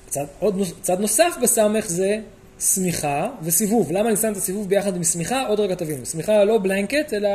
צד, 0.08 0.24
עוד, 0.38 0.62
צד 0.82 1.00
נוסף 1.00 1.36
בסמך 1.42 1.86
זה 1.88 2.18
שמיכה 2.60 3.30
וסיבוב. 3.42 3.92
למה 3.92 4.08
אני 4.08 4.16
שם 4.16 4.32
את 4.32 4.36
הסיבוב 4.36 4.68
ביחד 4.68 4.96
עם 4.96 5.04
שמיכה? 5.04 5.46
עוד 5.46 5.60
רגע 5.60 5.74
תבינו. 5.74 6.06
שמיכה 6.06 6.44
לא 6.44 6.58
בלנקט, 6.58 7.12
אלא 7.12 7.28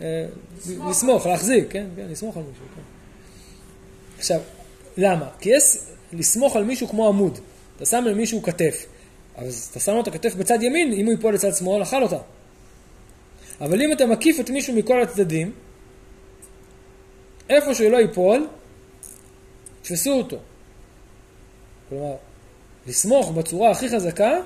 אה, 0.00 0.26
לסמוך, 0.88 1.26
להחזיק, 1.26 1.64
כן? 1.70 1.86
כן, 1.96 2.06
לסמוך 2.10 2.36
על 2.36 2.42
מישהו, 2.42 2.64
כן. 2.76 2.82
עכשיו, 4.18 4.40
למה? 4.96 5.28
כי 5.40 5.50
יש 5.56 5.76
לסמוך 6.12 6.56
על 6.56 6.64
מישהו 6.64 6.88
כמו 6.88 7.08
עמוד. 7.08 7.38
אתה 7.76 7.86
שם 7.86 8.04
למישהו 8.04 8.42
כתף, 8.42 8.86
אז 9.36 9.68
אתה 9.70 9.80
שם 9.80 9.92
לו 9.92 10.00
את 10.00 10.08
הכתף 10.08 10.34
בצד 10.34 10.62
ימין, 10.62 10.92
אם 10.92 11.06
הוא 11.06 11.12
ייפול 11.12 11.34
לצד 11.34 11.54
שמאל, 11.54 11.82
אכל 11.82 12.02
אותה. 12.02 12.18
אבל 13.60 13.82
אם 13.82 13.92
אתה 13.92 14.06
מקיף 14.06 14.40
את 14.40 14.50
מישהו 14.50 14.74
מכל 14.74 15.02
הצדדים, 15.02 15.52
איפה 17.50 17.74
שהוא 17.74 17.90
לא 17.90 17.96
ייפול, 17.96 18.46
תפסו 19.82 20.12
אותו. 20.12 20.36
כלומר, 21.88 22.14
לסמוך 22.86 23.30
בצורה 23.30 23.70
הכי 23.70 23.88
חזקה 23.88 24.40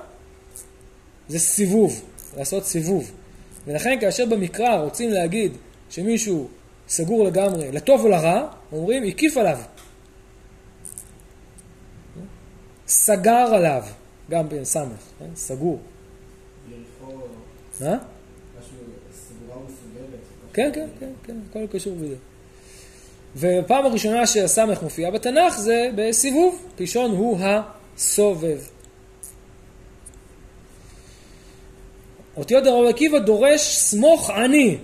זה 1.27 1.39
סיבוב, 1.39 2.01
לעשות 2.37 2.65
סיבוב. 2.65 3.11
ולכן 3.67 3.97
כאשר 4.01 4.25
במקרא 4.25 4.75
רוצים 4.75 5.09
להגיד 5.09 5.51
שמישהו 5.89 6.47
סגור 6.89 7.25
לגמרי, 7.25 7.71
לטוב 7.71 8.01
או 8.01 8.07
לרע, 8.07 8.47
אומרים 8.71 9.03
הקיף 9.03 9.37
עליו. 9.37 9.57
סגר 12.91 13.49
עליו, 13.55 13.83
גם 14.29 14.49
בסמך, 14.49 15.01
כן? 15.19 15.25
סגור. 15.35 15.79
מה? 17.81 17.97
כן, 20.53 20.71
כן, 20.73 20.87
כן, 20.99 21.09
כן, 21.23 21.35
הכל 21.49 21.67
קשור 21.71 21.95
בזה. 21.95 22.15
והפעם 23.35 23.85
הראשונה 23.85 24.27
שהסמך 24.27 24.83
מופיע 24.83 25.11
בתנ"ך 25.11 25.57
זה 25.57 25.89
בסיבוב, 25.95 26.67
ראשון 26.79 27.11
הוא 27.11 27.39
הסובב. 27.41 28.59
אותיות 32.37 32.65
הרב 32.67 32.85
עקיבא 32.89 33.19
דורש 33.19 33.77
סמוך 33.77 34.29
עני. 34.29 34.77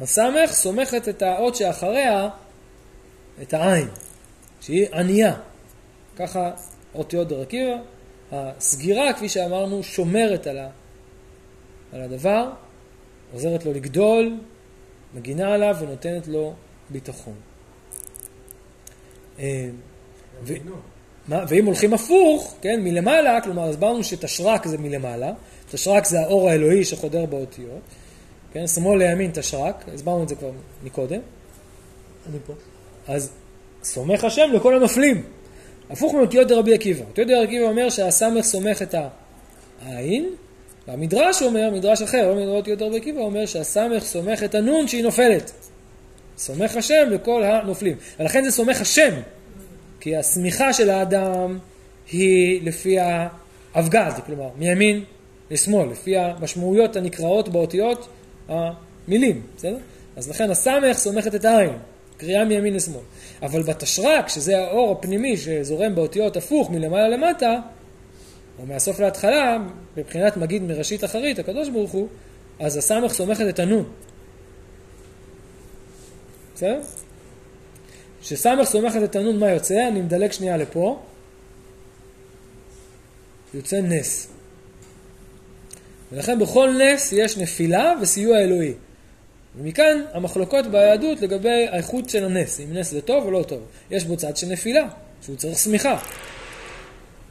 הסמך 0.00 0.52
סומכת 0.52 1.08
את 1.08 1.22
האות 1.22 1.56
שאחריה, 1.56 2.28
את 3.42 3.54
העין, 3.54 3.88
שהיא 4.60 4.86
ענייה. 4.92 5.47
ככה 6.18 6.50
אותיות 6.94 7.32
עקיבא. 7.32 7.76
הסגירה, 8.32 9.12
כפי 9.12 9.28
שאמרנו, 9.28 9.82
שומרת 9.82 10.46
על, 10.46 10.58
ה, 10.58 10.68
על 11.92 12.00
הדבר, 12.00 12.50
עוזרת 13.32 13.64
לו 13.64 13.72
לגדול, 13.72 14.36
מגינה 15.14 15.54
עליו 15.54 15.76
ונותנת 15.80 16.28
לו 16.28 16.54
ביטחון. 16.90 17.34
אה, 19.38 19.68
ו- 20.44 20.54
מה, 21.28 21.44
ואם 21.48 21.66
הולכים 21.66 21.94
הפוך, 21.94 22.56
כן, 22.60 22.80
מלמעלה, 22.84 23.40
כלומר, 23.40 23.68
הסברנו 23.68 24.04
שתשרק 24.04 24.66
זה 24.66 24.78
מלמעלה, 24.78 25.32
תשרק 25.70 26.04
זה 26.04 26.20
האור 26.20 26.48
האלוהי 26.48 26.84
שחודר 26.84 27.26
באותיות, 27.26 27.80
כן, 28.52 28.66
שמאל 28.66 28.98
לימין 28.98 29.30
תשרק, 29.34 29.84
הסברנו 29.94 30.22
את 30.22 30.28
זה 30.28 30.34
כבר 30.34 30.50
מקודם. 30.84 31.20
אני 32.30 32.38
פה. 32.46 32.52
אז 33.08 33.32
סומך 33.82 34.24
השם 34.24 34.50
לכל 34.54 34.74
הנופלים. 34.74 35.24
הפוך 35.90 36.14
מאותיות 36.14 36.48
דרבי 36.48 36.74
עקיבא. 36.74 37.04
אותיות 37.04 37.28
דרבי 37.28 37.44
עקיבא 37.44 37.64
אומר 37.64 37.90
שהסמך 37.90 38.44
סומך 38.44 38.82
את 38.82 38.94
העין, 39.82 40.28
והמדרש 40.88 41.42
אומר, 41.42 41.70
מדרש 41.70 42.02
אחר, 42.02 42.34
לא 42.34 42.46
מאותיות 42.46 42.78
דרבי 42.78 42.96
עקיבא, 42.96 43.20
אומר 43.20 43.46
שהסמך 43.46 44.04
סומך 44.04 44.42
את 44.42 44.54
הנון 44.54 44.88
שהיא 44.88 45.02
נופלת. 45.02 45.52
סומך 46.38 46.76
השם 46.76 47.08
לכל 47.10 47.44
הנופלים. 47.44 47.96
ולכן 48.20 48.44
זה 48.44 48.50
סומך 48.50 48.80
השם, 48.80 49.14
כי 50.00 50.16
הסמיכה 50.16 50.72
של 50.72 50.90
האדם 50.90 51.58
היא 52.12 52.60
לפי 52.64 52.96
האבגד, 53.74 54.12
כלומר, 54.26 54.48
מימין 54.58 55.04
לשמאל, 55.50 55.88
לפי 55.90 56.16
המשמעויות 56.16 56.96
הנקראות 56.96 57.48
באותיות 57.48 58.08
המילים, 58.48 59.42
בסדר? 59.56 59.76
אז 60.16 60.30
לכן 60.30 60.50
הסמך 60.50 60.98
סומכת 60.98 61.34
את 61.34 61.44
העין, 61.44 61.72
קריאה 62.16 62.44
מימין 62.44 62.74
לשמאל. 62.74 63.00
אבל 63.42 63.62
בתשרק, 63.62 64.28
שזה 64.28 64.58
האור 64.58 64.92
הפנימי 64.92 65.36
שזורם 65.36 65.94
באותיות 65.94 66.36
הפוך 66.36 66.70
מלמעלה 66.70 67.08
למטה, 67.08 67.60
או 68.58 68.66
מהסוף 68.66 69.00
להתחלה, 69.00 69.58
מבחינת 69.96 70.36
מגיד 70.36 70.62
מראשית 70.62 71.04
אחרית, 71.04 71.38
הקדוש 71.38 71.68
ברוך 71.68 71.90
הוא, 71.90 72.08
אז 72.60 72.76
הסמך 72.76 73.12
סומכת 73.12 73.44
את 73.48 73.58
הנון. 73.58 73.84
בסדר? 76.54 76.80
כשסמך 78.20 78.64
סומכת 78.68 79.02
את 79.04 79.16
הנון, 79.16 79.38
מה 79.38 79.50
יוצא? 79.50 79.88
אני 79.88 80.00
מדלג 80.00 80.32
שנייה 80.32 80.56
לפה. 80.56 81.02
יוצא 83.54 83.80
נס. 83.80 84.28
ולכן 86.12 86.38
בכל 86.38 86.70
נס 86.82 87.12
יש 87.12 87.38
נפילה 87.38 87.92
וסיוע 88.02 88.38
אלוהי. 88.38 88.72
ומכאן 89.58 90.02
המחלוקות 90.12 90.66
ביהדות 90.66 91.20
לגבי 91.20 91.66
האיכות 91.70 92.10
של 92.10 92.24
הנס, 92.24 92.60
אם 92.60 92.72
נס 92.72 92.90
זה 92.90 93.00
טוב 93.00 93.24
או 93.24 93.30
לא 93.30 93.42
טוב. 93.42 93.62
יש 93.90 94.04
בו 94.04 94.16
צד 94.16 94.36
של 94.36 94.46
נפילה, 94.46 94.88
שהוא 95.22 95.36
צריך 95.36 95.58
שמיכה. 95.58 95.98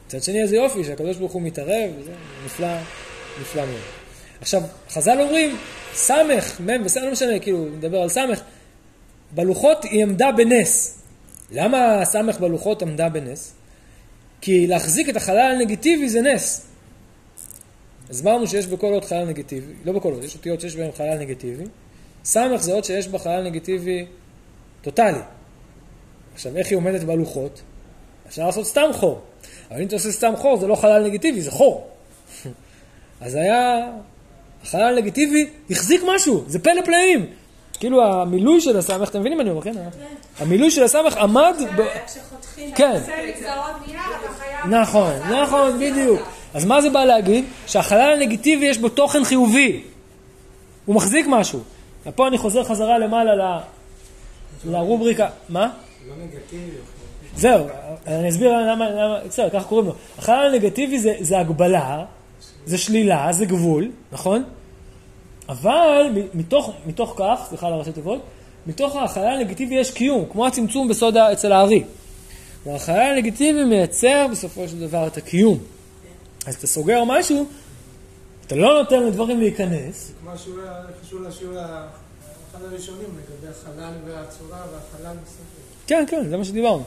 מצד 0.06 0.22
שני 0.22 0.42
איזה 0.42 0.56
יופי 0.56 0.84
שהקדוש 0.84 1.16
ברוך 1.16 1.32
הוא 1.32 1.42
מתערב, 1.42 1.90
וזה 1.98 2.10
נפלא, 2.46 2.76
נפלא 3.40 3.66
מאוד. 3.66 3.80
עכשיו, 4.40 4.62
חז"ל 4.90 5.20
אומרים, 5.20 5.56
סמך, 5.94 6.60
מ' 6.60 6.84
בסדר, 6.84 7.04
לא 7.04 7.12
משנה, 7.12 7.38
כאילו, 7.38 7.64
נדבר 7.64 8.02
על 8.02 8.08
סמך, 8.08 8.40
בלוחות 9.30 9.84
היא 9.84 10.02
עמדה 10.02 10.32
בנס. 10.32 11.02
למה 11.50 12.02
הסמך 12.02 12.38
בלוחות 12.38 12.82
עמדה 12.82 13.08
בנס? 13.08 13.54
כי 14.40 14.66
להחזיק 14.66 15.08
את 15.08 15.16
החלל 15.16 15.54
הנגטיבי 15.56 16.08
זה 16.08 16.20
נס. 16.20 16.66
הסברנו 18.10 18.46
שיש 18.46 18.66
בכל 18.66 18.94
אות 18.94 19.04
חלל 19.04 19.24
נגטיבי, 19.24 19.72
לא 19.84 19.92
בכל 19.92 20.12
אות, 20.12 20.24
יש 20.24 20.34
אותיות 20.34 20.60
שיש 20.60 20.76
בהן 20.76 20.92
חלל 20.92 21.18
נגטיבי. 21.18 21.64
סמך 22.28 22.62
זה 22.62 22.72
אות 22.72 22.84
שיש 22.84 23.08
בה 23.08 23.18
חלל 23.18 23.42
נגטיבי 23.42 24.06
טוטאלי. 24.82 25.18
עכשיו, 26.34 26.56
איך 26.56 26.68
היא 26.68 26.76
עומדת 26.76 27.04
בלוחות? 27.04 27.62
אפשר 28.28 28.46
לעשות 28.46 28.66
סתם 28.66 28.90
חור. 28.92 29.20
אבל 29.70 29.80
אם 29.80 29.86
אתה 29.86 29.96
עושה 29.96 30.12
סתם 30.12 30.32
חור, 30.36 30.56
זה 30.56 30.66
לא 30.66 30.74
חלל 30.74 31.06
נגטיבי, 31.06 31.40
זה 31.40 31.50
חור. 31.50 31.88
אז 33.20 33.34
היה, 33.34 33.90
החלל 34.62 34.98
הנגטיבי 34.98 35.50
החזיק 35.70 36.02
משהו, 36.06 36.44
זה 36.46 36.58
פלא 36.58 36.82
פלאים. 36.84 37.26
כאילו 37.78 38.04
המילוי 38.04 38.60
של 38.60 38.76
הסמך, 38.76 39.08
אתם 39.08 39.20
מבינים 39.20 39.38
מה 39.38 39.42
אני 39.42 39.50
אומר, 39.50 39.62
כן? 39.62 39.74
המילוי 40.38 40.70
של 40.70 40.82
הסמך 40.82 41.16
עמד... 41.16 41.56
כן. 42.74 43.00
חייב... 44.38 44.74
נכון, 44.74 45.12
נכון, 45.32 45.78
בדיוק. 45.78 46.20
אז 46.54 46.64
מה 46.64 46.82
זה 46.82 46.90
בא 46.90 47.04
להגיד? 47.04 47.44
שהחלל 47.66 48.12
הנגטיבי 48.12 48.66
יש 48.66 48.78
בו 48.78 48.88
תוכן 48.88 49.24
חיובי. 49.24 49.82
הוא 50.84 50.96
מחזיק 50.96 51.26
משהו. 51.28 51.60
ופה 52.08 52.28
אני 52.28 52.38
חוזר 52.38 52.64
חזרה 52.64 52.98
למעלה 52.98 53.34
ל... 53.34 53.58
לרובריקה. 54.64 55.28
מה? 55.48 55.70
לא 56.08 56.14
נגטיבי. 56.24 56.76
זהו, 57.36 57.66
אני 58.06 58.28
אסביר 58.28 58.52
למה, 58.58 58.90
למה, 58.90 59.18
בסדר, 59.28 59.50
ככה 59.50 59.64
קוראים 59.64 59.86
לו. 59.86 59.94
החלל 60.18 60.54
הנגטיבי 60.54 60.98
זה, 60.98 61.14
זה 61.20 61.38
הגבלה, 61.38 62.04
זה 62.66 62.78
שלילה, 62.78 63.28
זה 63.32 63.44
גבול, 63.44 63.90
נכון? 64.12 64.44
אבל 65.48 66.06
מתוך, 66.34 66.72
מתוך 66.86 67.14
כך, 67.16 67.40
סליחה 67.48 67.66
על 67.66 67.72
הראשי 67.72 67.92
תיבות, 67.92 68.20
מתוך 68.66 68.96
החלל 68.96 69.40
הנגטיבי 69.40 69.74
יש 69.74 69.90
קיום, 69.90 70.24
כמו 70.32 70.46
הצמצום 70.46 70.88
בסוד 70.88 71.16
אצל 71.16 71.52
הארי. 71.52 71.84
כלומר, 72.62 72.76
החלל 72.76 73.12
הנגטיבי 73.16 73.64
מייצר 73.64 74.26
בסופו 74.30 74.68
של 74.68 74.80
דבר 74.80 75.06
את 75.06 75.16
הקיום. 75.16 75.58
אז 76.46 76.54
אתה 76.54 76.66
סוגר 76.66 77.04
משהו, 77.04 77.46
אתה 78.48 78.56
לא 78.56 78.82
נותן 78.82 79.02
לדברים 79.02 79.40
להיכנס, 79.40 80.12
כמו 80.20 80.30
חשוב 81.02 81.22
לשיעור, 81.22 81.54
אחד 81.54 82.64
הראשונים 82.64 83.06
לגבי 83.06 83.52
החלל 83.52 83.92
והצורה 84.06 84.58
והחלל 84.58 85.16
בספר. 85.24 85.60
כן, 85.86 86.04
כן, 86.08 86.28
זה 86.28 86.36
מה 86.36 86.44
שדיברנו. 86.44 86.82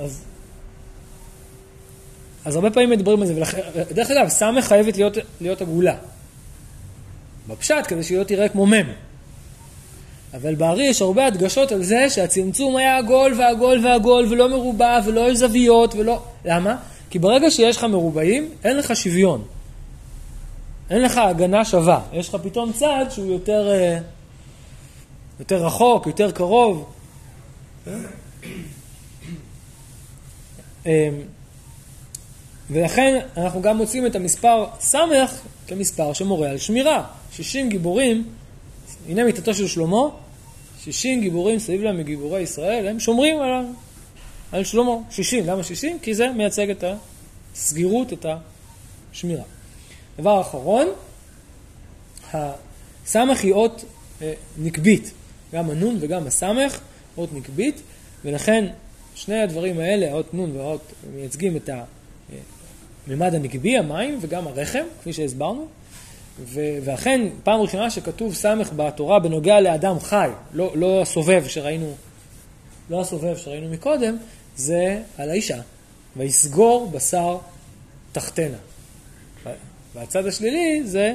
אז, 0.00 0.22
אז 2.44 2.54
הרבה 2.54 2.70
פעמים 2.70 2.90
מדברים 2.90 3.20
על 3.20 3.26
זה, 3.26 3.36
ולכן, 3.36 3.60
דרך 3.90 4.10
אגב, 4.10 4.28
סמך 4.28 4.64
חייבת 4.64 4.96
להיות, 4.96 5.16
להיות 5.40 5.60
עגולה. 5.60 5.96
בפשט, 7.48 7.86
כדי 7.88 8.02
שהיא 8.02 8.18
לא 8.18 8.24
תראה 8.24 8.48
כמו 8.48 8.66
מם. 8.66 8.92
אבל 10.34 10.54
בארי 10.54 10.84
יש 10.84 11.02
הרבה 11.02 11.26
הדגשות 11.26 11.72
על 11.72 11.82
זה 11.82 12.10
שהצמצום 12.10 12.76
היה 12.76 12.96
עגול 12.96 13.34
ועגול 13.38 13.86
ועגול 13.86 14.26
ולא 14.30 14.48
מרובע 14.48 15.00
ולא 15.06 15.30
יש 15.30 15.38
זוויות 15.38 15.94
ולא... 15.94 16.22
למה? 16.44 16.76
כי 17.10 17.18
ברגע 17.18 17.50
שיש 17.50 17.76
לך 17.76 17.84
מרובעים, 17.84 18.50
אין 18.64 18.76
לך 18.76 18.96
שוויון. 18.96 19.44
אין 20.90 21.02
לך 21.02 21.18
הגנה 21.18 21.64
שווה. 21.64 22.00
יש 22.12 22.28
לך 22.28 22.36
פתאום 22.42 22.72
צד 22.72 23.04
שהוא 23.10 23.32
יותר, 23.32 23.70
אה, 23.70 23.98
יותר 25.40 25.66
רחוק, 25.66 26.06
יותר 26.06 26.30
קרוב. 26.30 26.92
אמ, 30.86 30.90
ולכן 32.70 33.18
אנחנו 33.36 33.62
גם 33.62 33.76
מוצאים 33.76 34.06
את 34.06 34.16
המספר 34.16 34.66
סמך 34.80 35.40
כמספר 35.66 36.12
שמורה 36.12 36.50
על 36.50 36.58
שמירה. 36.58 37.04
60 37.32 37.68
גיבורים, 37.68 38.24
הנה 39.08 39.24
מיתתו 39.24 39.54
של 39.54 39.66
שלמה, 39.66 40.02
60 40.80 41.20
גיבורים 41.20 41.58
סביב 41.58 41.82
להם 41.82 41.98
מגיבורי 41.98 42.40
ישראל, 42.40 42.88
הם 42.88 43.00
שומרים 43.00 43.42
על, 43.42 43.64
על 44.52 44.64
שלמה. 44.64 44.92
60, 45.10 45.46
למה 45.46 45.62
60? 45.62 45.98
כי 46.02 46.14
זה 46.14 46.28
מייצג 46.36 46.70
את 46.70 46.84
הסגירות, 47.54 48.12
את 48.12 48.26
השמירה. 49.12 49.42
דבר 50.18 50.40
אחרון, 50.40 50.86
הסמך 52.32 53.40
היא 53.40 53.52
אות 53.52 53.84
אה, 54.22 54.32
נקבית, 54.58 55.12
גם 55.52 55.70
הנון 55.70 55.96
וגם 56.00 56.26
הסמך, 56.26 56.80
אות 57.18 57.32
נקבית, 57.32 57.80
ולכן 58.24 58.66
שני 59.14 59.42
הדברים 59.42 59.78
האלה, 59.78 60.10
האות 60.10 60.34
נון 60.34 60.56
והאות, 60.56 60.92
מייצגים 61.14 61.56
את 61.56 61.70
הממד 63.06 63.34
הנקבי, 63.34 63.78
המים, 63.78 64.18
וגם 64.20 64.46
הרחם, 64.46 64.84
כפי 65.00 65.12
שהסברנו. 65.12 65.66
ו- 66.44 66.78
ואכן, 66.84 67.28
פעם 67.44 67.60
ראשונה 67.60 67.90
שכתוב 67.90 68.34
סמך 68.34 68.72
בתורה 68.76 69.18
בנוגע 69.18 69.60
לאדם 69.60 70.00
חי, 70.00 70.30
לא, 70.52 70.72
לא 70.74 71.02
הסובב 71.02 71.44
שראינו, 71.46 71.94
לא 72.90 73.00
הסובב 73.00 73.36
שראינו 73.36 73.68
מקודם, 73.68 74.16
זה 74.56 75.02
על 75.18 75.30
האישה. 75.30 75.60
ויסגור 76.16 76.90
בשר 76.90 77.38
תחתנה. 78.12 78.56
והצד 79.96 80.26
השלילי 80.26 80.82
זה 80.84 81.14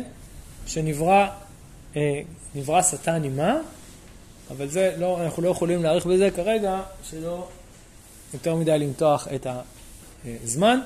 שנברא 0.67 1.27
אה, 1.95 2.21
נברא 2.55 2.82
שטן 2.82 3.23
עימה, 3.23 3.57
אבל 4.51 4.67
זה 4.69 4.95
לא, 4.97 5.23
אנחנו 5.23 5.43
לא 5.43 5.49
יכולים 5.49 5.84
להאריך 5.84 6.05
בזה 6.05 6.29
כרגע, 6.36 6.82
שלא 7.09 7.47
יותר 8.34 8.55
מדי 8.55 8.79
למתוח 8.79 9.27
את 9.36 9.47
הזמן, 10.25 10.79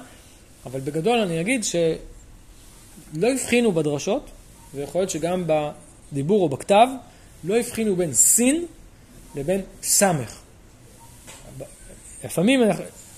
אבל 0.65 0.79
בגדול 0.79 1.19
אני 1.19 1.41
אגיד 1.41 1.63
שלא 1.63 3.27
הבחינו 3.33 3.71
בדרשות, 3.71 4.29
ויכול 4.73 5.01
להיות 5.01 5.09
שגם 5.09 5.43
בדיבור 6.11 6.41
או 6.41 6.49
בכתב, 6.49 6.87
לא 7.43 7.57
הבחינו 7.57 7.95
בין 7.95 8.13
סין 8.13 8.65
לבין 9.35 9.61
סמך. 9.83 10.39
לפעמים, 12.25 12.61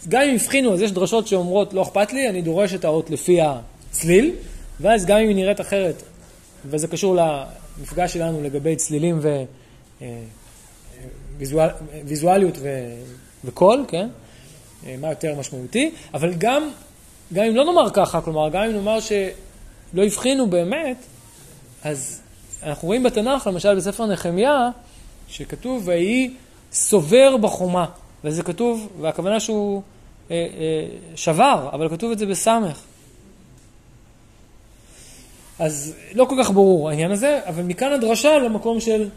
גם 0.10 0.22
אם 0.22 0.36
הבחינו, 0.36 0.74
אז 0.74 0.82
יש 0.82 0.92
דרשות 0.92 1.28
שאומרות 1.28 1.74
לא 1.74 1.82
אכפת 1.82 2.14
לי, 2.14 2.30
אני 2.30 2.42
דורש 2.42 2.74
את 2.74 2.86
האות 2.86 3.10
לפי 3.10 3.40
הצליל, 3.42 4.36
ואז 4.80 5.06
גם 5.06 5.18
אם 5.18 5.28
היא 5.28 5.36
נראית 5.36 5.62
אחרת, 5.62 6.04
וזה 6.66 6.88
קשור 6.88 7.16
למפגש 7.16 8.14
שלנו 8.14 8.44
לגבי 8.44 8.76
צלילים 8.76 9.20
וויזואליות 12.04 12.58
ו... 12.62 12.68
וקול, 13.46 13.86
כן? 13.88 14.10
אה, 14.86 14.96
מה 15.02 15.10
יותר 15.10 15.36
משמעותי, 15.40 15.92
אבל 16.14 16.34
גם, 16.34 16.70
גם 17.34 17.46
אם 17.46 17.56
לא 17.56 17.66
נאמר 17.66 17.90
ככה, 17.94 18.22
כלומר, 18.22 18.50
גם 18.50 18.64
אם 18.64 18.72
נאמר 18.72 19.00
שלא 19.00 20.04
הבחינו 20.06 20.50
באמת, 20.50 20.98
אז 21.84 22.22
אנחנו 22.64 22.88
רואים 22.88 23.04
בתנ"ך, 23.04 23.48
למשל 23.48 23.76
בספר 23.76 24.06
נחמיה, 24.06 24.70
שכתוב, 25.28 25.88
ויהי 25.88 26.34
סובר 26.72 27.38
בחומה, 27.38 27.86
וזה 28.24 28.44
כתוב, 28.44 28.90
והכוונה 29.02 29.40
שהוא 29.40 29.82
אה, 30.32 30.36
אה, 30.36 30.88
שבר, 31.16 31.70
אבל 31.74 31.90
כתוב 31.90 32.12
את 32.12 32.20
זה 32.20 32.26
בסמך. 32.26 32.82
אז 35.60 35.94
לא 36.14 36.26
כל 36.26 36.36
כך 36.44 36.52
ברור 36.52 36.90
העניין 36.90 37.12
הזה, 37.12 37.40
אבל 37.46 37.64
מכאן 37.64 37.94
הדרשה 37.94 38.38
למקום 38.38 38.80
של 38.80 39.10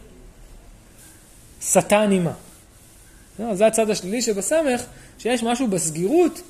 שטן 1.63 2.13
אימה. 2.13 2.33
לא, 3.39 3.55
זה 3.55 3.67
הצד 3.67 3.91
השלילי 3.91 4.23
שבסמך, 4.23 4.85
שיש 5.19 5.43
משהו 5.43 5.69
בסגירות, 5.69 6.41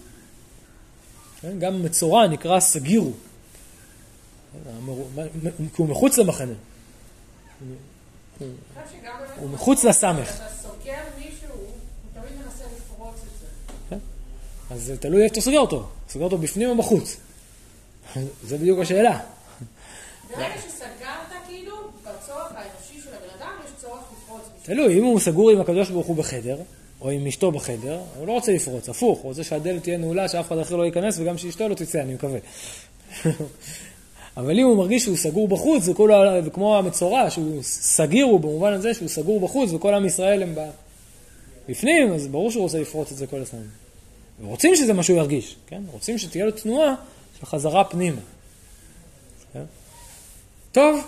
כן? 1.41 1.59
גם 1.59 1.83
מצורע 1.83 2.27
נקרא 2.27 2.61
סגירו, 2.61 3.13
כי 5.75 5.83
הוא 5.83 5.89
מחוץ 5.89 6.19
למחנה, 6.19 6.53
הוא 9.37 9.51
מחוץ 9.51 9.85
לסמך. 9.85 10.41
זה. 13.91 13.97
אז 14.71 14.93
תלוי 15.01 15.23
איפה 15.23 15.33
אתה 15.33 15.41
סוגר 15.41 15.59
אותו, 15.59 15.89
סוגר 16.09 16.25
אותו 16.25 16.39
בפנים 16.39 16.69
או 16.69 16.77
בחוץ. 16.77 17.17
זה 18.49 18.59
בדיוק 18.59 18.79
השאלה. 18.81 19.21
ברגע 20.37 20.55
שסגרת, 20.69 21.43
כאילו, 21.47 21.77
בצורך 22.03 22.53
האנושי 22.55 23.01
של 23.05 23.09
הבן 23.09 23.39
אדם, 23.39 23.53
יש 23.65 23.71
צורך 23.83 24.01
לפרוץ 24.13 24.43
תלוי, 24.63 24.99
אם 24.99 25.05
הוא 25.05 25.21
סגור 25.21 25.51
עם 25.51 25.61
הקדוש 25.61 25.91
ברוך 25.91 26.07
הוא 26.07 26.17
בחדר, 26.17 26.57
או 27.01 27.11
עם 27.11 27.27
אשתו 27.27 27.53
בחדר, 27.53 28.01
הוא 28.19 28.27
לא 28.27 28.33
רוצה 28.33 28.53
לפרוץ, 28.53 28.89
הפוך, 28.89 29.19
הוא 29.19 29.29
רוצה 29.29 29.45
שהדלת 29.45 29.83
תהיה 29.83 29.99
נעולה, 29.99 30.29
שאף 30.29 30.47
אחד 30.47 30.59
אחר 30.59 30.77
לא 30.77 30.85
ייכנס, 30.85 31.19
וגם 31.19 31.39
שאשתו 31.39 31.69
לא 31.69 31.75
תצא, 31.75 32.01
אני 32.01 32.15
מקווה. 32.15 32.39
אבל 34.37 34.59
אם 34.59 34.67
הוא 34.67 34.77
מרגיש 34.77 35.05
שהוא 35.05 35.17
סגור 35.17 35.49
בחוץ, 35.49 35.83
זה 35.83 35.95
כולו, 35.95 36.15
וכמו 36.45 36.79
המצורע, 36.79 37.31
שהוא 37.31 37.63
סגיר 37.63 38.25
הוא 38.25 38.41
במובן 38.41 38.73
הזה 38.73 38.95
שהוא 38.95 39.09
סגור 39.09 39.41
בחוץ, 39.41 39.73
וכל 39.73 39.95
עם 39.95 40.07
ישראל 40.07 40.43
הם 40.43 40.55
בפנים, 41.69 42.13
אז 42.13 42.29
ברור 42.29 42.51
שהוא 42.51 42.63
רוצה 42.63 42.79
לפרוץ 42.79 43.13
את 43.13 43.17
זה 43.17 43.27
כל 43.27 43.41
הזמן. 43.41 43.63
ורוצים 44.43 44.77
שזה 44.77 44.93
מה 44.93 45.03
שהוא 45.03 45.19
ירגיש, 45.19 45.57
כן? 45.67 45.83
רוצים 45.93 46.19
שתהיה 46.19 46.45
לו 46.45 46.51
תנועה 46.51 46.95
של 47.41 47.47
חזרה 47.47 47.85
פנימה. 47.85 48.21
טוב, 50.73 51.07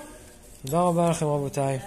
תודה 0.66 0.80
רבה 0.80 1.10
לכם 1.10 1.26
רבותיי. 1.26 1.78